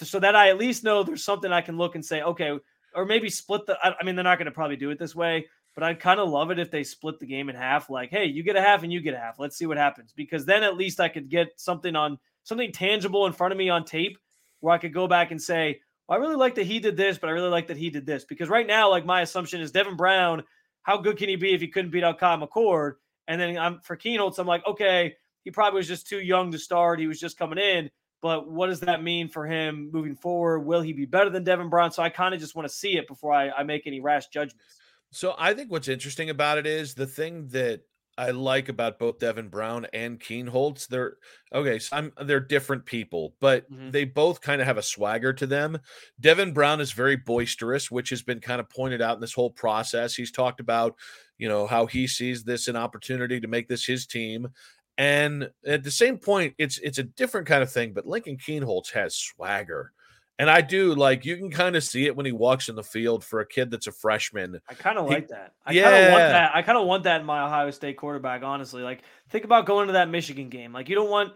so 0.00 0.18
that 0.20 0.34
I 0.34 0.48
at 0.48 0.58
least 0.58 0.84
know 0.84 1.02
there's 1.02 1.24
something 1.24 1.52
I 1.52 1.60
can 1.60 1.76
look 1.76 1.94
and 1.94 2.04
say, 2.04 2.22
okay, 2.22 2.58
or 2.94 3.04
maybe 3.04 3.28
split 3.28 3.66
the. 3.66 3.76
I, 3.82 3.94
I 4.00 4.04
mean, 4.04 4.14
they're 4.14 4.24
not 4.24 4.38
going 4.38 4.46
to 4.46 4.52
probably 4.52 4.76
do 4.76 4.90
it 4.90 4.98
this 4.98 5.14
way, 5.14 5.46
but 5.74 5.84
I'd 5.84 6.00
kind 6.00 6.20
of 6.20 6.30
love 6.30 6.50
it 6.50 6.58
if 6.58 6.70
they 6.70 6.84
split 6.84 7.18
the 7.18 7.26
game 7.26 7.48
in 7.48 7.56
half. 7.56 7.90
Like, 7.90 8.10
hey, 8.10 8.26
you 8.26 8.42
get 8.42 8.56
a 8.56 8.62
half 8.62 8.82
and 8.82 8.92
you 8.92 9.00
get 9.00 9.14
a 9.14 9.18
half. 9.18 9.38
Let's 9.38 9.58
see 9.58 9.66
what 9.66 9.76
happens. 9.76 10.12
Because 10.16 10.46
then 10.46 10.62
at 10.62 10.76
least 10.76 11.00
I 11.00 11.08
could 11.08 11.28
get 11.28 11.48
something 11.56 11.94
on 11.94 12.18
something 12.44 12.72
tangible 12.72 13.26
in 13.26 13.32
front 13.32 13.52
of 13.52 13.58
me 13.58 13.68
on 13.68 13.84
tape 13.84 14.18
where 14.60 14.74
I 14.74 14.78
could 14.78 14.94
go 14.94 15.06
back 15.06 15.30
and 15.30 15.42
say, 15.42 15.80
well, 16.08 16.18
I 16.18 16.20
really 16.20 16.36
like 16.36 16.54
that 16.54 16.66
he 16.66 16.78
did 16.78 16.96
this, 16.96 17.18
but 17.18 17.28
I 17.28 17.32
really 17.32 17.48
like 17.48 17.66
that 17.68 17.76
he 17.76 17.90
did 17.90 18.06
this. 18.06 18.24
Because 18.24 18.48
right 18.48 18.66
now, 18.66 18.88
like 18.88 19.04
my 19.04 19.22
assumption 19.22 19.60
is 19.60 19.72
Devin 19.72 19.96
Brown, 19.96 20.44
how 20.82 20.98
good 20.98 21.16
can 21.16 21.28
he 21.28 21.36
be 21.36 21.54
if 21.54 21.60
he 21.60 21.68
couldn't 21.68 21.90
beat 21.90 22.04
out 22.04 22.18
Kyle 22.18 22.38
McCord? 22.38 22.94
And 23.26 23.40
then 23.40 23.58
I'm 23.58 23.80
for 23.80 23.96
Kienholz, 23.96 24.38
I'm 24.38 24.46
like, 24.46 24.66
okay, 24.66 25.16
he 25.44 25.50
probably 25.50 25.78
was 25.78 25.88
just 25.88 26.06
too 26.06 26.20
young 26.20 26.50
to 26.52 26.58
start. 26.58 26.98
He 27.00 27.06
was 27.06 27.20
just 27.20 27.38
coming 27.38 27.58
in. 27.58 27.90
But 28.22 28.50
what 28.50 28.68
does 28.68 28.80
that 28.80 29.02
mean 29.02 29.28
for 29.28 29.46
him 29.46 29.90
moving 29.92 30.16
forward? 30.16 30.60
Will 30.60 30.80
he 30.80 30.94
be 30.94 31.04
better 31.04 31.28
than 31.28 31.44
Devin 31.44 31.68
Brown? 31.68 31.92
So 31.92 32.02
I 32.02 32.08
kind 32.08 32.34
of 32.34 32.40
just 32.40 32.54
want 32.56 32.66
to 32.66 32.74
see 32.74 32.96
it 32.96 33.06
before 33.06 33.34
I, 33.34 33.50
I 33.50 33.62
make 33.64 33.86
any 33.86 34.00
rash 34.00 34.28
judgments. 34.28 34.64
So 35.12 35.34
I 35.38 35.52
think 35.54 35.70
what's 35.70 35.88
interesting 35.88 36.30
about 36.30 36.58
it 36.58 36.66
is 36.66 36.94
the 36.94 37.06
thing 37.06 37.48
that 37.48 37.82
I 38.16 38.30
like 38.30 38.68
about 38.68 38.98
both 38.98 39.18
Devin 39.18 39.48
Brown 39.48 39.86
and 39.92 40.20
Kienholz. 40.20 40.86
They're 40.86 41.16
okay. 41.52 41.80
So 41.80 41.96
I'm 41.96 42.12
they're 42.22 42.38
different 42.40 42.86
people, 42.86 43.34
but 43.40 43.70
Mhm. 43.70 43.90
they 43.92 44.04
both 44.04 44.40
kind 44.40 44.60
of 44.60 44.66
have 44.68 44.78
a 44.78 44.82
swagger 44.82 45.32
to 45.32 45.46
them. 45.46 45.78
Devin 46.20 46.52
Brown 46.52 46.80
is 46.80 46.92
very 46.92 47.16
boisterous, 47.16 47.90
which 47.90 48.10
has 48.10 48.22
been 48.22 48.40
kind 48.40 48.60
of 48.60 48.70
pointed 48.70 49.02
out 49.02 49.16
in 49.16 49.20
this 49.20 49.34
whole 49.34 49.50
process. 49.50 50.14
He's 50.14 50.30
talked 50.30 50.60
about, 50.60 50.96
you 51.38 51.48
know, 51.48 51.66
how 51.66 51.86
he 51.86 52.06
sees 52.06 52.44
this 52.44 52.68
an 52.68 52.76
opportunity 52.76 53.40
to 53.40 53.48
make 53.48 53.68
this 53.68 53.84
his 53.84 54.06
team. 54.06 54.48
And 54.96 55.50
at 55.66 55.82
the 55.82 55.90
same 55.90 56.18
point, 56.18 56.54
it's 56.58 56.78
it's 56.78 56.98
a 56.98 57.02
different 57.02 57.46
kind 57.46 57.62
of 57.62 57.72
thing, 57.72 57.92
but 57.92 58.06
Lincoln 58.06 58.36
Kienholz 58.36 58.92
has 58.92 59.16
swagger. 59.16 59.92
And 60.38 60.50
I 60.50 60.60
do 60.62 60.94
like 60.94 61.24
you 61.24 61.36
can 61.36 61.50
kind 61.50 61.76
of 61.76 61.84
see 61.84 62.06
it 62.06 62.16
when 62.16 62.26
he 62.26 62.32
walks 62.32 62.68
in 62.68 62.74
the 62.74 62.82
field 62.82 63.24
for 63.24 63.40
a 63.40 63.46
kid 63.46 63.70
that's 63.70 63.86
a 63.86 63.92
freshman. 63.92 64.60
I 64.68 64.74
kind 64.74 64.98
of 64.98 65.06
like 65.06 65.28
that. 65.28 65.52
I 65.64 65.74
kind 65.74 65.94
of 65.94 66.10
want 66.12 66.22
that. 66.22 66.56
I 66.56 66.62
kind 66.62 66.78
of 66.78 66.86
want 66.86 67.04
that 67.04 67.20
in 67.20 67.26
my 67.26 67.44
Ohio 67.44 67.70
State 67.70 67.96
quarterback. 67.96 68.42
Honestly, 68.42 68.82
like 68.82 69.02
think 69.30 69.44
about 69.44 69.66
going 69.66 69.86
to 69.88 69.92
that 69.94 70.08
Michigan 70.08 70.48
game. 70.48 70.72
Like 70.72 70.88
you 70.88 70.94
don't 70.96 71.10
want. 71.10 71.32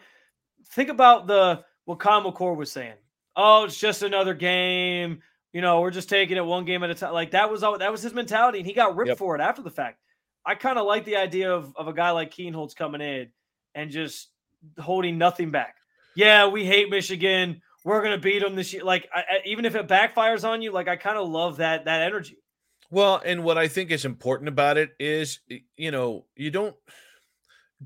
Think 0.71 0.88
about 0.90 1.27
the 1.27 1.64
what 1.85 2.01
Kyle 2.01 2.23
McCord 2.23 2.57
was 2.57 2.73
saying. 2.73 2.94
Oh, 3.37 3.64
it's 3.64 3.79
just 3.79 4.03
another 4.03 4.35
game. 4.35 5.23
You 5.53 5.62
know, 5.62 5.81
we're 5.81 5.92
just 5.92 6.09
taking 6.09 6.37
it 6.37 6.44
one 6.44 6.64
game 6.64 6.83
at 6.83 6.90
a 6.90 6.94
time. 6.94 7.12
Like 7.12 7.31
that 7.31 7.51
was 7.51 7.62
all. 7.62 7.79
That 7.79 7.92
was 7.92 8.03
his 8.03 8.14
mentality, 8.14 8.59
and 8.59 8.66
he 8.66 8.73
got 8.75 8.97
ripped 8.97 9.09
Yep. 9.09 9.18
for 9.18 9.35
it 9.37 9.40
after 9.40 9.62
the 9.62 9.71
fact. 9.71 9.99
I 10.44 10.55
kind 10.57 10.77
of 10.79 10.87
like 10.87 11.05
the 11.05 11.16
idea 11.16 11.53
of 11.53 11.73
of 11.77 11.87
a 11.88 11.92
guy 11.92 12.11
like 12.11 12.33
Kienholz 12.33 12.75
coming 12.75 13.01
in 13.01 13.29
and 13.79 13.91
just 13.93 14.29
holding 14.79 15.19
nothing 15.19 15.51
back. 15.51 15.77
Yeah, 16.17 16.49
we 16.49 16.64
hate 16.64 16.91
Michigan. 16.91 17.62
We're 17.85 18.03
gonna 18.03 18.19
beat 18.19 18.41
them 18.43 18.57
this 18.57 18.73
year. 18.73 18.83
Like 18.83 19.09
I, 19.14 19.21
I- 19.21 19.43
even 19.47 19.64
if 19.64 19.75
it 19.77 19.87
backfires 19.87 20.47
on 20.47 20.62
you, 20.62 20.73
like 20.73 20.88
I 20.88 20.97
kind 20.97 21.17
of 21.17 21.29
love 21.29 21.59
that 21.59 21.85
that 21.85 22.03
energy. 22.03 22.38
Well, 22.91 23.21
and 23.25 23.45
what 23.45 23.57
I 23.59 23.69
think 23.69 23.91
is 23.91 24.05
important 24.05 24.49
about 24.49 24.79
it 24.79 24.91
is, 24.99 25.41
you 25.76 25.91
know, 25.91 26.24
you 26.35 26.51
don't. 26.51 26.74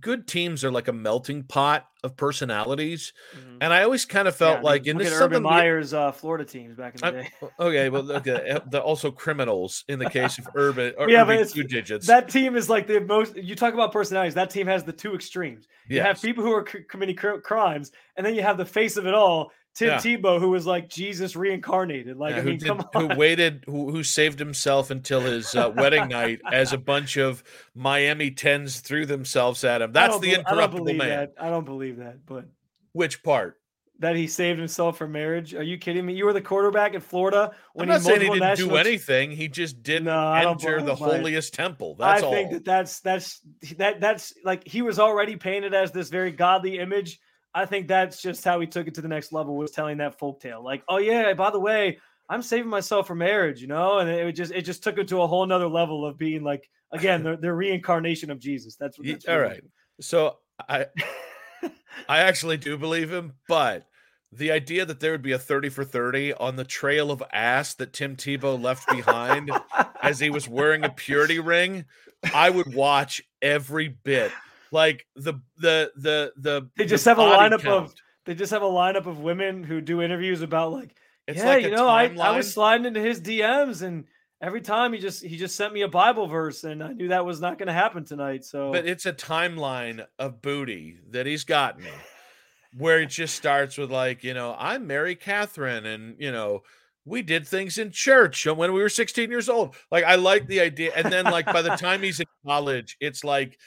Good 0.01 0.27
teams 0.27 0.65
are 0.65 0.71
like 0.71 0.89
a 0.89 0.93
melting 0.93 1.43
pot 1.43 1.87
of 2.03 2.17
personalities, 2.17 3.13
Mhm. 3.37 3.59
and 3.61 3.73
I 3.75 3.83
always 3.83 4.07
kind 4.07 4.27
of 4.27 4.35
felt 4.35 4.51
Yeah, 4.51 4.57
I 4.57 4.59
mean, 4.59 4.65
like, 4.65 4.87
look 4.87 4.99
this 5.05 5.13
Urban 5.21 5.43
we- 5.45 5.51
Meyer's 5.51 5.93
uh, 5.93 6.13
Florida 6.13 6.45
teams 6.47 6.77
back 6.77 6.95
in 6.95 7.01
the 7.01 7.07
I- 7.07 7.11
day. 7.11 7.31
okay, 7.61 7.89
well, 7.91 8.11
okay, 8.13 8.51
uh, 8.51 8.61
they're 8.71 8.81
also 8.81 9.11
criminals 9.11 9.85
in 9.89 9.99
the 9.99 10.09
case 10.09 10.39
of 10.39 10.49
Urban. 10.55 10.95
Or 10.99 11.11
Yeah, 11.11 11.25
but 11.25 11.47
two 11.51 11.65
digits. 11.65 12.07
That 12.07 12.31
team 12.31 12.57
is 12.57 12.71
like 12.71 12.87
the 12.87 13.01
most. 13.01 13.37
You 13.37 13.55
talk 13.55 13.75
about 13.75 13.93
personalities. 13.93 14.35
That 14.35 14.49
team 14.51 14.67
has 14.67 14.83
the 14.83 14.93
two 14.95 15.15
extremes. 15.15 15.69
You 15.89 16.01
have 16.01 16.21
people 16.23 16.43
who 16.43 16.53
are 16.53 16.67
c- 16.67 16.85
committing 16.89 17.17
cr- 17.17 17.39
crimes, 17.45 17.93
and 18.17 18.25
then 18.27 18.35
you 18.35 18.43
have 18.43 18.57
the 18.57 18.65
face 18.65 18.97
of 18.97 19.07
it 19.07 19.13
all, 19.15 19.53
Tim 19.75 19.89
Yeah. 19.89 19.97
Tebow, 19.97 20.39
who 20.39 20.51
was 20.51 20.67
like 20.67 20.89
Jesus 20.89 21.35
reincarnated. 21.35 22.17
Like 22.17 22.33
Yeah, 22.33 22.39
I 22.39 22.41
who, 22.43 22.57
did- 22.57 22.67
come 22.67 22.85
who 22.93 23.17
waited, 23.17 23.65
who, 23.67 23.91
who 23.91 24.03
saved 24.03 24.39
himself 24.39 24.91
until 24.91 25.21
his 25.21 25.55
uh, 25.55 25.73
wedding 25.75 26.09
night 26.11 26.41
as 26.51 26.73
a 26.73 26.79
bunch 26.79 27.17
of 27.17 27.43
Miami 27.75 28.31
tens 28.31 28.81
threw 28.81 29.07
themselves 29.07 29.65
at 29.65 29.81
him. 29.81 29.93
That's 29.93 30.19
the 30.21 30.37
I 30.37 30.39
incorruptible 30.41 30.85
believe 30.85 30.99
man. 30.99 31.09
That. 31.09 31.33
I 31.41 31.49
don't 31.49 31.65
believe 31.65 31.97
that, 31.99 32.27
but 32.27 32.47
Which 32.93 33.23
part? 33.23 33.59
that 34.03 34.17
he 34.17 34.27
saved 34.27 34.59
himself 34.59 34.99
for 34.99 35.07
marriage? 35.07 35.55
Are 35.55 35.63
you 35.63 35.79
kidding 35.79 36.05
me? 36.05 36.15
You 36.15 36.25
were 36.25 36.33
the 36.33 36.43
quarterback 36.43 36.95
at 36.95 37.03
Florida 37.03 37.53
when 37.73 37.89
I'm 37.89 37.95
not 37.95 38.01
he 38.01 38.07
saying 38.07 38.21
he 38.21 38.27
didn't 38.27 38.41
national... 38.41 38.69
do 38.71 38.77
anything. 38.77 39.31
He 39.31 39.49
just 39.49 39.83
didn't 39.83 40.05
no, 40.07 40.33
enter 40.33 40.83
the 40.83 40.95
holiest 40.95 41.55
temple. 41.55 41.95
That's 41.95 42.23
I 42.23 42.27
all. 42.27 42.33
think 42.33 42.51
that 42.51 42.65
that's 42.65 43.01
that's 43.01 43.41
that 43.79 44.01
that's 44.01 44.35
like 44.45 44.67
he 44.67 44.83
was 44.83 44.99
already 44.99 45.37
painted 45.37 45.73
as 45.73 45.93
this 45.93 46.09
very 46.09 46.33
godly 46.33 46.79
image. 46.79 47.21
I 47.55 47.67
think 47.67 47.89
that's 47.89 48.23
just 48.23 48.45
how 48.45 48.61
he 48.61 48.67
took 48.67 48.87
it 48.87 48.95
to 48.95 49.03
the 49.03 49.09
next 49.09 49.33
level 49.33 49.57
was 49.57 49.71
telling 49.71 49.99
that 49.99 50.19
folk 50.19 50.41
tale. 50.41 50.63
Like, 50.65 50.83
oh 50.89 50.99
yeah, 50.99 51.35
by 51.35 51.51
the 51.51 51.61
way, 51.61 51.99
I'm 52.29 52.43
saving 52.43 52.71
myself 52.71 53.07
for 53.07 53.15
marriage, 53.15 53.61
you 53.61 53.69
know, 53.69 53.99
and 53.99 54.09
it 54.09 54.33
just 54.33 54.53
it 54.53 54.63
just 54.63 54.83
took 54.83 54.99
it 54.99 55.09
to 55.09 55.23
a 55.23 55.27
whole 55.27 55.45
nother 55.45 55.69
level 55.69 56.07
of 56.07 56.17
being 56.17 56.43
like 56.43 56.69
again 56.93 57.23
the, 57.23 57.37
the 57.37 57.53
reincarnation 57.53 58.31
of 58.31 58.39
Jesus. 58.39 58.77
That's, 58.77 58.99
what, 58.99 59.07
that's 59.07 59.27
all 59.27 59.39
right. 59.39 59.63
So 60.01 60.39
I 60.69 60.87
I 62.09 62.21
actually 62.21 62.57
do 62.57 62.79
believe 62.79 63.13
him, 63.13 63.35
but 63.49 63.87
the 64.33 64.51
idea 64.51 64.87
that 64.87 65.01
there 65.01 65.13
would 65.13 65.23
be 65.23 65.33
a 65.33 65.39
30 65.39 65.69
for 65.69 65.85
30 65.85 66.33
on 66.35 66.57
the 66.57 66.65
trail 66.65 67.11
of 67.11 67.23
ass 67.33 67.75
that 67.75 67.93
Tim 67.93 68.17
Tebow 68.17 68.61
left 68.61 68.89
behind 68.89 69.51
as 70.03 70.19
he 70.19 70.31
was 70.31 70.49
wearing 70.49 70.85
a 70.85 70.89
purity 70.89 71.39
ring, 71.39 71.85
I 72.33 72.49
would 72.49 72.75
watch 72.75 73.23
every 73.43 73.89
bit. 73.89 74.33
Like 74.73 75.07
the 75.15 75.35
the 75.59 75.93
the 75.97 76.33
the 76.37 76.69
they 76.77 76.87
just 76.87 77.05
the 77.05 77.11
have 77.11 77.19
a 77.19 77.23
lineup 77.23 77.63
count. 77.63 77.85
of 77.85 77.95
they 78.25 78.35
just 78.35 78.53
have 78.53 78.63
a 78.63 78.67
lineup 78.67 79.07
of 79.07 79.21
women 79.21 79.63
who 79.63 79.81
do 79.81 80.03
interviews 80.03 80.43
about 80.43 80.73
like 80.73 80.97
it's 81.29 81.39
yeah, 81.39 81.49
like 81.49 81.65
you 81.65 81.71
know, 81.71 81.87
I, 81.87 82.15
I 82.21 82.37
was 82.37 82.53
sliding 82.53 82.87
into 82.87 83.01
his 83.01 83.21
DMs 83.21 83.83
and 83.83 84.05
every 84.41 84.61
time 84.61 84.93
he 84.93 84.99
just 84.99 85.25
he 85.25 85.37
just 85.37 85.57
sent 85.57 85.73
me 85.73 85.83
a 85.83 85.89
Bible 85.89 86.27
verse 86.27 86.65
and 86.65 86.83
I 86.83 86.93
knew 86.93 87.09
that 87.09 87.25
was 87.25 87.41
not 87.41 87.59
going 87.59 87.69
to 87.69 87.73
happen 87.73 88.05
tonight. 88.05 88.45
So 88.45 88.73
But 88.73 88.87
it's 88.87 89.07
a 89.07 89.13
timeline 89.13 90.05
of 90.19 90.43
booty 90.43 90.99
that 91.11 91.27
he's 91.27 91.45
gotten 91.45 91.87
where 92.77 93.01
it 93.01 93.07
just 93.07 93.37
starts 93.37 93.79
with 93.79 93.91
like, 93.91 94.25
you 94.25 94.35
know, 94.35 94.57
I'm 94.59 94.87
Mary 94.87 95.15
Catherine 95.15 95.87
and, 95.87 96.17
you 96.19 96.33
know, 96.33 96.63
we 97.05 97.23
did 97.23 97.47
things 97.47 97.79
in 97.79 97.91
church 97.91 98.47
when 98.47 98.73
we 98.73 98.81
were 98.81 98.89
16 98.89 99.31
years 99.31 99.49
old. 99.49 99.77
Like 99.91 100.05
I 100.05 100.17
like 100.17 100.47
the 100.47 100.61
idea 100.61 100.93
and 100.97 101.13
then 101.13 101.25
like 101.25 101.47
by 101.47 101.63
the 101.63 101.77
time 101.77 102.03
he's 102.03 102.21
in 102.21 102.27
college, 102.45 102.97
it's 103.01 103.23
like 103.23 103.59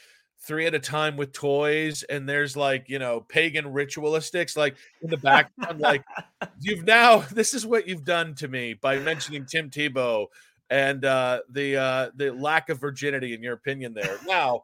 three 0.45 0.65
at 0.65 0.75
a 0.75 0.79
time 0.79 1.17
with 1.17 1.31
toys 1.31 2.03
and 2.03 2.29
there's 2.29 2.55
like 2.55 2.87
you 2.87 2.99
know 2.99 3.21
pagan 3.21 3.65
ritualistics 3.65 4.55
like 4.55 4.75
in 5.01 5.09
the 5.09 5.17
background 5.17 5.79
like 5.79 6.03
you've 6.59 6.85
now 6.85 7.19
this 7.31 7.53
is 7.53 7.65
what 7.65 7.87
you've 7.87 8.05
done 8.05 8.33
to 8.35 8.47
me 8.47 8.73
by 8.73 8.99
mentioning 8.99 9.45
tim 9.45 9.69
tebow 9.69 10.27
and 10.69 11.05
uh 11.05 11.39
the 11.49 11.77
uh 11.77 12.09
the 12.15 12.31
lack 12.31 12.69
of 12.69 12.79
virginity 12.79 13.33
in 13.33 13.43
your 13.43 13.53
opinion 13.53 13.93
there. 13.93 14.17
Now 14.25 14.63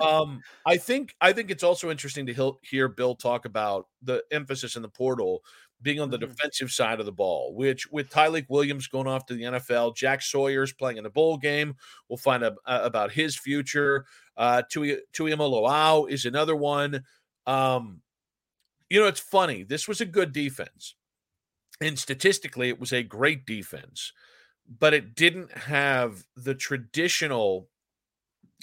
um 0.00 0.40
i 0.64 0.76
think 0.76 1.14
i 1.20 1.32
think 1.32 1.50
it's 1.50 1.64
also 1.64 1.90
interesting 1.90 2.24
to 2.26 2.56
hear 2.62 2.88
bill 2.88 3.14
talk 3.14 3.44
about 3.44 3.86
the 4.02 4.22
emphasis 4.30 4.76
in 4.76 4.82
the 4.82 4.88
portal 4.88 5.42
being 5.82 6.00
on 6.00 6.10
the 6.10 6.18
mm-hmm. 6.18 6.30
defensive 6.30 6.70
side 6.70 7.00
of 7.00 7.06
the 7.06 7.12
ball, 7.12 7.54
which 7.54 7.90
with 7.90 8.10
Tyleik 8.10 8.46
Williams 8.48 8.86
going 8.86 9.06
off 9.06 9.26
to 9.26 9.34
the 9.34 9.42
NFL, 9.42 9.96
Jack 9.96 10.22
Sawyer's 10.22 10.72
playing 10.72 10.98
in 10.98 11.04
the 11.04 11.10
bowl 11.10 11.36
game. 11.36 11.76
We'll 12.08 12.18
find 12.18 12.42
a, 12.42 12.54
a, 12.66 12.84
about 12.84 13.12
his 13.12 13.36
future. 13.36 14.06
Uh, 14.36 14.62
Tui, 14.70 14.98
is 16.08 16.24
another 16.24 16.56
one. 16.56 17.04
Um, 17.46 18.00
you 18.88 19.00
know, 19.00 19.06
it's 19.06 19.20
funny. 19.20 19.62
This 19.62 19.86
was 19.88 20.00
a 20.00 20.06
good 20.06 20.32
defense. 20.32 20.94
And 21.80 21.98
statistically, 21.98 22.68
it 22.68 22.78
was 22.78 22.92
a 22.92 23.02
great 23.02 23.46
defense, 23.46 24.12
but 24.78 24.92
it 24.92 25.14
didn't 25.14 25.50
have 25.52 26.26
the 26.36 26.54
traditional 26.54 27.68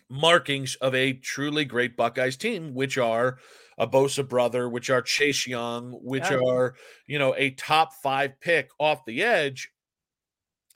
markings 0.10 0.76
of 0.76 0.94
a 0.94 1.14
truly 1.14 1.66
great 1.66 1.98
Buckeyes 1.98 2.38
team, 2.38 2.74
which 2.74 2.98
are– 2.98 3.40
a 3.78 3.88
Bosa 3.88 4.28
brother, 4.28 4.68
which 4.68 4.90
are 4.90 5.02
Chase 5.02 5.46
Young, 5.46 5.92
which 6.02 6.30
yeah. 6.30 6.40
are, 6.46 6.76
you 7.06 7.20
know, 7.20 7.36
a 7.38 7.52
top 7.52 7.94
five 7.94 8.40
pick 8.40 8.70
off 8.80 9.06
the 9.06 9.24
edge. 9.24 9.70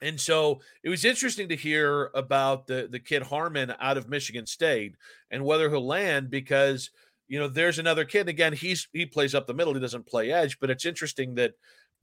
And 0.00 0.20
so 0.20 0.60
it 0.82 0.88
was 0.88 1.04
interesting 1.04 1.48
to 1.48 1.56
hear 1.56 2.10
about 2.14 2.66
the 2.66 2.88
the 2.90 2.98
kid 2.98 3.22
Harmon 3.22 3.72
out 3.80 3.96
of 3.96 4.08
Michigan 4.08 4.46
State 4.46 4.96
and 5.30 5.44
whether 5.44 5.70
he'll 5.70 5.86
land 5.86 6.28
because 6.28 6.90
you 7.28 7.38
know 7.38 7.48
there's 7.48 7.78
another 7.78 8.04
kid 8.04 8.28
again 8.28 8.52
he's 8.52 8.88
he 8.92 9.06
plays 9.06 9.32
up 9.32 9.46
the 9.46 9.54
middle 9.54 9.72
he 9.72 9.80
doesn't 9.80 10.08
play 10.08 10.32
edge 10.32 10.58
but 10.58 10.70
it's 10.70 10.84
interesting 10.84 11.36
that 11.36 11.52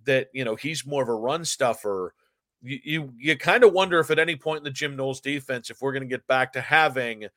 that 0.06 0.28
you 0.34 0.46
know 0.46 0.56
he's 0.56 0.88
more 0.88 1.04
of 1.04 1.10
a 1.10 1.14
run 1.14 1.44
stuffer 1.44 2.14
you 2.62 2.80
you, 2.84 3.14
you 3.18 3.38
kind 3.38 3.64
of 3.64 3.74
wonder 3.74 4.00
if 4.00 4.10
at 4.10 4.18
any 4.18 4.36
point 4.36 4.60
in 4.60 4.64
the 4.64 4.72
Jim 4.72 4.96
Knowles 4.96 5.22
defense 5.22 5.70
if 5.70 5.82
we're 5.82 5.92
going 5.92 6.04
to 6.04 6.08
get 6.08 6.26
back 6.26 6.54
to 6.54 6.62
having 6.62 7.28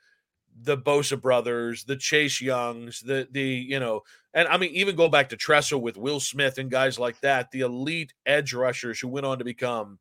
the 0.61 0.76
Bosa 0.76 1.20
brothers, 1.20 1.84
the 1.84 1.96
Chase 1.96 2.40
Youngs, 2.40 3.00
the 3.00 3.28
the 3.30 3.42
you 3.42 3.80
know, 3.80 4.03
and 4.34 4.48
I 4.48 4.57
mean 4.57 4.70
even 4.70 4.96
go 4.96 5.09
back 5.09 5.28
to 5.30 5.36
Tressel 5.36 5.80
with 5.80 5.96
Will 5.96 6.20
Smith 6.20 6.59
and 6.59 6.70
guys 6.70 6.98
like 6.98 7.20
that, 7.20 7.50
the 7.50 7.61
elite 7.61 8.12
edge 8.26 8.53
rushers 8.53 9.00
who 9.00 9.09
went 9.09 9.26
on 9.26 9.38
to 9.38 9.44
become 9.44 9.98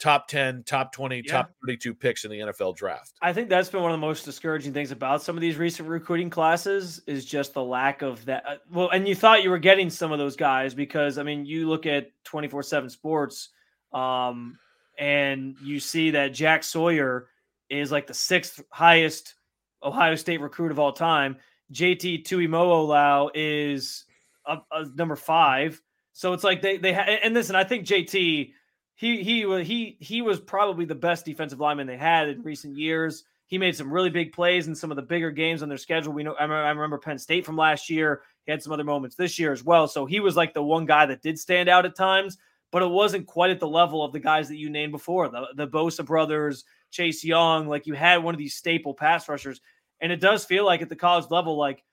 top 0.00 0.26
10, 0.28 0.64
top 0.64 0.92
20, 0.92 1.22
yeah. 1.24 1.32
top 1.32 1.50
32 1.66 1.94
picks 1.94 2.24
in 2.24 2.30
the 2.30 2.38
NFL 2.38 2.74
draft. 2.74 3.12
I 3.20 3.32
think 3.32 3.50
that's 3.50 3.68
been 3.68 3.82
one 3.82 3.92
of 3.92 4.00
the 4.00 4.06
most 4.06 4.24
discouraging 4.24 4.72
things 4.72 4.90
about 4.90 5.22
some 5.22 5.36
of 5.36 5.42
these 5.42 5.56
recent 5.56 5.88
recruiting 5.88 6.30
classes 6.30 7.02
is 7.06 7.26
just 7.26 7.52
the 7.52 7.62
lack 7.62 8.00
of 8.00 8.24
that. 8.24 8.44
Uh, 8.48 8.56
well, 8.72 8.88
and 8.90 9.06
you 9.06 9.14
thought 9.14 9.42
you 9.44 9.50
were 9.50 9.58
getting 9.58 9.90
some 9.90 10.10
of 10.10 10.18
those 10.18 10.36
guys 10.36 10.74
because 10.74 11.18
I 11.18 11.22
mean, 11.22 11.44
you 11.44 11.68
look 11.68 11.86
at 11.86 12.10
24/7 12.24 12.90
sports 12.90 13.50
um 13.92 14.56
and 14.98 15.56
you 15.62 15.80
see 15.80 16.10
that 16.12 16.28
Jack 16.28 16.62
Sawyer 16.62 17.26
is 17.68 17.90
like 17.90 18.06
the 18.06 18.14
sixth 18.14 18.62
highest 18.70 19.34
Ohio 19.82 20.14
State 20.14 20.40
recruit 20.40 20.70
of 20.70 20.78
all 20.78 20.92
time. 20.92 21.36
JT 21.72 22.24
Tuimoloau 22.24 23.30
is 23.34 24.04
a, 24.46 24.58
a 24.72 24.86
number 24.94 25.16
five. 25.16 25.80
So 26.12 26.32
it's 26.32 26.44
like 26.44 26.62
they 26.62 26.76
they 26.76 26.92
ha- 26.92 27.18
and 27.22 27.34
listen, 27.34 27.56
I 27.56 27.64
think 27.64 27.86
JT 27.86 28.52
he 29.00 29.22
he 29.22 29.64
he 29.64 29.96
he 29.98 30.22
was 30.22 30.40
probably 30.40 30.84
the 30.84 30.94
best 30.94 31.24
defensive 31.24 31.60
lineman 31.60 31.86
they 31.86 31.96
had 31.96 32.28
in 32.28 32.42
recent 32.42 32.76
years. 32.76 33.24
He 33.46 33.58
made 33.58 33.74
some 33.74 33.92
really 33.92 34.10
big 34.10 34.32
plays 34.32 34.68
in 34.68 34.74
some 34.74 34.92
of 34.92 34.96
the 34.96 35.02
bigger 35.02 35.30
games 35.30 35.62
on 35.62 35.68
their 35.68 35.78
schedule. 35.78 36.12
We 36.12 36.22
know 36.22 36.34
I 36.34 36.44
remember 36.44 36.98
Penn 36.98 37.18
State 37.18 37.46
from 37.46 37.56
last 37.56 37.88
year. 37.88 38.22
He 38.44 38.52
had 38.52 38.62
some 38.62 38.72
other 38.72 38.84
moments 38.84 39.16
this 39.16 39.38
year 39.38 39.52
as 39.52 39.64
well. 39.64 39.88
So 39.88 40.06
he 40.06 40.20
was 40.20 40.36
like 40.36 40.54
the 40.54 40.62
one 40.62 40.84
guy 40.84 41.06
that 41.06 41.22
did 41.22 41.38
stand 41.38 41.68
out 41.68 41.86
at 41.86 41.96
times, 41.96 42.36
but 42.70 42.82
it 42.82 42.90
wasn't 42.90 43.26
quite 43.26 43.50
at 43.50 43.58
the 43.58 43.66
level 43.66 44.04
of 44.04 44.12
the 44.12 44.20
guys 44.20 44.48
that 44.48 44.56
you 44.56 44.70
named 44.70 44.92
before. 44.92 45.28
The 45.28 45.46
the 45.56 45.66
Bosa 45.66 46.04
brothers, 46.04 46.64
Chase 46.90 47.24
Young, 47.24 47.68
like 47.68 47.86
you 47.86 47.94
had 47.94 48.18
one 48.18 48.34
of 48.34 48.38
these 48.38 48.54
staple 48.54 48.94
pass 48.94 49.28
rushers. 49.28 49.60
And 50.00 50.10
it 50.10 50.20
does 50.20 50.44
feel 50.44 50.64
like 50.64 50.82
at 50.82 50.88
the 50.88 50.96
college 50.96 51.30
level, 51.30 51.56
like, 51.56 51.84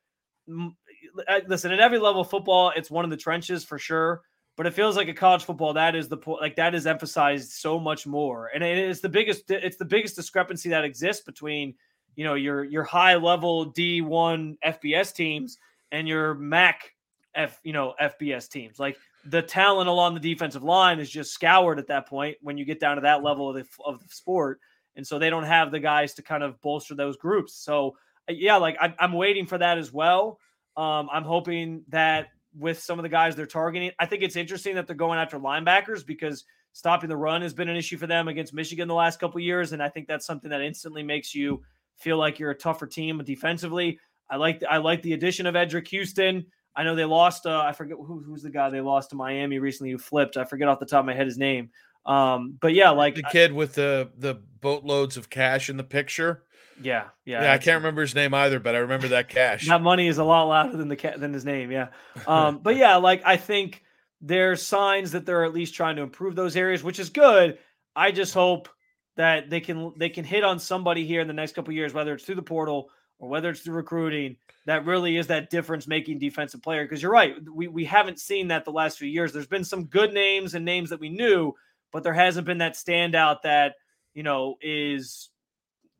uh, 0.49 1.39
listen, 1.47 1.71
at 1.71 1.79
every 1.79 1.99
level 1.99 2.21
of 2.21 2.29
football, 2.29 2.71
it's 2.75 2.89
one 2.89 3.03
of 3.03 3.11
the 3.11 3.17
trenches 3.17 3.63
for 3.63 3.77
sure. 3.77 4.21
But 4.55 4.65
it 4.65 4.73
feels 4.73 4.97
like 4.97 5.07
a 5.07 5.13
college 5.13 5.43
football 5.43 5.73
that 5.73 5.95
is 5.95 6.07
the 6.07 6.17
like 6.25 6.55
that 6.55 6.73
is 6.73 6.87
emphasized 6.87 7.51
so 7.51 7.79
much 7.79 8.07
more, 8.07 8.49
and 8.55 8.63
it 8.63 8.79
is 8.79 9.01
the 9.01 9.09
biggest. 9.09 9.51
It's 9.51 9.77
the 9.77 9.85
biggest 9.85 10.15
discrepancy 10.15 10.69
that 10.69 10.83
exists 10.83 11.23
between 11.23 11.75
you 12.15 12.23
know 12.23 12.33
your 12.33 12.63
your 12.63 12.83
high 12.83 13.15
level 13.17 13.65
D 13.65 14.01
one 14.01 14.57
FBS 14.65 15.13
teams 15.13 15.59
and 15.91 16.07
your 16.07 16.33
MAC 16.33 16.95
F 17.35 17.59
you 17.63 17.71
know 17.71 17.93
FBS 18.01 18.49
teams. 18.49 18.79
Like 18.79 18.97
the 19.25 19.43
talent 19.43 19.89
along 19.89 20.15
the 20.15 20.19
defensive 20.19 20.63
line 20.63 20.99
is 20.99 21.09
just 21.09 21.33
scoured 21.33 21.77
at 21.77 21.87
that 21.87 22.07
point 22.07 22.37
when 22.41 22.57
you 22.57 22.65
get 22.65 22.79
down 22.79 22.95
to 22.95 23.01
that 23.01 23.23
level 23.23 23.49
of 23.49 23.55
the 23.55 23.65
of 23.85 23.99
the 24.01 24.09
sport 24.09 24.59
and 24.97 25.07
so 25.07 25.17
they 25.17 25.29
don't 25.29 25.43
have 25.43 25.71
the 25.71 25.79
guys 25.79 26.15
to 26.15 26.21
kind 26.21 26.43
of 26.43 26.59
bolster 26.61 26.95
those 26.95 27.15
groups. 27.15 27.53
So 27.53 27.95
uh, 28.29 28.33
yeah, 28.33 28.57
like 28.57 28.75
I, 28.81 28.93
am 28.99 29.13
waiting 29.13 29.45
for 29.45 29.57
that 29.57 29.77
as 29.77 29.93
well. 29.93 30.39
Um, 30.75 31.07
I'm 31.11 31.23
hoping 31.23 31.83
that 31.89 32.27
with 32.57 32.79
some 32.79 32.99
of 32.99 33.03
the 33.03 33.09
guys 33.09 33.35
they're 33.35 33.45
targeting, 33.45 33.91
I 33.99 34.07
think 34.07 34.23
it's 34.23 34.35
interesting 34.35 34.75
that 34.75 34.87
they're 34.87 34.95
going 34.95 35.19
after 35.19 35.39
linebackers 35.39 36.05
because 36.05 36.43
stopping 36.73 37.09
the 37.09 37.17
run 37.17 37.41
has 37.41 37.53
been 37.53 37.69
an 37.69 37.77
issue 37.77 37.97
for 37.97 38.07
them 38.07 38.27
against 38.27 38.53
Michigan 38.53 38.87
the 38.87 38.93
last 38.93 39.19
couple 39.19 39.39
years, 39.39 39.71
and 39.71 39.81
I 39.81 39.89
think 39.89 40.07
that's 40.07 40.25
something 40.25 40.49
that 40.49 40.61
instantly 40.61 41.03
makes 41.03 41.33
you 41.33 41.63
feel 41.95 42.17
like 42.17 42.39
you're 42.39 42.51
a 42.51 42.57
tougher 42.57 42.87
team 42.87 43.21
defensively. 43.23 43.99
I 44.29 44.35
like 44.35 44.63
I 44.69 44.77
like 44.77 45.01
the 45.03 45.13
addition 45.13 45.45
of 45.45 45.55
Eddrick 45.55 45.87
Houston. 45.87 46.45
I 46.75 46.83
know 46.83 46.95
they 46.95 47.05
lost. 47.05 47.45
Uh, 47.45 47.61
I 47.61 47.71
forget 47.71 47.97
who, 47.97 48.21
who's 48.21 48.43
the 48.43 48.51
guy 48.51 48.69
they 48.69 48.81
lost 48.81 49.09
to 49.11 49.15
Miami 49.15 49.57
recently 49.57 49.91
who 49.91 49.97
flipped. 49.97 50.37
I 50.37 50.43
forget 50.43 50.67
off 50.67 50.79
the 50.79 50.85
top 50.85 50.99
of 50.99 51.05
my 51.05 51.13
head 51.13 51.25
his 51.25 51.37
name. 51.37 51.71
Um, 52.07 52.57
but 52.59 52.73
yeah, 52.73 52.91
like 52.91 53.15
the 53.15 53.23
kid 53.23 53.51
with 53.53 53.75
the 53.75 54.09
the 54.17 54.35
boatloads 54.35 55.17
of 55.17 55.29
cash 55.29 55.69
in 55.69 55.77
the 55.77 55.83
picture. 55.83 56.43
Yeah, 56.81 57.05
yeah. 57.25 57.43
Yeah, 57.43 57.53
I 57.53 57.57
can't 57.57 57.77
remember 57.77 58.01
his 58.01 58.15
name 58.15 58.33
either, 58.33 58.59
but 58.59 58.75
I 58.75 58.79
remember 58.79 59.09
that 59.09 59.29
cash. 59.29 59.67
that 59.67 59.81
money 59.81 60.07
is 60.07 60.19
a 60.19 60.23
lot 60.23 60.43
louder 60.43 60.77
than 60.77 60.89
the 60.89 60.95
cat 60.95 61.19
than 61.19 61.33
his 61.33 61.43
name. 61.43 61.71
Yeah. 61.71 61.87
Um, 62.25 62.59
but 62.59 62.75
yeah, 62.77 62.95
like 62.97 63.23
I 63.25 63.37
think 63.37 63.83
there's 64.21 64.61
signs 64.61 65.11
that 65.11 65.25
they're 65.25 65.43
at 65.43 65.53
least 65.53 65.75
trying 65.75 65.97
to 65.97 66.01
improve 66.01 66.35
those 66.35 66.55
areas, 66.55 66.83
which 66.83 66.99
is 66.99 67.09
good. 67.09 67.57
I 67.95 68.11
just 68.11 68.33
hope 68.33 68.69
that 69.15 69.49
they 69.49 69.59
can 69.59 69.93
they 69.97 70.09
can 70.09 70.23
hit 70.23 70.43
on 70.43 70.59
somebody 70.59 71.05
here 71.05 71.21
in 71.21 71.27
the 71.27 71.33
next 71.33 71.55
couple 71.55 71.73
years, 71.73 71.93
whether 71.93 72.13
it's 72.13 72.23
through 72.23 72.35
the 72.35 72.41
portal 72.41 72.89
or 73.19 73.29
whether 73.29 73.49
it's 73.49 73.61
through 73.61 73.75
recruiting, 73.75 74.37
that 74.65 74.85
really 74.85 75.17
is 75.17 75.27
that 75.27 75.49
difference 75.49 75.87
making 75.87 76.19
defensive 76.19 76.61
player. 76.61 76.83
Because 76.83 77.01
you're 77.01 77.11
right, 77.11 77.35
we 77.51 77.67
we 77.67 77.85
haven't 77.85 78.19
seen 78.19 78.49
that 78.49 78.65
the 78.65 78.71
last 78.71 78.97
few 78.97 79.09
years. 79.09 79.33
There's 79.33 79.47
been 79.47 79.63
some 79.63 79.85
good 79.85 80.13
names 80.13 80.53
and 80.53 80.63
names 80.63 80.91
that 80.91 80.99
we 80.99 81.09
knew, 81.09 81.53
but 81.91 82.03
there 82.03 82.13
hasn't 82.13 82.45
been 82.45 82.59
that 82.59 82.73
standout 82.73 83.41
that 83.43 83.75
you 84.13 84.23
know 84.23 84.55
is 84.61 85.29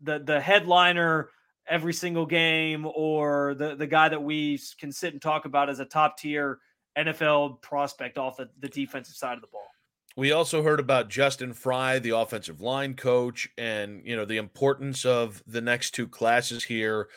the 0.01 0.19
the 0.19 0.39
headliner 0.39 1.29
every 1.67 1.93
single 1.93 2.25
game 2.25 2.87
or 2.95 3.55
the 3.55 3.75
the 3.75 3.87
guy 3.87 4.09
that 4.09 4.21
we 4.21 4.59
can 4.79 4.91
sit 4.91 5.13
and 5.13 5.21
talk 5.21 5.45
about 5.45 5.69
as 5.69 5.79
a 5.79 5.85
top 5.85 6.17
tier 6.17 6.59
NFL 6.97 7.61
prospect 7.61 8.17
off 8.17 8.37
the, 8.37 8.49
the 8.59 8.69
defensive 8.69 9.15
side 9.15 9.35
of 9.35 9.41
the 9.41 9.47
ball. 9.47 9.67
We 10.15 10.31
also 10.31 10.63
heard 10.63 10.79
about 10.79 11.09
Justin 11.09 11.53
Frye, 11.53 11.99
the 11.99 12.17
offensive 12.17 12.59
line 12.59 12.95
coach, 12.95 13.47
and 13.57 14.01
you 14.03 14.15
know 14.15 14.25
the 14.25 14.37
importance 14.37 15.05
of 15.05 15.43
the 15.45 15.61
next 15.61 15.91
two 15.91 16.07
classes 16.07 16.63
here 16.63 17.07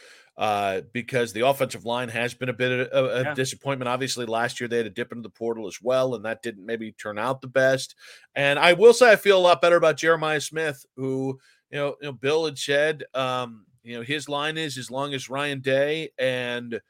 uh, 0.40 0.80
because 0.94 1.34
the 1.34 1.46
offensive 1.46 1.84
line 1.84 2.08
has 2.08 2.32
been 2.32 2.48
a 2.48 2.54
bit 2.54 2.90
of 2.90 3.04
a, 3.04 3.22
yeah. 3.24 3.34
disappointment. 3.34 3.90
Obviously, 3.90 4.24
last 4.24 4.58
year 4.58 4.68
they 4.68 4.78
had 4.78 4.86
a 4.86 4.90
dip 4.90 5.12
into 5.12 5.22
the 5.22 5.28
portal 5.28 5.66
as 5.66 5.82
well, 5.82 6.14
and 6.14 6.24
that 6.24 6.42
didn't 6.42 6.64
maybe 6.64 6.92
turn 6.92 7.18
out 7.18 7.42
the 7.42 7.46
best. 7.46 7.94
And 8.34 8.58
I 8.58 8.72
will 8.72 8.94
say 8.94 9.12
I 9.12 9.16
feel 9.16 9.36
a 9.36 9.38
lot 9.38 9.60
better 9.60 9.76
about 9.76 9.98
Jeremiah 9.98 10.40
Smith, 10.40 10.86
who 10.96 11.38
you 11.70 11.78
know, 11.78 11.96
you 12.00 12.08
know 12.08 12.12
Bill 12.12 12.46
had 12.46 12.56
said, 12.56 13.04
um, 13.12 13.66
you 13.82 13.94
know, 13.94 14.02
his 14.02 14.30
line 14.30 14.56
is 14.56 14.78
as 14.78 14.90
long 14.90 15.12
as 15.12 15.28
Ryan 15.28 15.60
Day 15.60 16.08
and 16.18 16.80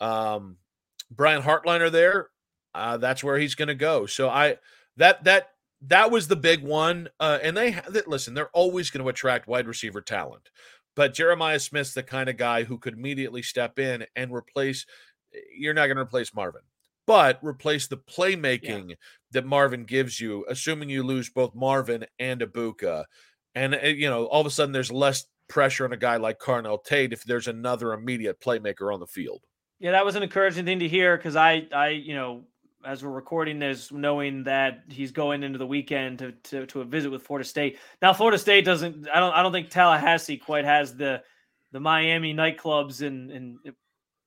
um, 0.00 0.58
Brian 1.10 1.42
Hartline 1.42 1.80
are 1.80 1.88
there, 1.88 2.28
uh, 2.74 2.98
that's 2.98 3.24
where 3.24 3.38
he's 3.38 3.54
going 3.54 3.68
to 3.68 3.74
go. 3.74 4.04
So 4.04 4.28
I 4.28 4.56
that 4.98 5.24
that 5.24 5.52
that 5.86 6.10
was 6.10 6.28
the 6.28 6.36
big 6.36 6.62
one. 6.62 7.08
Uh, 7.18 7.38
and 7.42 7.56
they 7.56 7.80
listen, 8.06 8.34
they're 8.34 8.50
always 8.50 8.90
going 8.90 9.02
to 9.02 9.08
attract 9.08 9.48
wide 9.48 9.66
receiver 9.66 10.02
talent. 10.02 10.50
But 10.98 11.14
Jeremiah 11.14 11.60
Smith's 11.60 11.94
the 11.94 12.02
kind 12.02 12.28
of 12.28 12.36
guy 12.36 12.64
who 12.64 12.76
could 12.76 12.94
immediately 12.94 13.40
step 13.40 13.78
in 13.78 14.04
and 14.16 14.34
replace. 14.34 14.84
You're 15.56 15.72
not 15.72 15.86
going 15.86 15.96
to 15.96 16.02
replace 16.02 16.34
Marvin, 16.34 16.62
but 17.06 17.38
replace 17.40 17.86
the 17.86 17.98
playmaking 17.98 18.88
yeah. 18.88 18.94
that 19.30 19.46
Marvin 19.46 19.84
gives 19.84 20.20
you, 20.20 20.44
assuming 20.48 20.90
you 20.90 21.04
lose 21.04 21.30
both 21.30 21.54
Marvin 21.54 22.04
and 22.18 22.40
Egbuka. 22.40 23.04
And, 23.54 23.76
uh, 23.76 23.86
you 23.86 24.10
know, 24.10 24.24
all 24.24 24.40
of 24.40 24.46
a 24.48 24.50
sudden 24.50 24.72
there's 24.72 24.90
less 24.90 25.24
pressure 25.48 25.84
on 25.84 25.92
a 25.92 25.96
guy 25.96 26.16
like 26.16 26.40
Carnell 26.40 26.82
Tate 26.82 27.12
if 27.12 27.22
there's 27.22 27.46
another 27.46 27.92
immediate 27.92 28.40
playmaker 28.40 28.92
on 28.92 28.98
the 28.98 29.06
field. 29.06 29.44
Yeah, 29.78 29.92
that 29.92 30.04
was 30.04 30.16
an 30.16 30.24
encouraging 30.24 30.64
thing 30.64 30.80
to 30.80 30.88
hear 30.88 31.16
because 31.16 31.36
I, 31.36 31.68
I, 31.72 31.90
you 31.90 32.16
know, 32.16 32.42
as 32.84 33.02
we're 33.02 33.10
recording 33.10 33.58
this, 33.58 33.90
knowing 33.92 34.44
that 34.44 34.84
he's 34.88 35.10
going 35.12 35.42
into 35.42 35.58
the 35.58 35.66
weekend 35.66 36.18
to, 36.20 36.32
to, 36.32 36.66
to 36.66 36.80
a 36.80 36.84
visit 36.84 37.10
with 37.10 37.22
Florida 37.22 37.48
State. 37.48 37.78
Now, 38.00 38.12
Florida 38.12 38.38
State 38.38 38.64
doesn't. 38.64 39.08
I 39.08 39.20
don't. 39.20 39.32
I 39.32 39.42
don't 39.42 39.52
think 39.52 39.70
Tallahassee 39.70 40.36
quite 40.36 40.64
has 40.64 40.96
the 40.96 41.22
the 41.72 41.80
Miami 41.80 42.34
nightclubs 42.34 43.06
and 43.06 43.30
and 43.30 43.58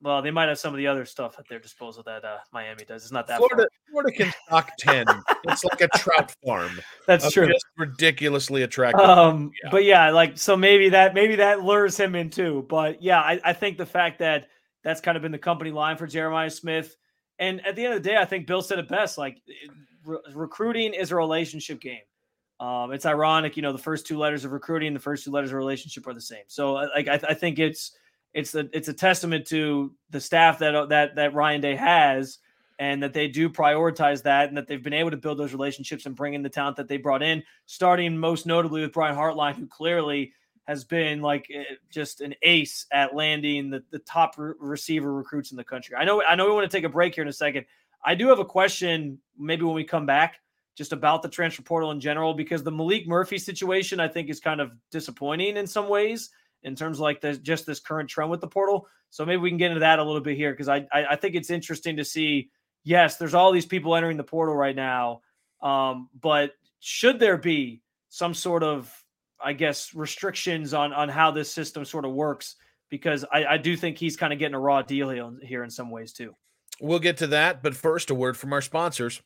well, 0.04 0.22
they 0.22 0.32
might 0.32 0.49
have 0.49 0.58
some 0.58 0.74
of 0.74 0.78
the 0.78 0.88
other 0.88 1.06
stuff 1.06 1.36
at 1.38 1.47
their 1.47 1.60
disposal 1.60 2.02
that 2.04 2.26
uh, 2.26 2.38
Miami 2.52 2.84
does. 2.86 3.04
It's 3.04 3.12
not 3.12 3.28
that 3.28 3.38
Florida. 3.38 3.64
Far. 3.64 3.70
Florida 3.91 4.12
can 4.12 4.34
stock 4.47 4.72
ten. 4.80 5.06
it's 5.45 5.64
like 5.64 5.82
a 5.82 5.88
trout 5.97 6.36
farm. 6.43 6.80
That's 7.08 7.32
true. 7.32 7.52
Ridiculously 7.78 8.64
attractive. 8.64 9.06
Um, 9.06 9.52
yeah. 9.64 9.70
but 9.72 9.84
yeah, 9.84 10.10
like 10.10 10.38
so 10.38 10.58
maybe 10.58 10.89
that 10.89 11.14
maybe 11.14 11.36
that 11.36 11.62
lures 11.62 11.97
him 11.97 12.16
in 12.16 12.30
too. 12.30 12.66
But 12.68 13.04
yeah, 13.04 13.20
I, 13.20 13.39
I 13.43 13.54
think 13.54 13.78
the 13.78 13.86
fact 13.86 14.20
that 14.20 14.47
that's 14.84 15.02
kind 15.02 15.16
of 15.16 15.22
been 15.22 15.32
the 15.32 15.38
company 15.38 15.72
line 15.72 15.97
for 15.97 16.08
Jeremiah 16.08 16.49
Smith 16.49 16.95
and 17.41 17.65
at 17.65 17.75
the 17.75 17.83
end 17.83 17.95
of 17.95 18.01
the 18.01 18.09
day, 18.09 18.17
I 18.17 18.23
think 18.25 18.47
Bill 18.47 18.61
said 18.61 18.79
it 18.79 18.87
best. 18.87 19.17
Like 19.17 19.41
re- 20.05 20.19
recruiting 20.33 20.93
is 20.93 21.11
a 21.11 21.15
relationship 21.15 21.81
game. 21.81 22.01
Um, 22.59 22.93
it's 22.93 23.07
ironic, 23.07 23.57
you 23.57 23.63
know, 23.63 23.71
the 23.71 23.79
first 23.79 24.05
two 24.05 24.19
letters 24.19 24.45
of 24.45 24.51
recruiting, 24.51 24.93
the 24.93 24.99
first 24.99 25.25
two 25.25 25.31
letters 25.31 25.49
of 25.49 25.57
relationship 25.57 26.05
are 26.05 26.13
the 26.13 26.21
same. 26.21 26.43
So, 26.45 26.75
uh, 26.75 26.87
like, 26.95 27.07
I, 27.07 27.19
I 27.29 27.33
think 27.33 27.57
it's 27.57 27.97
it's 28.35 28.53
a 28.53 28.69
it's 28.71 28.87
a 28.87 28.93
testament 28.93 29.47
to 29.47 29.91
the 30.11 30.21
staff 30.21 30.59
that 30.59 30.75
uh, 30.75 30.85
that 30.85 31.15
that 31.15 31.33
Ryan 31.33 31.59
Day 31.59 31.75
has, 31.75 32.37
and 32.77 33.01
that 33.01 33.13
they 33.13 33.27
do 33.27 33.49
prioritize 33.49 34.21
that, 34.23 34.49
and 34.49 34.55
that 34.55 34.67
they've 34.67 34.83
been 34.83 34.93
able 34.93 35.09
to 35.09 35.17
build 35.17 35.39
those 35.39 35.53
relationships 35.53 36.05
and 36.05 36.15
bring 36.15 36.35
in 36.35 36.43
the 36.43 36.49
talent 36.49 36.77
that 36.77 36.87
they 36.87 36.97
brought 36.97 37.23
in. 37.23 37.41
Starting 37.65 38.15
most 38.15 38.45
notably 38.45 38.81
with 38.81 38.93
Brian 38.93 39.17
Hartline, 39.17 39.55
who 39.55 39.65
clearly 39.65 40.31
has 40.68 40.84
been 40.84 41.22
like 41.22 41.47
eh, 41.53 41.64
just 41.89 42.22
an 42.22 42.36
ace 42.43 42.86
at 42.91 43.16
landing 43.16 43.70
the, 43.70 43.84
the 43.91 43.99
top 43.99 44.36
re- 44.38 44.53
receiver 44.59 45.14
recruits 45.14 45.51
in 45.51 45.57
the 45.57 45.64
country. 45.64 45.95
I 45.95 46.05
know 46.05 46.24
I 46.24 46.36
know 46.36 46.45
we 46.45 46.51
want 46.51 46.70
to 46.70 46.76
take 46.76 46.86
a 46.86 46.89
break 46.89 47.16
here 47.16 47.24
in 47.24 47.28
a 47.28 47.34
second. 47.34 47.66
I 48.03 48.16
do 48.16 48.28
have 48.30 48.39
a 48.39 48.45
question 48.45 49.20
maybe 49.38 49.64
when 49.64 49.76
we 49.76 49.84
come 49.84 50.05
back 50.05 50.39
just 50.76 50.93
about 50.93 51.22
the 51.22 51.30
transfer 51.30 51.62
portal 51.62 51.91
in 51.91 51.99
general 51.99 52.34
because 52.34 52.64
the 52.64 52.72
Maalik 52.72 53.05
Murphy 53.05 53.38
situation 53.38 53.99
I 53.99 54.07
think 54.07 54.30
is 54.30 54.39
kind 54.39 54.62
of 54.62 54.72
disappointing 54.91 55.57
in 55.57 55.68
some 55.68 55.89
ways 55.89 56.30
in 56.64 56.76
terms 56.76 56.97
of 56.97 57.01
like 57.01 57.22
the 57.22 57.36
just 57.38 57.66
this 57.66 57.80
current 57.80 58.09
trend 58.09 58.32
with 58.32 58.41
the 58.41 58.47
portal. 58.47 58.88
So 59.09 59.26
maybe 59.26 59.41
we 59.41 59.49
can 59.49 59.57
get 59.57 59.72
into 59.72 59.82
that 59.82 59.99
a 59.99 60.03
little 60.03 60.22
bit 60.22 60.38
here 60.38 60.51
because 60.51 60.70
I, 60.70 60.88
I, 60.91 61.05
I 61.12 61.16
think 61.16 61.36
it's 61.36 61.49
interesting 61.49 61.97
to 61.97 62.05
see. 62.05 62.49
Yes, 62.84 63.18
there's 63.18 63.36
all 63.36 63.51
these 63.51 63.66
people 63.66 63.95
entering 63.95 64.18
the 64.18 64.24
portal 64.24 64.55
right 64.55 64.76
now, 64.76 65.22
um, 65.62 66.09
but 66.20 66.53
should 66.80 67.20
there 67.20 67.38
be 67.38 67.84
some 68.09 68.34
sort 68.34 68.64
of 68.64 68.91
I 69.43 69.53
guess, 69.53 69.93
restrictions 69.93 70.73
on 70.73 70.93
on 70.93 71.09
how 71.09 71.31
this 71.31 71.53
system 71.53 71.85
sort 71.85 72.05
of 72.05 72.11
works 72.11 72.55
because 72.89 73.25
I, 73.31 73.45
I 73.45 73.57
do 73.57 73.75
think 73.75 73.97
he's 73.97 74.17
kind 74.17 74.33
of 74.33 74.39
getting 74.39 74.55
a 74.55 74.59
raw 74.59 74.81
deal 74.81 75.09
here 75.41 75.63
in 75.63 75.69
some 75.69 75.89
ways 75.89 76.13
too. 76.13 76.35
We'll 76.79 76.99
get 76.99 77.17
to 77.17 77.27
that, 77.27 77.61
but 77.61 77.75
first, 77.75 78.09
a 78.09 78.15
word 78.15 78.37
from 78.37 78.53
our 78.53 78.61
sponsors. 78.61 79.21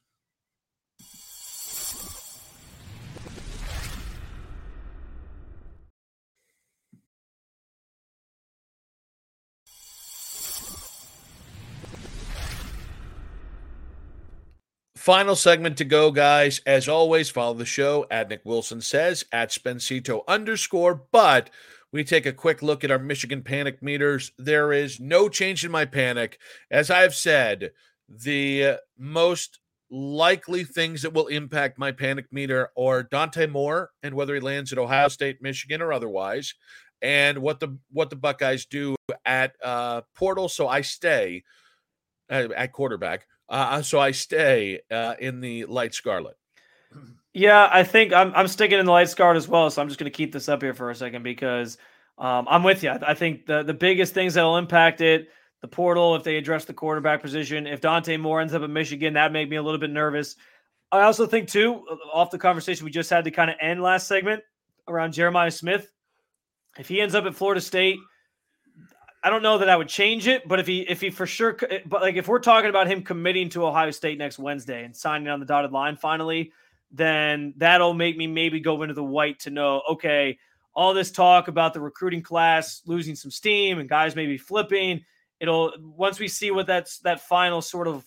Final 15.05 15.35
segment 15.35 15.77
to 15.77 15.85
go, 15.85 16.09
guys. 16.09 16.61
As 16.65 16.89
always, 16.89 17.29
follow 17.29 17.53
the 17.53 17.63
show 17.63 18.07
at 18.09 18.27
Nick 18.27 18.41
Wilson 18.43 18.81
says 18.81 19.23
at 19.31 19.51
Spencito 19.51 20.21
underscore. 20.27 20.95
But 20.95 21.51
we 21.91 22.03
take 22.03 22.25
a 22.25 22.33
quick 22.33 22.63
look 22.63 22.83
at 22.83 22.89
our 22.89 22.97
Michigan 22.97 23.43
panic 23.43 23.83
meters. 23.83 24.31
There 24.39 24.73
is 24.73 24.99
no 24.99 25.29
change 25.29 25.63
in 25.63 25.69
my 25.69 25.85
panic. 25.85 26.39
As 26.71 26.89
I've 26.89 27.13
said, 27.13 27.69
the 28.09 28.79
most 28.97 29.59
likely 29.91 30.63
things 30.63 31.03
that 31.03 31.13
will 31.13 31.27
impact 31.27 31.77
my 31.77 31.91
panic 31.91 32.25
meter 32.31 32.71
are 32.75 33.03
Dante 33.03 33.45
Moore 33.45 33.91
and 34.01 34.15
whether 34.15 34.33
he 34.33 34.41
lands 34.41 34.71
at 34.71 34.79
Ohio 34.79 35.09
State, 35.09 35.39
Michigan, 35.39 35.83
or 35.83 35.93
otherwise, 35.93 36.55
and 37.03 37.37
what 37.37 37.59
the 37.59 37.77
what 37.91 38.09
the 38.09 38.15
Buckeyes 38.15 38.65
do 38.65 38.95
at 39.23 39.55
uh, 39.63 40.01
portal. 40.15 40.49
So 40.49 40.67
I 40.67 40.81
stay 40.81 41.43
uh, 42.27 42.47
at 42.57 42.71
quarterback. 42.71 43.27
Uh, 43.47 43.81
so 43.81 43.99
I 43.99 44.11
stay 44.11 44.81
uh, 44.89 45.15
in 45.19 45.39
the 45.39 45.65
light 45.65 45.93
scarlet. 45.93 46.35
Yeah, 47.33 47.69
I 47.71 47.83
think 47.83 48.13
I'm 48.13 48.33
I'm 48.33 48.47
sticking 48.47 48.79
in 48.79 48.85
the 48.85 48.91
light 48.91 49.09
scarlet 49.09 49.37
as 49.37 49.47
well. 49.47 49.69
So 49.69 49.81
I'm 49.81 49.87
just 49.87 49.99
going 49.99 50.11
to 50.11 50.15
keep 50.15 50.31
this 50.31 50.47
up 50.47 50.61
here 50.61 50.73
for 50.73 50.89
a 50.89 50.95
second 50.95 51.23
because 51.23 51.77
um, 52.17 52.47
I'm 52.49 52.63
with 52.63 52.81
you. 52.81 52.91
I 52.91 53.13
think 53.13 53.45
the 53.45 53.61
the 53.61 53.73
biggest 53.73 54.13
things 54.13 54.35
that 54.35 54.43
will 54.43 54.57
impact 54.57 55.01
it, 55.01 55.27
the 55.61 55.67
portal, 55.67 56.15
if 56.15 56.23
they 56.23 56.37
address 56.37 56.65
the 56.65 56.73
quarterback 56.73 57.21
position, 57.21 57.67
if 57.67 57.81
Dante 57.81 58.15
Moore 58.17 58.39
ends 58.39 58.53
up 58.53 58.63
at 58.63 58.69
Michigan, 58.69 59.13
that 59.15 59.33
make 59.33 59.49
me 59.49 59.57
a 59.57 59.61
little 59.61 59.79
bit 59.79 59.89
nervous. 59.89 60.37
I 60.91 61.01
also 61.01 61.25
think 61.25 61.49
too, 61.49 61.85
off 62.13 62.31
the 62.31 62.37
conversation 62.37 62.85
we 62.85 62.91
just 62.91 63.09
had 63.09 63.25
to 63.25 63.31
kind 63.31 63.49
of 63.49 63.57
end 63.59 63.81
last 63.81 64.07
segment 64.07 64.41
around 64.87 65.11
Jeremiah 65.11 65.51
Smith, 65.51 65.91
if 66.79 66.87
he 66.87 67.01
ends 67.01 67.15
up 67.15 67.25
at 67.25 67.35
Florida 67.35 67.59
State 67.59 67.97
I 69.25 69.31
don't 69.31 69.41
know 69.41 69.57
that 69.57 69.69
I 69.69 69.75
would 69.75 69.87
change 69.87 70.27
it, 70.27 70.47
but 70.47 70.59
if 70.59 70.67
he 70.67 70.81
if 70.81 71.01
he 71.01 71.09
for 71.09 71.25
sure, 71.25 71.57
but 71.87 72.03
like 72.03 72.15
if 72.15 72.27
we're 72.27 72.37
talking 72.37 72.69
about 72.69 72.85
him 72.85 73.01
committing 73.01 73.49
to 73.49 73.65
Ohio 73.65 73.89
State 73.89 74.19
next 74.19 74.37
Wednesday 74.37 74.85
and 74.85 74.95
signing 74.95 75.29
on 75.29 75.39
the 75.39 75.47
dotted 75.47 75.71
line 75.71 75.97
finally, 75.97 76.51
then 76.91 77.51
that'll 77.57 77.95
make 77.95 78.15
me 78.17 78.27
maybe 78.27 78.59
go 78.59 78.83
into 78.83 78.93
the 78.93 79.03
white 79.03 79.39
to 79.39 79.49
know 79.49 79.81
okay, 79.89 80.37
all 80.75 80.93
this 80.93 81.09
talk 81.09 81.47
about 81.47 81.73
the 81.73 81.81
recruiting 81.81 82.21
class 82.21 82.83
losing 82.85 83.15
some 83.15 83.31
steam 83.31 83.79
and 83.79 83.89
guys 83.89 84.15
maybe 84.15 84.37
flipping. 84.37 85.03
It'll 85.39 85.73
once 85.81 86.19
we 86.19 86.27
see 86.27 86.51
what 86.51 86.67
that's 86.67 86.99
that 86.99 87.19
final 87.19 87.63
sort 87.63 87.87
of 87.87 88.05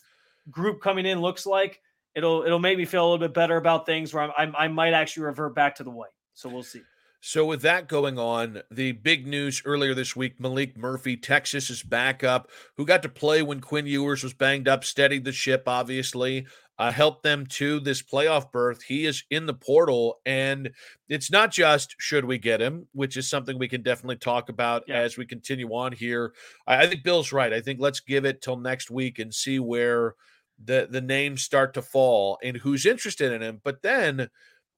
group 0.52 0.80
coming 0.80 1.04
in 1.04 1.20
looks 1.20 1.46
like, 1.46 1.80
it'll 2.14 2.44
it'll 2.44 2.60
make 2.60 2.78
me 2.78 2.84
feel 2.84 3.02
a 3.02 3.08
little 3.10 3.26
bit 3.26 3.34
better 3.34 3.56
about 3.56 3.86
things 3.86 4.14
where 4.14 4.22
I'm, 4.22 4.54
I, 4.54 4.66
I 4.66 4.68
might 4.68 4.92
actually 4.92 5.24
revert 5.24 5.56
back 5.56 5.74
to 5.76 5.82
the 5.82 5.90
white. 5.90 6.10
So 6.34 6.48
we'll 6.48 6.62
see. 6.62 6.82
So, 7.20 7.44
with 7.44 7.62
that 7.62 7.88
going 7.88 8.18
on, 8.18 8.62
the 8.70 8.92
big 8.92 9.26
news 9.26 9.62
earlier 9.64 9.92
this 9.92 10.14
week 10.14 10.38
Maalik 10.38 10.76
Murphy, 10.76 11.16
Texas's 11.16 11.82
backup, 11.82 12.48
who 12.76 12.86
got 12.86 13.02
to 13.02 13.08
play 13.08 13.42
when 13.42 13.60
Quinn 13.60 13.86
Ewers 13.86 14.22
was 14.22 14.34
banged 14.34 14.68
up, 14.68 14.84
steadied 14.84 15.24
the 15.24 15.32
ship, 15.32 15.64
obviously, 15.66 16.46
uh, 16.78 16.92
helped 16.92 17.24
them 17.24 17.44
to 17.44 17.80
this 17.80 18.02
playoff 18.02 18.52
berth. 18.52 18.82
He 18.82 19.04
is 19.04 19.24
in 19.30 19.46
the 19.46 19.54
portal. 19.54 20.20
And 20.24 20.70
it's 21.08 21.30
not 21.30 21.50
just 21.50 21.96
should 21.98 22.24
we 22.24 22.38
get 22.38 22.60
him, 22.60 22.86
which 22.92 23.16
is 23.16 23.28
something 23.28 23.58
we 23.58 23.68
can 23.68 23.82
definitely 23.82 24.16
talk 24.16 24.48
about 24.48 24.84
yeah. 24.86 24.98
as 24.98 25.16
we 25.16 25.26
continue 25.26 25.68
on 25.70 25.92
here. 25.92 26.32
I, 26.66 26.82
I 26.82 26.86
think 26.86 27.02
Bill's 27.02 27.32
right. 27.32 27.52
I 27.52 27.60
think 27.60 27.80
let's 27.80 28.00
give 28.00 28.24
it 28.24 28.42
till 28.42 28.56
next 28.56 28.90
week 28.90 29.18
and 29.18 29.34
see 29.34 29.58
where 29.58 30.14
the, 30.62 30.86
the 30.88 31.00
names 31.00 31.42
start 31.42 31.74
to 31.74 31.82
fall 31.82 32.38
and 32.44 32.56
who's 32.56 32.86
interested 32.86 33.32
in 33.32 33.42
him. 33.42 33.60
But 33.64 33.82
then 33.82 34.28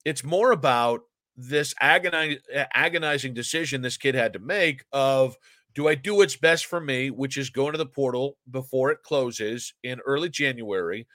it's 0.03 0.23
more 0.23 0.51
about 0.51 1.01
this 1.41 1.73
agonizing, 1.79 2.39
agonizing 2.73 3.33
decision 3.33 3.81
this 3.81 3.97
kid 3.97 4.15
had 4.15 4.33
to 4.33 4.39
make 4.39 4.83
of 4.91 5.37
do 5.73 5.87
I 5.87 5.95
do 5.95 6.15
what's 6.15 6.35
best 6.35 6.65
for 6.65 6.81
me, 6.81 7.09
which 7.11 7.37
is 7.37 7.49
going 7.49 7.71
to 7.71 7.77
the 7.77 7.85
portal 7.85 8.37
before 8.49 8.91
it 8.91 9.03
closes 9.03 9.73
in 9.83 9.99
early 10.05 10.29
January, 10.29 11.07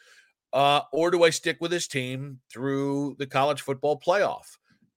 uh, 0.53 0.81
or 0.93 1.11
do 1.11 1.25
I 1.25 1.31
stick 1.31 1.59
with 1.61 1.73
his 1.73 1.87
team 1.87 2.41
through 2.51 3.17
the 3.19 3.27
college 3.27 3.61
football 3.61 4.01
playoff? 4.01 4.47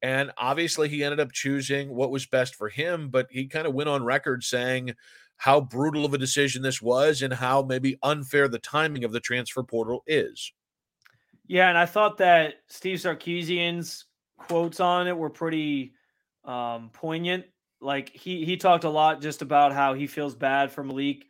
And 0.02 0.32
obviously, 0.38 0.88
he 0.88 1.04
ended 1.04 1.20
up 1.20 1.34
choosing 1.34 1.94
what 1.94 2.12
was 2.12 2.26
best 2.26 2.56
for 2.56 2.70
him, 2.70 3.10
but 3.10 3.28
he 3.30 3.48
kind 3.48 3.68
of 3.68 3.74
went 3.74 3.90
on 3.90 4.04
record 4.04 4.44
saying 4.44 4.94
how 5.36 5.60
brutal 5.60 6.06
of 6.06 6.14
a 6.14 6.18
decision 6.18 6.62
this 6.62 6.82
was 6.82 7.22
and 7.22 7.34
how 7.34 7.62
maybe 7.62 7.98
unfair 8.02 8.48
the 8.48 8.60
timing 8.60 9.04
of 9.04 9.12
the 9.12 9.20
transfer 9.20 9.64
portal 9.64 10.04
is. 10.08 10.54
Yeah, 11.48 11.68
and 11.68 11.78
I 11.78 11.86
thought 11.86 12.18
that 12.20 12.56
Steve 12.68 13.00
Sarkisian's 13.00 14.06
quotes 14.40 14.80
on 14.80 15.08
it 15.08 15.18
were 15.18 15.30
pretty 15.30 15.94
um, 16.46 16.90
poignant. 16.94 17.46
Like 17.82 18.10
he 18.10 18.44
he 18.44 18.58
talked 18.58 18.84
a 18.84 18.90
lot 18.90 19.22
just 19.22 19.42
about 19.42 19.74
how 19.74 19.94
he 19.94 20.08
feels 20.08 20.36
bad 20.36 20.72
for 20.72 20.84
Maalik 20.84 21.24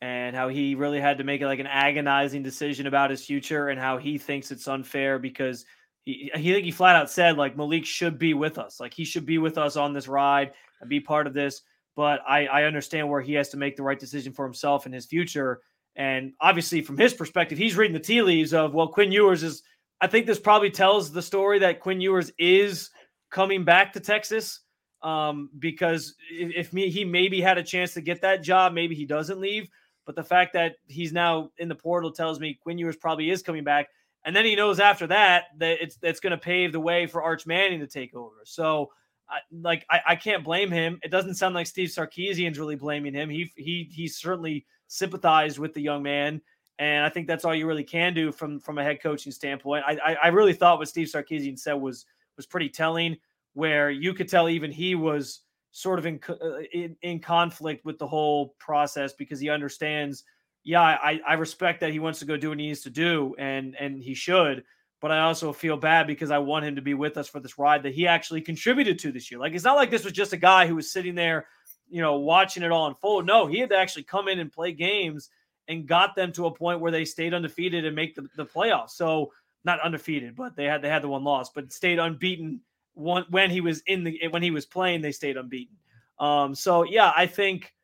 and 0.00 0.36
how 0.36 0.48
he 0.48 0.74
really 0.74 1.00
had 1.00 1.18
to 1.18 1.24
make 1.24 1.40
like 1.40 1.58
an 1.58 1.66
agonizing 1.66 2.42
decision 2.42 2.86
about 2.86 3.10
his 3.10 3.24
future 3.24 3.68
and 3.68 3.80
how 3.80 3.96
he 3.96 4.18
thinks 4.18 4.50
it's 4.50 4.68
unfair 4.68 5.18
because 5.18 5.64
he 6.04 6.30
he 6.34 6.52
think 6.52 6.64
he 6.64 6.70
flat 6.70 6.94
out 6.94 7.10
said 7.10 7.36
like 7.36 7.56
Maalik 7.56 7.84
should 7.84 8.18
be 8.18 8.34
with 8.34 8.58
us. 8.58 8.78
Like 8.78 8.94
he 8.94 9.04
should 9.04 9.26
be 9.26 9.38
with 9.38 9.58
us 9.58 9.76
on 9.76 9.92
this 9.92 10.06
ride 10.06 10.52
and 10.80 10.90
be 10.90 11.00
part 11.00 11.26
of 11.26 11.34
this 11.34 11.62
but 11.96 12.20
I, 12.28 12.46
I 12.46 12.64
understand 12.64 13.08
where 13.08 13.22
he 13.22 13.32
has 13.32 13.48
to 13.48 13.56
make 13.56 13.74
the 13.74 13.82
right 13.82 13.98
decision 13.98 14.32
for 14.32 14.44
himself 14.44 14.84
and 14.84 14.94
his 14.94 15.06
future. 15.06 15.62
And 15.96 16.34
obviously, 16.40 16.82
from 16.82 16.98
his 16.98 17.14
perspective, 17.14 17.56
he's 17.56 17.74
reading 17.74 17.94
the 17.94 18.00
tea 18.00 18.20
leaves 18.20 18.52
of, 18.52 18.74
well, 18.74 18.88
Quinn 18.88 19.10
Ewers 19.10 19.42
is, 19.42 19.62
I 20.00 20.06
think 20.06 20.26
this 20.26 20.38
probably 20.38 20.70
tells 20.70 21.12
the 21.12 21.22
story 21.22 21.58
that 21.60 21.80
Quinn 21.80 22.00
Ewers 22.00 22.30
is 22.38 22.90
coming 23.30 23.64
back 23.64 23.92
to 23.94 24.00
Texas. 24.00 24.60
Um, 25.02 25.50
because 25.58 26.14
if, 26.30 26.52
if 26.54 26.72
me, 26.72 26.90
he 26.90 27.04
maybe 27.04 27.40
had 27.40 27.58
a 27.58 27.62
chance 27.62 27.94
to 27.94 28.00
get 28.00 28.22
that 28.22 28.42
job, 28.42 28.72
maybe 28.72 28.94
he 28.94 29.04
doesn't 29.04 29.40
leave. 29.40 29.68
But 30.04 30.16
the 30.16 30.24
fact 30.24 30.52
that 30.54 30.76
he's 30.86 31.12
now 31.12 31.50
in 31.58 31.68
the 31.68 31.74
portal 31.74 32.12
tells 32.12 32.40
me 32.40 32.58
Quinn 32.62 32.78
Ewers 32.78 32.96
probably 32.96 33.30
is 33.30 33.42
coming 33.42 33.64
back. 33.64 33.88
And 34.24 34.34
then 34.34 34.44
he 34.44 34.56
knows 34.56 34.80
after 34.80 35.06
that 35.08 35.44
that 35.58 35.78
it's 35.80 35.96
that's 35.96 36.20
going 36.20 36.32
to 36.32 36.38
pave 36.38 36.72
the 36.72 36.80
way 36.80 37.06
for 37.06 37.22
Arch 37.22 37.46
Manning 37.46 37.80
to 37.80 37.86
take 37.86 38.14
over. 38.14 38.36
So 38.44 38.90
I, 39.28 39.38
like 39.52 39.84
I, 39.90 40.00
I 40.08 40.16
can't 40.16 40.44
blame 40.44 40.70
him. 40.70 40.98
It 41.02 41.10
doesn't 41.10 41.34
sound 41.34 41.54
like 41.54 41.66
Steve 41.66 41.90
Sarkisian's 41.90 42.58
really 42.58 42.76
blaming 42.76 43.14
him. 43.14 43.30
He 43.30 43.52
he 43.56 43.88
he 43.92 44.08
certainly 44.08 44.66
sympathized 44.88 45.58
with 45.58 45.74
the 45.74 45.82
young 45.82 46.02
man, 46.02 46.40
and 46.78 47.04
I 47.04 47.08
think 47.08 47.26
that's 47.26 47.44
all 47.44 47.54
you 47.54 47.66
really 47.66 47.84
can 47.84 48.14
do 48.14 48.32
from 48.32 48.60
from 48.60 48.78
a 48.78 48.82
head 48.82 49.02
coaching 49.02 49.32
standpoint. 49.32 49.84
I 49.86 50.16
I, 50.22 50.28
really 50.28 50.52
thought 50.52 50.78
what 50.78 50.88
Steve 50.88 51.08
Sarkisian 51.08 51.58
said 51.58 51.74
was 51.74 52.06
was 52.36 52.46
pretty 52.46 52.68
telling, 52.68 53.16
where 53.54 53.90
you 53.90 54.12
could 54.14 54.28
tell 54.28 54.48
even 54.48 54.70
he 54.70 54.94
was 54.94 55.40
sort 55.72 55.98
of 55.98 56.06
in 56.06 56.20
uh, 56.28 56.60
in, 56.72 56.96
in 57.02 57.20
conflict 57.20 57.84
with 57.84 57.98
the 57.98 58.06
whole 58.06 58.54
process 58.58 59.12
because 59.12 59.40
he 59.40 59.48
understands. 59.48 60.24
Yeah, 60.64 60.82
I 60.82 61.20
I 61.26 61.34
respect 61.34 61.80
that 61.80 61.92
he 61.92 61.98
wants 61.98 62.18
to 62.18 62.24
go 62.24 62.36
do 62.36 62.50
what 62.50 62.58
he 62.58 62.66
needs 62.66 62.82
to 62.82 62.90
do, 62.90 63.34
and 63.38 63.76
and 63.78 64.02
he 64.02 64.14
should 64.14 64.64
but 65.00 65.10
I 65.10 65.20
also 65.20 65.52
feel 65.52 65.76
bad 65.76 66.06
because 66.06 66.30
I 66.30 66.38
want 66.38 66.64
him 66.64 66.76
to 66.76 66.82
be 66.82 66.94
with 66.94 67.16
us 67.16 67.28
for 67.28 67.40
this 67.40 67.58
ride 67.58 67.82
that 67.82 67.94
he 67.94 68.06
actually 68.06 68.40
contributed 68.40 68.98
to 69.00 69.12
this 69.12 69.30
year. 69.30 69.38
Like 69.38 69.52
it's 69.52 69.64
not 69.64 69.76
like 69.76 69.90
this 69.90 70.04
was 70.04 70.12
just 70.12 70.32
a 70.32 70.38
guy 70.38 70.66
who 70.66 70.74
was 70.74 70.90
sitting 70.90 71.14
there, 71.14 71.46
you 71.88 72.00
know, 72.00 72.18
watching 72.18 72.62
it 72.62 72.72
all 72.72 72.86
unfold. 72.86 73.26
No, 73.26 73.46
he 73.46 73.58
had 73.58 73.70
to 73.70 73.76
actually 73.76 74.04
come 74.04 74.28
in 74.28 74.38
and 74.38 74.50
play 74.50 74.72
games 74.72 75.30
and 75.68 75.86
got 75.86 76.14
them 76.14 76.32
to 76.32 76.46
a 76.46 76.50
point 76.54 76.80
where 76.80 76.92
they 76.92 77.04
stayed 77.04 77.34
undefeated 77.34 77.84
and 77.84 77.94
make 77.94 78.14
the, 78.14 78.28
the 78.36 78.46
playoffs. 78.46 78.90
So 78.90 79.32
not 79.64 79.80
undefeated, 79.80 80.36
but 80.36 80.56
they 80.56 80.64
had 80.64 80.82
they 80.82 80.88
had 80.88 81.02
the 81.02 81.08
one 81.08 81.24
loss, 81.24 81.50
but 81.50 81.72
stayed 81.72 81.98
unbeaten 81.98 82.60
one, 82.94 83.26
when 83.30 83.50
he 83.50 83.60
was 83.60 83.82
in 83.86 84.04
the 84.04 84.20
when 84.30 84.42
he 84.42 84.50
was 84.50 84.64
playing, 84.64 85.02
they 85.02 85.12
stayed 85.12 85.36
unbeaten. 85.36 85.76
Um, 86.18 86.54
so 86.54 86.84
yeah, 86.84 87.12
I 87.14 87.26
think 87.26 87.74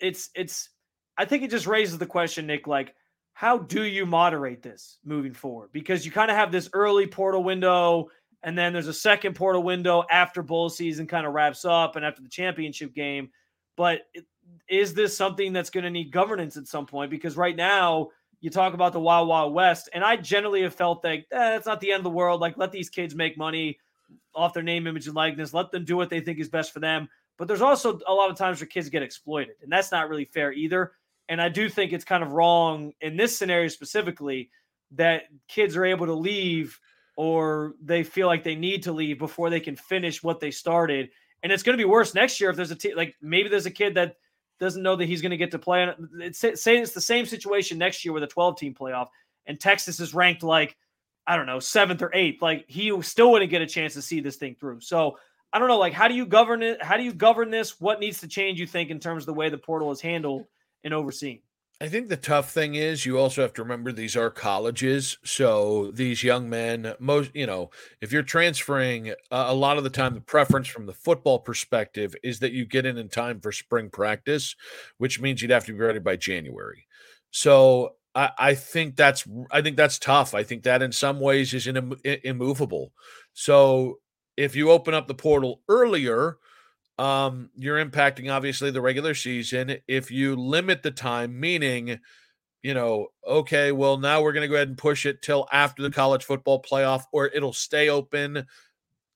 it's 0.00 0.30
it's 0.34 0.70
I 1.16 1.24
think 1.24 1.42
it 1.42 1.50
just 1.50 1.66
raises 1.66 1.98
the 1.98 2.06
question, 2.06 2.46
Nick, 2.46 2.66
like 2.66 2.94
how 3.34 3.58
do 3.58 3.84
you 3.84 4.04
moderate 4.04 4.62
this 4.62 4.98
moving 5.04 5.32
forward? 5.32 5.70
Because 5.70 6.04
you 6.04 6.10
kind 6.10 6.28
of 6.28 6.36
have 6.36 6.50
this 6.50 6.68
early 6.72 7.06
portal 7.06 7.44
window, 7.44 8.10
and 8.42 8.58
then 8.58 8.72
there's 8.72 8.88
a 8.88 8.92
second 8.92 9.36
portal 9.36 9.62
window 9.62 10.04
after 10.10 10.42
bowl 10.42 10.68
season 10.68 11.06
kind 11.06 11.24
of 11.24 11.32
wraps 11.32 11.64
up 11.64 11.94
and 11.94 12.04
after 12.04 12.20
the 12.20 12.28
championship 12.28 12.94
game. 12.94 13.30
But 13.76 14.00
is 14.68 14.94
this 14.94 15.16
something 15.16 15.52
that's 15.52 15.70
going 15.70 15.84
to 15.84 15.90
need 15.90 16.12
governance 16.12 16.56
at 16.56 16.68
some 16.68 16.86
point? 16.86 17.10
Because 17.10 17.36
right 17.36 17.56
now, 17.56 18.08
you 18.40 18.50
talk 18.50 18.74
about 18.74 18.92
the 18.92 19.00
Wild 19.00 19.28
Wild 19.28 19.52
West, 19.52 19.88
and 19.92 20.04
I 20.04 20.16
generally 20.16 20.62
have 20.62 20.74
felt 20.74 21.02
that 21.02 21.24
eh, 21.32 21.56
it's 21.56 21.66
not 21.66 21.80
the 21.80 21.90
end 21.90 22.00
of 22.00 22.04
the 22.04 22.10
world. 22.10 22.40
Like, 22.40 22.56
let 22.56 22.70
these 22.70 22.88
kids 22.88 23.14
make 23.14 23.36
money 23.36 23.78
off 24.34 24.54
their 24.54 24.62
name, 24.62 24.86
image, 24.86 25.06
and 25.06 25.16
likeness. 25.16 25.52
Let 25.52 25.72
them 25.72 25.84
do 25.84 25.96
what 25.96 26.10
they 26.10 26.20
think 26.20 26.38
is 26.38 26.48
best 26.48 26.72
for 26.72 26.80
them. 26.80 27.08
But 27.36 27.48
there's 27.48 27.62
also 27.62 27.98
a 28.06 28.12
lot 28.12 28.30
of 28.30 28.36
times 28.36 28.60
where 28.60 28.68
kids 28.68 28.88
get 28.88 29.02
exploited, 29.02 29.56
and 29.62 29.70
that's 29.70 29.90
not 29.90 30.08
really 30.08 30.24
fair 30.24 30.52
either. 30.52 30.92
And 31.28 31.40
I 31.40 31.48
do 31.48 31.68
think 31.68 31.92
it's 31.92 32.04
kind 32.04 32.22
of 32.22 32.32
wrong 32.32 32.92
in 33.00 33.16
this 33.16 33.36
scenario 33.36 33.68
specifically 33.68 34.50
that 34.92 35.24
kids 35.46 35.76
are 35.76 35.84
able 35.84 36.06
to 36.06 36.14
leave 36.14 36.80
or 37.16 37.74
they 37.82 38.02
feel 38.02 38.26
like 38.26 38.44
they 38.44 38.54
need 38.54 38.82
to 38.84 38.92
leave 38.92 39.18
before 39.18 39.50
they 39.50 39.60
can 39.60 39.76
finish 39.76 40.22
what 40.22 40.40
they 40.40 40.50
started. 40.50 41.10
And 41.42 41.52
it's 41.52 41.62
going 41.62 41.76
to 41.76 41.82
be 41.82 41.88
worse 41.88 42.14
next 42.14 42.40
year 42.40 42.50
if 42.50 42.56
there's 42.56 42.70
a 42.70 42.76
t- 42.76 42.94
like 42.94 43.14
maybe 43.20 43.48
there's 43.48 43.66
a 43.66 43.70
kid 43.70 43.94
that 43.94 44.16
doesn't 44.60 44.82
know 44.82 44.96
that 44.96 45.06
he's 45.06 45.22
going 45.22 45.30
to 45.30 45.36
get 45.36 45.50
to 45.52 45.58
play. 45.58 45.92
It's 46.20 46.38
say 46.38 46.78
it's 46.78 46.92
the 46.92 47.00
same 47.00 47.26
situation 47.26 47.78
next 47.78 48.04
year 48.04 48.12
with 48.12 48.22
a 48.22 48.26
12 48.26 48.58
team 48.58 48.74
playoff, 48.74 49.08
and 49.46 49.58
Texas 49.58 50.00
is 50.00 50.14
ranked 50.14 50.42
like 50.42 50.76
I 51.26 51.36
don't 51.36 51.46
know 51.46 51.60
seventh 51.60 52.02
or 52.02 52.10
eighth. 52.14 52.42
Like 52.42 52.64
he 52.68 53.00
still 53.02 53.30
wouldn't 53.30 53.50
get 53.50 53.62
a 53.62 53.66
chance 53.66 53.94
to 53.94 54.02
see 54.02 54.20
this 54.20 54.36
thing 54.36 54.56
through. 54.58 54.80
So 54.80 55.18
I 55.52 55.58
don't 55.58 55.68
know. 55.68 55.78
Like 55.78 55.92
how 55.92 56.08
do 56.08 56.14
you 56.14 56.26
govern 56.26 56.62
it? 56.62 56.82
How 56.82 56.96
do 56.96 57.02
you 57.02 57.12
govern 57.12 57.50
this? 57.50 57.80
What 57.80 58.00
needs 58.00 58.20
to 58.20 58.28
change? 58.28 58.58
You 58.58 58.66
think 58.66 58.90
in 58.90 58.98
terms 58.98 59.22
of 59.22 59.26
the 59.26 59.34
way 59.34 59.48
the 59.48 59.58
portal 59.58 59.90
is 59.90 60.00
handled 60.00 60.46
and 60.84 60.94
overseeing. 60.94 61.40
I 61.80 61.88
think 61.88 62.08
the 62.08 62.16
tough 62.16 62.50
thing 62.50 62.74
is 62.74 63.06
you 63.06 63.18
also 63.18 63.40
have 63.40 63.52
to 63.54 63.62
remember 63.62 63.92
these 63.92 64.16
are 64.16 64.30
colleges. 64.30 65.16
So 65.22 65.92
these 65.92 66.24
young 66.24 66.50
men, 66.50 66.94
most, 66.98 67.30
you 67.34 67.46
know, 67.46 67.70
if 68.00 68.12
you're 68.12 68.24
transferring, 68.24 69.10
uh, 69.10 69.46
a 69.46 69.54
lot 69.54 69.78
of 69.78 69.84
the 69.84 69.90
time, 69.90 70.14
the 70.14 70.20
preference 70.20 70.66
from 70.66 70.86
the 70.86 70.92
football 70.92 71.38
perspective 71.38 72.16
is 72.24 72.40
that 72.40 72.50
you 72.50 72.66
get 72.66 72.84
in 72.84 72.98
in 72.98 73.08
time 73.08 73.40
for 73.40 73.52
spring 73.52 73.90
practice, 73.90 74.56
which 74.96 75.20
means 75.20 75.40
you'd 75.40 75.52
have 75.52 75.66
to 75.66 75.72
be 75.72 75.78
ready 75.78 76.00
by 76.00 76.16
January. 76.16 76.84
So 77.30 77.94
I, 78.12 78.30
I 78.36 78.54
think 78.54 78.96
that's, 78.96 79.24
I 79.52 79.62
think 79.62 79.76
that's 79.76 80.00
tough. 80.00 80.34
I 80.34 80.42
think 80.42 80.64
that 80.64 80.82
in 80.82 80.90
some 80.90 81.20
ways 81.20 81.54
is 81.54 81.68
in, 81.68 81.94
immovable. 82.24 82.92
So 83.34 84.00
if 84.36 84.56
you 84.56 84.72
open 84.72 84.94
up 84.94 85.06
the 85.06 85.14
portal 85.14 85.60
earlier, 85.68 86.38
um, 86.98 87.50
you're 87.56 87.84
impacting 87.84 88.32
obviously 88.32 88.70
the 88.70 88.80
regular 88.80 89.14
season. 89.14 89.76
If 89.86 90.10
you 90.10 90.34
limit 90.36 90.82
the 90.82 90.90
time, 90.90 91.38
meaning, 91.38 92.00
you 92.62 92.74
know, 92.74 93.08
okay, 93.26 93.70
well, 93.70 93.98
now 93.98 94.20
we're 94.20 94.32
going 94.32 94.42
to 94.42 94.48
go 94.48 94.56
ahead 94.56 94.68
and 94.68 94.78
push 94.78 95.06
it 95.06 95.22
till 95.22 95.46
after 95.52 95.82
the 95.82 95.90
college 95.90 96.24
football 96.24 96.60
playoff, 96.60 97.04
or 97.12 97.26
it'll 97.26 97.52
stay 97.52 97.88
open 97.88 98.46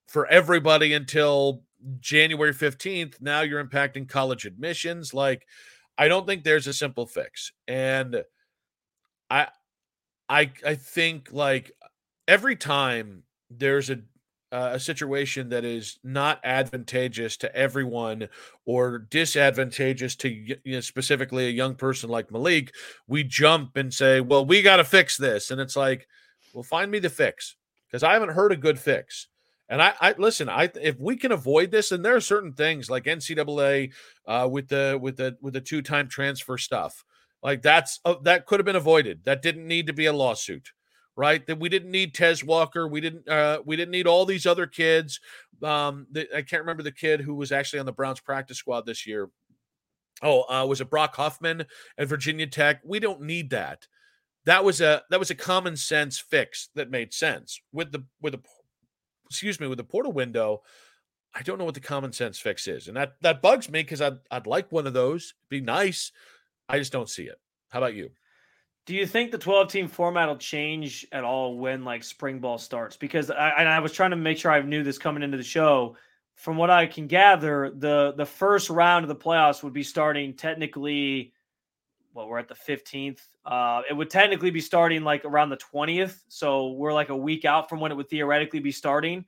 for 0.07 0.27
everybody 0.27 0.93
until 0.93 1.63
January 1.99 2.55
15th. 2.55 3.21
Now 3.21 3.41
you're 3.41 3.65
impacting 3.65 4.09
college 4.09 4.45
admissions. 4.45 5.13
Like, 5.13 5.47
I 5.99 6.07
don't 6.09 6.27
think 6.27 6.45
there's 6.45 6.69
a 6.69 6.73
simple 6.73 7.07
fix. 7.07 7.53
And 7.67 8.23
I, 9.29 9.49
I, 10.29 10.53
I 10.65 10.75
think 10.77 11.31
like 11.33 11.73
every 12.29 12.57
time 12.57 13.25
there's 13.51 13.91
a 13.91 13.99
uh, 14.53 14.71
a 14.75 14.81
situation 14.81 15.49
that 15.49 15.65
is 15.65 15.99
not 16.05 16.39
advantageous 16.45 17.39
to 17.39 17.57
everyone 17.57 18.29
or 18.67 18.99
disadvantageous 18.99 20.15
to 20.17 20.29
you 20.29 20.57
know, 20.67 20.81
specifically 20.81 21.47
a 21.47 21.51
young 21.51 21.75
person 21.75 22.11
like 22.11 22.29
Maalik, 22.29 22.69
we 23.07 23.25
jump 23.25 23.77
and 23.77 23.93
say, 23.93 24.21
well, 24.21 24.45
we 24.45 24.61
got 24.61 24.77
to 24.77 24.85
fix 24.85 25.17
this. 25.17 25.51
And 25.51 25.61
it's 25.61 25.75
like, 25.75 26.07
well, 26.53 26.63
find 26.63 26.91
me 26.91 26.99
the 26.99 27.09
fix 27.09 27.57
because 27.87 28.03
I 28.03 28.13
haven't 28.13 28.35
heard 28.35 28.53
a 28.53 28.57
good 28.57 28.79
fix. 28.79 29.29
And 29.71 29.81
I, 29.81 29.95
I 30.01 30.15
listen. 30.19 30.51
I 30.51 30.71
if 30.83 31.01
we 31.01 31.17
can 31.17 31.33
avoid 31.33 31.71
this, 31.71 31.93
and 31.93 32.05
there 32.05 32.15
are 32.15 32.21
certain 32.21 32.53
things 32.53 32.91
like 32.91 33.05
NCAA 33.05 33.93
uh, 34.27 34.47
with 34.51 34.69
the 34.69 34.99
with 35.01 35.17
the 35.17 35.39
with 35.41 35.55
the 35.55 35.63
two 35.63 35.81
time 35.81 36.09
transfer 36.09 36.59
stuff, 36.59 37.05
like 37.43 37.63
that's 37.63 37.99
uh, 38.05 38.17
that 38.25 38.45
could 38.45 38.61
have 38.61 38.67
been 38.67 38.77
avoided. 38.77 39.25
That 39.25 39.41
didn't 39.41 39.67
need 39.67 39.87
to 39.87 39.95
be 39.95 40.07
a 40.07 40.13
lawsuit 40.13 40.73
right? 41.17 41.47
That 41.47 41.59
we 41.59 41.69
didn't 41.69 41.91
need 41.91 42.15
Tez 42.15 42.45
Walker, 42.45 42.89
we 42.89 43.01
didn't 43.01 43.29
uh, 43.29 43.63
we 43.65 43.77
didn't 43.77 43.93
need 43.93 44.07
all 44.07 44.25
these 44.25 44.47
other 44.47 44.67
kids. 44.67 45.21
Um, 45.63 46.07
I 46.17 46.43
can't 46.43 46.63
remember 46.63 46.83
the 46.83 46.93
kid 46.93 47.21
who 47.21 47.35
was 47.35 47.53
actually 47.53 47.81
on 47.81 47.87
the 47.87 47.93
Browns 47.93 48.21
practice 48.21 48.59
squad 48.59 48.87
this 48.87 49.07
year. 49.07 49.31
Oh, 50.23 50.43
uh, 50.43 50.67
was 50.67 50.81
it 50.81 50.91
Brock 50.91 51.17
Huffman 51.17 51.65
at 51.99 52.09
Virginia 52.09 52.47
Tech? 52.47 52.81
We 52.85 53.01
don't 53.01 53.23
need 53.23 53.51
that. 53.51 53.87
That 54.45 54.65
was 54.65 54.81
a 54.81 55.03
that 55.11 55.21
was 55.21 55.31
a 55.31 55.37
common 55.37 55.77
sense 55.77 56.19
fix 56.19 56.69
that 56.75 56.91
made 56.91 57.13
sense 57.13 57.61
with 57.73 57.93
the 57.93 58.05
with 58.21 58.33
the 58.33 58.41
excuse 59.27 59.61
me 59.61 59.67
with 59.67 59.79
the 59.79 59.85
portal 59.85 60.13
window. 60.13 60.63
I 61.35 61.43
don't 61.43 61.59
know 61.59 61.65
what 61.65 61.75
the 61.75 61.81
common 61.81 62.13
sense 62.13 62.39
fix 62.39 62.69
is, 62.69 62.89
and 62.89 62.97
that 62.97 63.15
that 63.23 63.41
bugs 63.43 63.71
me 63.71 63.83
because 63.83 64.01
I'd 64.01 64.19
I'd 64.31 64.47
like 64.47 64.71
one 64.71 64.87
of 64.87 64.93
those. 64.93 65.35
Be 65.49 65.61
nice. 65.61 66.13
I 66.69 66.79
just 66.79 66.93
don't 66.93 67.09
see 67.09 67.25
it. 67.25 67.41
How 67.71 67.79
about 67.79 67.95
you? 67.95 68.11
Do 68.85 68.95
you 68.95 69.07
think 69.07 69.31
the 69.31 69.39
12 69.39 69.69
team 69.69 69.89
format 69.89 70.29
will 70.29 70.37
change 70.37 71.07
at 71.13 71.23
all 71.23 71.57
when 71.57 71.85
like 71.85 72.03
spring 72.03 72.41
ball 72.41 72.59
starts? 72.59 72.97
Because 72.97 73.31
I, 73.31 73.51
I 73.51 73.79
was 73.79 73.93
trying 73.93 74.11
to 74.11 74.17
make 74.17 74.39
sure 74.39 74.51
I 74.51 74.61
knew 74.61 74.83
this 74.83 74.99
coming 74.99 75.23
into 75.23 75.37
the 75.37 75.45
show. 75.45 75.97
From 76.35 76.57
what 76.57 76.71
I 76.71 76.87
can 76.87 77.07
gather, 77.07 77.71
the 77.71 78.15
the 78.17 78.27
first 78.27 78.71
round 78.71 79.05
of 79.05 79.09
the 79.09 79.15
playoffs 79.15 79.63
would 79.63 79.73
be 79.73 79.85
starting 79.85 80.35
technically. 80.35 81.33
Well, 82.15 82.27
we're 82.27 82.39
at 82.39 82.49
the 82.49 82.55
15th. 82.55 83.21
Uh, 83.47 83.83
it 83.89 83.95
would 83.95 84.11
technically 84.11 84.51
be 84.51 84.61
starting 84.61 85.03
like 85.03 85.25
around 85.25 85.49
the 85.49 85.57
20th. 85.57 86.21
So 86.29 86.73
we're 86.73 86.93
like 86.93 87.09
a 87.09 87.17
week 87.17 87.45
out 87.45 87.71
from 87.71 87.81
when 87.81 87.91
it 87.91 87.95
would 87.95 88.11
theoretically 88.11 88.61
be 88.61 88.73
starting. 88.73 89.25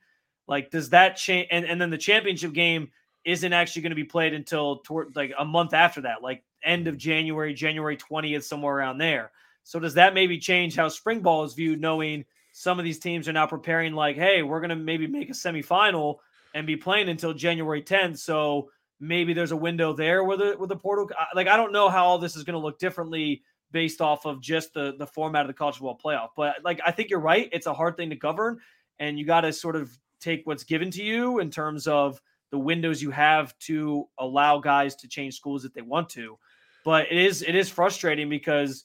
Like, 0.46 0.70
does 0.70 0.90
that 0.90 1.16
change? 1.16 1.48
And, 1.50 1.64
and 1.64 1.80
then 1.80 1.88
the 1.88 1.96
championship 1.96 2.52
game 2.52 2.90
isn't 3.24 3.52
actually 3.54 3.80
going 3.82 3.90
to 3.90 3.96
be 3.96 4.04
played 4.04 4.34
until 4.34 4.78
toward 4.78 5.16
like 5.16 5.32
a 5.38 5.44
month 5.46 5.72
after 5.72 6.02
that, 6.02 6.22
like 6.22 6.42
end 6.62 6.88
of 6.88 6.98
January, 6.98 7.54
January 7.54 7.96
20th, 7.96 8.42
somewhere 8.42 8.74
around 8.74 8.98
there. 8.98 9.30
So 9.64 9.80
does 9.80 9.94
that 9.94 10.14
maybe 10.14 10.38
change 10.38 10.76
how 10.76 10.88
spring 10.88 11.20
ball 11.20 11.44
is 11.44 11.54
viewed, 11.54 11.80
knowing 11.80 12.24
some 12.52 12.78
of 12.78 12.84
these 12.84 13.00
teams 13.00 13.28
are 13.28 13.32
now 13.32 13.46
preparing 13.46 13.94
like, 13.94 14.16
hey, 14.16 14.42
we're 14.42 14.60
to 14.70 14.76
maybe 14.76 15.06
make 15.06 15.30
a 15.30 15.32
semifinal 15.32 16.16
and 16.54 16.66
be 16.66 16.76
playing 16.76 17.08
until 17.08 17.34
January 17.34 17.82
10th. 17.82 18.18
So 18.18 18.70
maybe 19.00 19.32
there's 19.32 19.52
a 19.52 19.56
window 19.56 19.92
there 19.92 20.22
where 20.22 20.36
the 20.36 20.56
with 20.58 20.68
the 20.68 20.76
portal. 20.76 21.10
Like 21.34 21.48
I 21.48 21.56
don't 21.56 21.72
know 21.72 21.88
how 21.88 22.04
all 22.04 22.18
this 22.18 22.36
is 22.36 22.44
to 22.54 22.58
look 22.58 22.78
differently 22.78 23.42
based 23.72 24.00
off 24.00 24.24
of 24.24 24.40
just 24.40 24.74
the 24.74 24.94
the 24.98 25.06
format 25.06 25.42
of 25.42 25.48
the 25.48 25.54
college 25.54 25.76
football 25.76 25.98
playoff. 26.02 26.28
But 26.36 26.56
like 26.64 26.80
I 26.86 26.92
think 26.92 27.10
you're 27.10 27.20
right. 27.20 27.48
It's 27.52 27.66
a 27.66 27.74
hard 27.74 27.96
thing 27.96 28.10
to 28.10 28.16
govern, 28.16 28.60
and 28.98 29.18
you 29.18 29.26
got 29.26 29.42
to 29.42 29.52
sort 29.52 29.76
of 29.76 29.96
take 30.20 30.42
what's 30.44 30.64
given 30.64 30.90
to 30.92 31.02
you 31.02 31.40
in 31.40 31.50
terms 31.50 31.86
of 31.86 32.20
the 32.50 32.58
windows 32.58 33.02
you 33.02 33.10
have 33.10 33.58
to 33.58 34.08
allow 34.18 34.58
guys 34.58 34.94
to 34.94 35.08
change 35.08 35.34
schools 35.34 35.64
if 35.64 35.74
they 35.74 35.82
want 35.82 36.08
to. 36.10 36.38
But 36.84 37.10
it 37.10 37.18
is 37.18 37.42
it 37.42 37.54
is 37.54 37.68
frustrating 37.68 38.28
because 38.28 38.84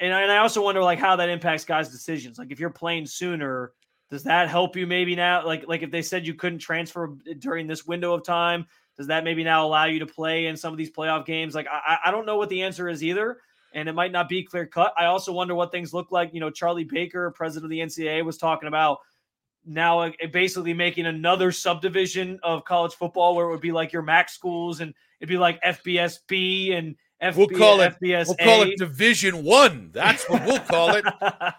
and 0.00 0.12
I, 0.12 0.22
and 0.22 0.32
I 0.32 0.38
also 0.38 0.62
wonder 0.62 0.82
like 0.82 0.98
how 0.98 1.16
that 1.16 1.28
impacts 1.28 1.64
guys' 1.64 1.90
decisions. 1.90 2.38
Like 2.38 2.50
if 2.50 2.58
you're 2.58 2.70
playing 2.70 3.06
sooner, 3.06 3.72
does 4.10 4.24
that 4.24 4.48
help 4.48 4.76
you 4.76 4.86
maybe 4.86 5.14
now? 5.14 5.46
Like 5.46 5.68
like 5.68 5.82
if 5.82 5.90
they 5.90 6.02
said 6.02 6.26
you 6.26 6.34
couldn't 6.34 6.58
transfer 6.58 7.16
during 7.38 7.66
this 7.66 7.86
window 7.86 8.14
of 8.14 8.24
time, 8.24 8.66
does 8.96 9.06
that 9.06 9.24
maybe 9.24 9.44
now 9.44 9.66
allow 9.66 9.84
you 9.84 10.00
to 10.00 10.06
play 10.06 10.46
in 10.46 10.56
some 10.56 10.72
of 10.72 10.78
these 10.78 10.90
playoff 10.90 11.24
games? 11.24 11.54
Like 11.54 11.68
I, 11.70 11.98
I 12.06 12.10
don't 12.10 12.26
know 12.26 12.36
what 12.36 12.48
the 12.48 12.62
answer 12.62 12.88
is 12.88 13.04
either 13.04 13.38
and 13.72 13.88
it 13.88 13.94
might 13.94 14.12
not 14.12 14.28
be 14.28 14.42
clear 14.42 14.66
cut. 14.66 14.92
I 14.96 15.06
also 15.06 15.32
wonder 15.32 15.54
what 15.54 15.70
things 15.70 15.94
look 15.94 16.10
like. 16.10 16.34
You 16.34 16.40
know, 16.40 16.50
Charlie 16.50 16.84
Baker, 16.84 17.30
president 17.30 17.64
of 17.66 17.70
the 17.70 17.78
NCAA, 17.80 18.24
was 18.24 18.36
talking 18.36 18.68
about 18.68 18.98
now 19.64 20.00
uh, 20.00 20.10
basically 20.32 20.74
making 20.74 21.06
another 21.06 21.52
subdivision 21.52 22.40
of 22.42 22.64
college 22.64 22.94
football 22.94 23.34
where 23.34 23.46
it 23.46 23.50
would 23.50 23.60
be 23.60 23.72
like 23.72 23.92
your 23.92 24.02
MAC 24.02 24.28
schools 24.28 24.80
and 24.80 24.94
it'd 25.20 25.28
be 25.28 25.38
like 25.38 25.62
FBSB 25.62 26.76
and 26.76 26.96
We'll 27.20 27.48
call 27.48 27.80
it 27.80 27.94
FBS. 28.00 28.26
We'll 28.26 28.36
call 28.36 28.62
it 28.62 28.78
Division 28.78 29.44
One. 29.44 29.90
That's 29.92 30.28
what 30.28 30.44
we'll 30.46 30.60
call 30.60 30.94
it. 30.94 31.04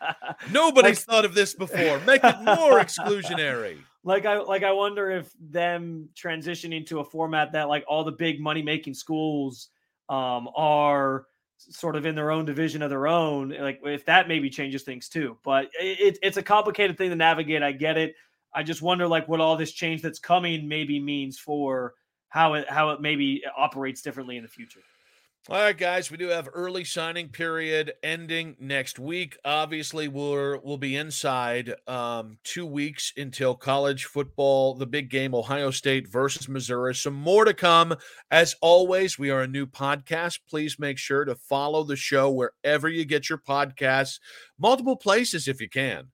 Nobody's 0.51 0.97
like, 0.97 0.97
thought 0.97 1.25
of 1.25 1.35
this 1.35 1.53
before. 1.53 1.99
Make 1.99 2.23
it 2.23 2.37
more 2.39 2.79
exclusionary. 2.79 3.77
Like 4.03 4.25
I 4.25 4.39
like 4.39 4.63
I 4.63 4.71
wonder 4.71 5.11
if 5.11 5.31
them 5.39 6.09
transitioning 6.15 6.85
to 6.87 6.99
a 6.99 7.05
format 7.05 7.51
that 7.51 7.69
like 7.69 7.83
all 7.87 8.03
the 8.03 8.11
big 8.11 8.41
money 8.41 8.63
making 8.63 8.95
schools 8.95 9.69
um, 10.09 10.49
are 10.55 11.25
sort 11.57 11.95
of 11.95 12.07
in 12.07 12.15
their 12.15 12.31
own 12.31 12.45
division 12.45 12.81
of 12.81 12.89
their 12.89 13.07
own. 13.07 13.49
Like 13.49 13.81
if 13.83 14.05
that 14.05 14.27
maybe 14.27 14.49
changes 14.49 14.81
things 14.81 15.09
too. 15.09 15.37
But 15.43 15.69
it, 15.79 16.17
it's 16.23 16.37
a 16.37 16.43
complicated 16.43 16.97
thing 16.97 17.11
to 17.11 17.15
navigate. 17.15 17.61
I 17.61 17.71
get 17.71 17.97
it. 17.97 18.15
I 18.53 18.63
just 18.63 18.81
wonder 18.81 19.07
like 19.07 19.27
what 19.27 19.39
all 19.39 19.55
this 19.55 19.71
change 19.71 20.01
that's 20.01 20.19
coming 20.19 20.67
maybe 20.67 20.99
means 20.99 21.37
for 21.37 21.93
how 22.29 22.55
it 22.55 22.67
how 22.67 22.89
it 22.89 23.01
maybe 23.01 23.43
operates 23.55 24.01
differently 24.01 24.37
in 24.37 24.43
the 24.43 24.49
future. 24.49 24.81
All 25.49 25.57
right, 25.57 25.75
guys, 25.75 26.11
we 26.11 26.17
do 26.17 26.27
have 26.27 26.47
early 26.53 26.83
signing 26.83 27.29
period 27.29 27.93
ending 28.03 28.55
next 28.59 28.99
week. 28.99 29.39
Obviously, 29.43 30.07
we're 30.07 30.59
we'll 30.59 30.77
be 30.77 30.95
inside 30.95 31.73
um, 31.87 32.37
two 32.43 32.63
weeks 32.63 33.11
until 33.17 33.55
college 33.55 34.05
football, 34.05 34.75
the 34.75 34.85
big 34.85 35.09
game, 35.09 35.33
Ohio 35.33 35.71
State 35.71 36.07
versus 36.07 36.47
Missouri. 36.47 36.93
Some 36.93 37.15
more 37.15 37.43
to 37.43 37.55
come. 37.55 37.95
As 38.29 38.55
always, 38.61 39.17
we 39.17 39.31
are 39.31 39.41
a 39.41 39.47
new 39.47 39.65
podcast. 39.65 40.41
Please 40.47 40.77
make 40.77 40.99
sure 40.99 41.25
to 41.25 41.33
follow 41.33 41.83
the 41.83 41.95
show 41.95 42.29
wherever 42.29 42.87
you 42.87 43.03
get 43.03 43.27
your 43.27 43.39
podcasts, 43.39 44.19
multiple 44.59 44.95
places 44.95 45.47
if 45.47 45.59
you 45.59 45.67
can. 45.67 46.09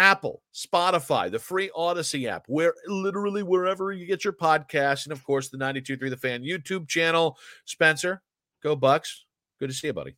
Apple, 0.00 0.42
Spotify, 0.52 1.30
the 1.30 1.38
free 1.38 1.70
Audacy 1.78 2.26
app, 2.26 2.46
where 2.48 2.74
literally 2.88 3.44
wherever 3.44 3.92
you 3.92 4.06
get 4.06 4.24
your 4.24 4.32
podcasts, 4.32 5.04
and 5.04 5.12
of 5.12 5.22
course 5.22 5.50
the 5.50 5.56
92.3 5.58 6.10
The 6.10 6.16
Fan 6.16 6.42
YouTube 6.42 6.88
channel. 6.88 7.38
Spencer, 7.64 8.20
Go 8.62 8.76
Bucks. 8.76 9.24
Good 9.58 9.70
to 9.70 9.74
see 9.74 9.88
you, 9.88 9.92
buddy. 9.92 10.16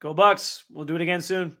Go 0.00 0.12
Bucks. 0.12 0.64
We'll 0.70 0.84
do 0.84 0.96
it 0.96 1.00
again 1.00 1.20
soon. 1.20 1.56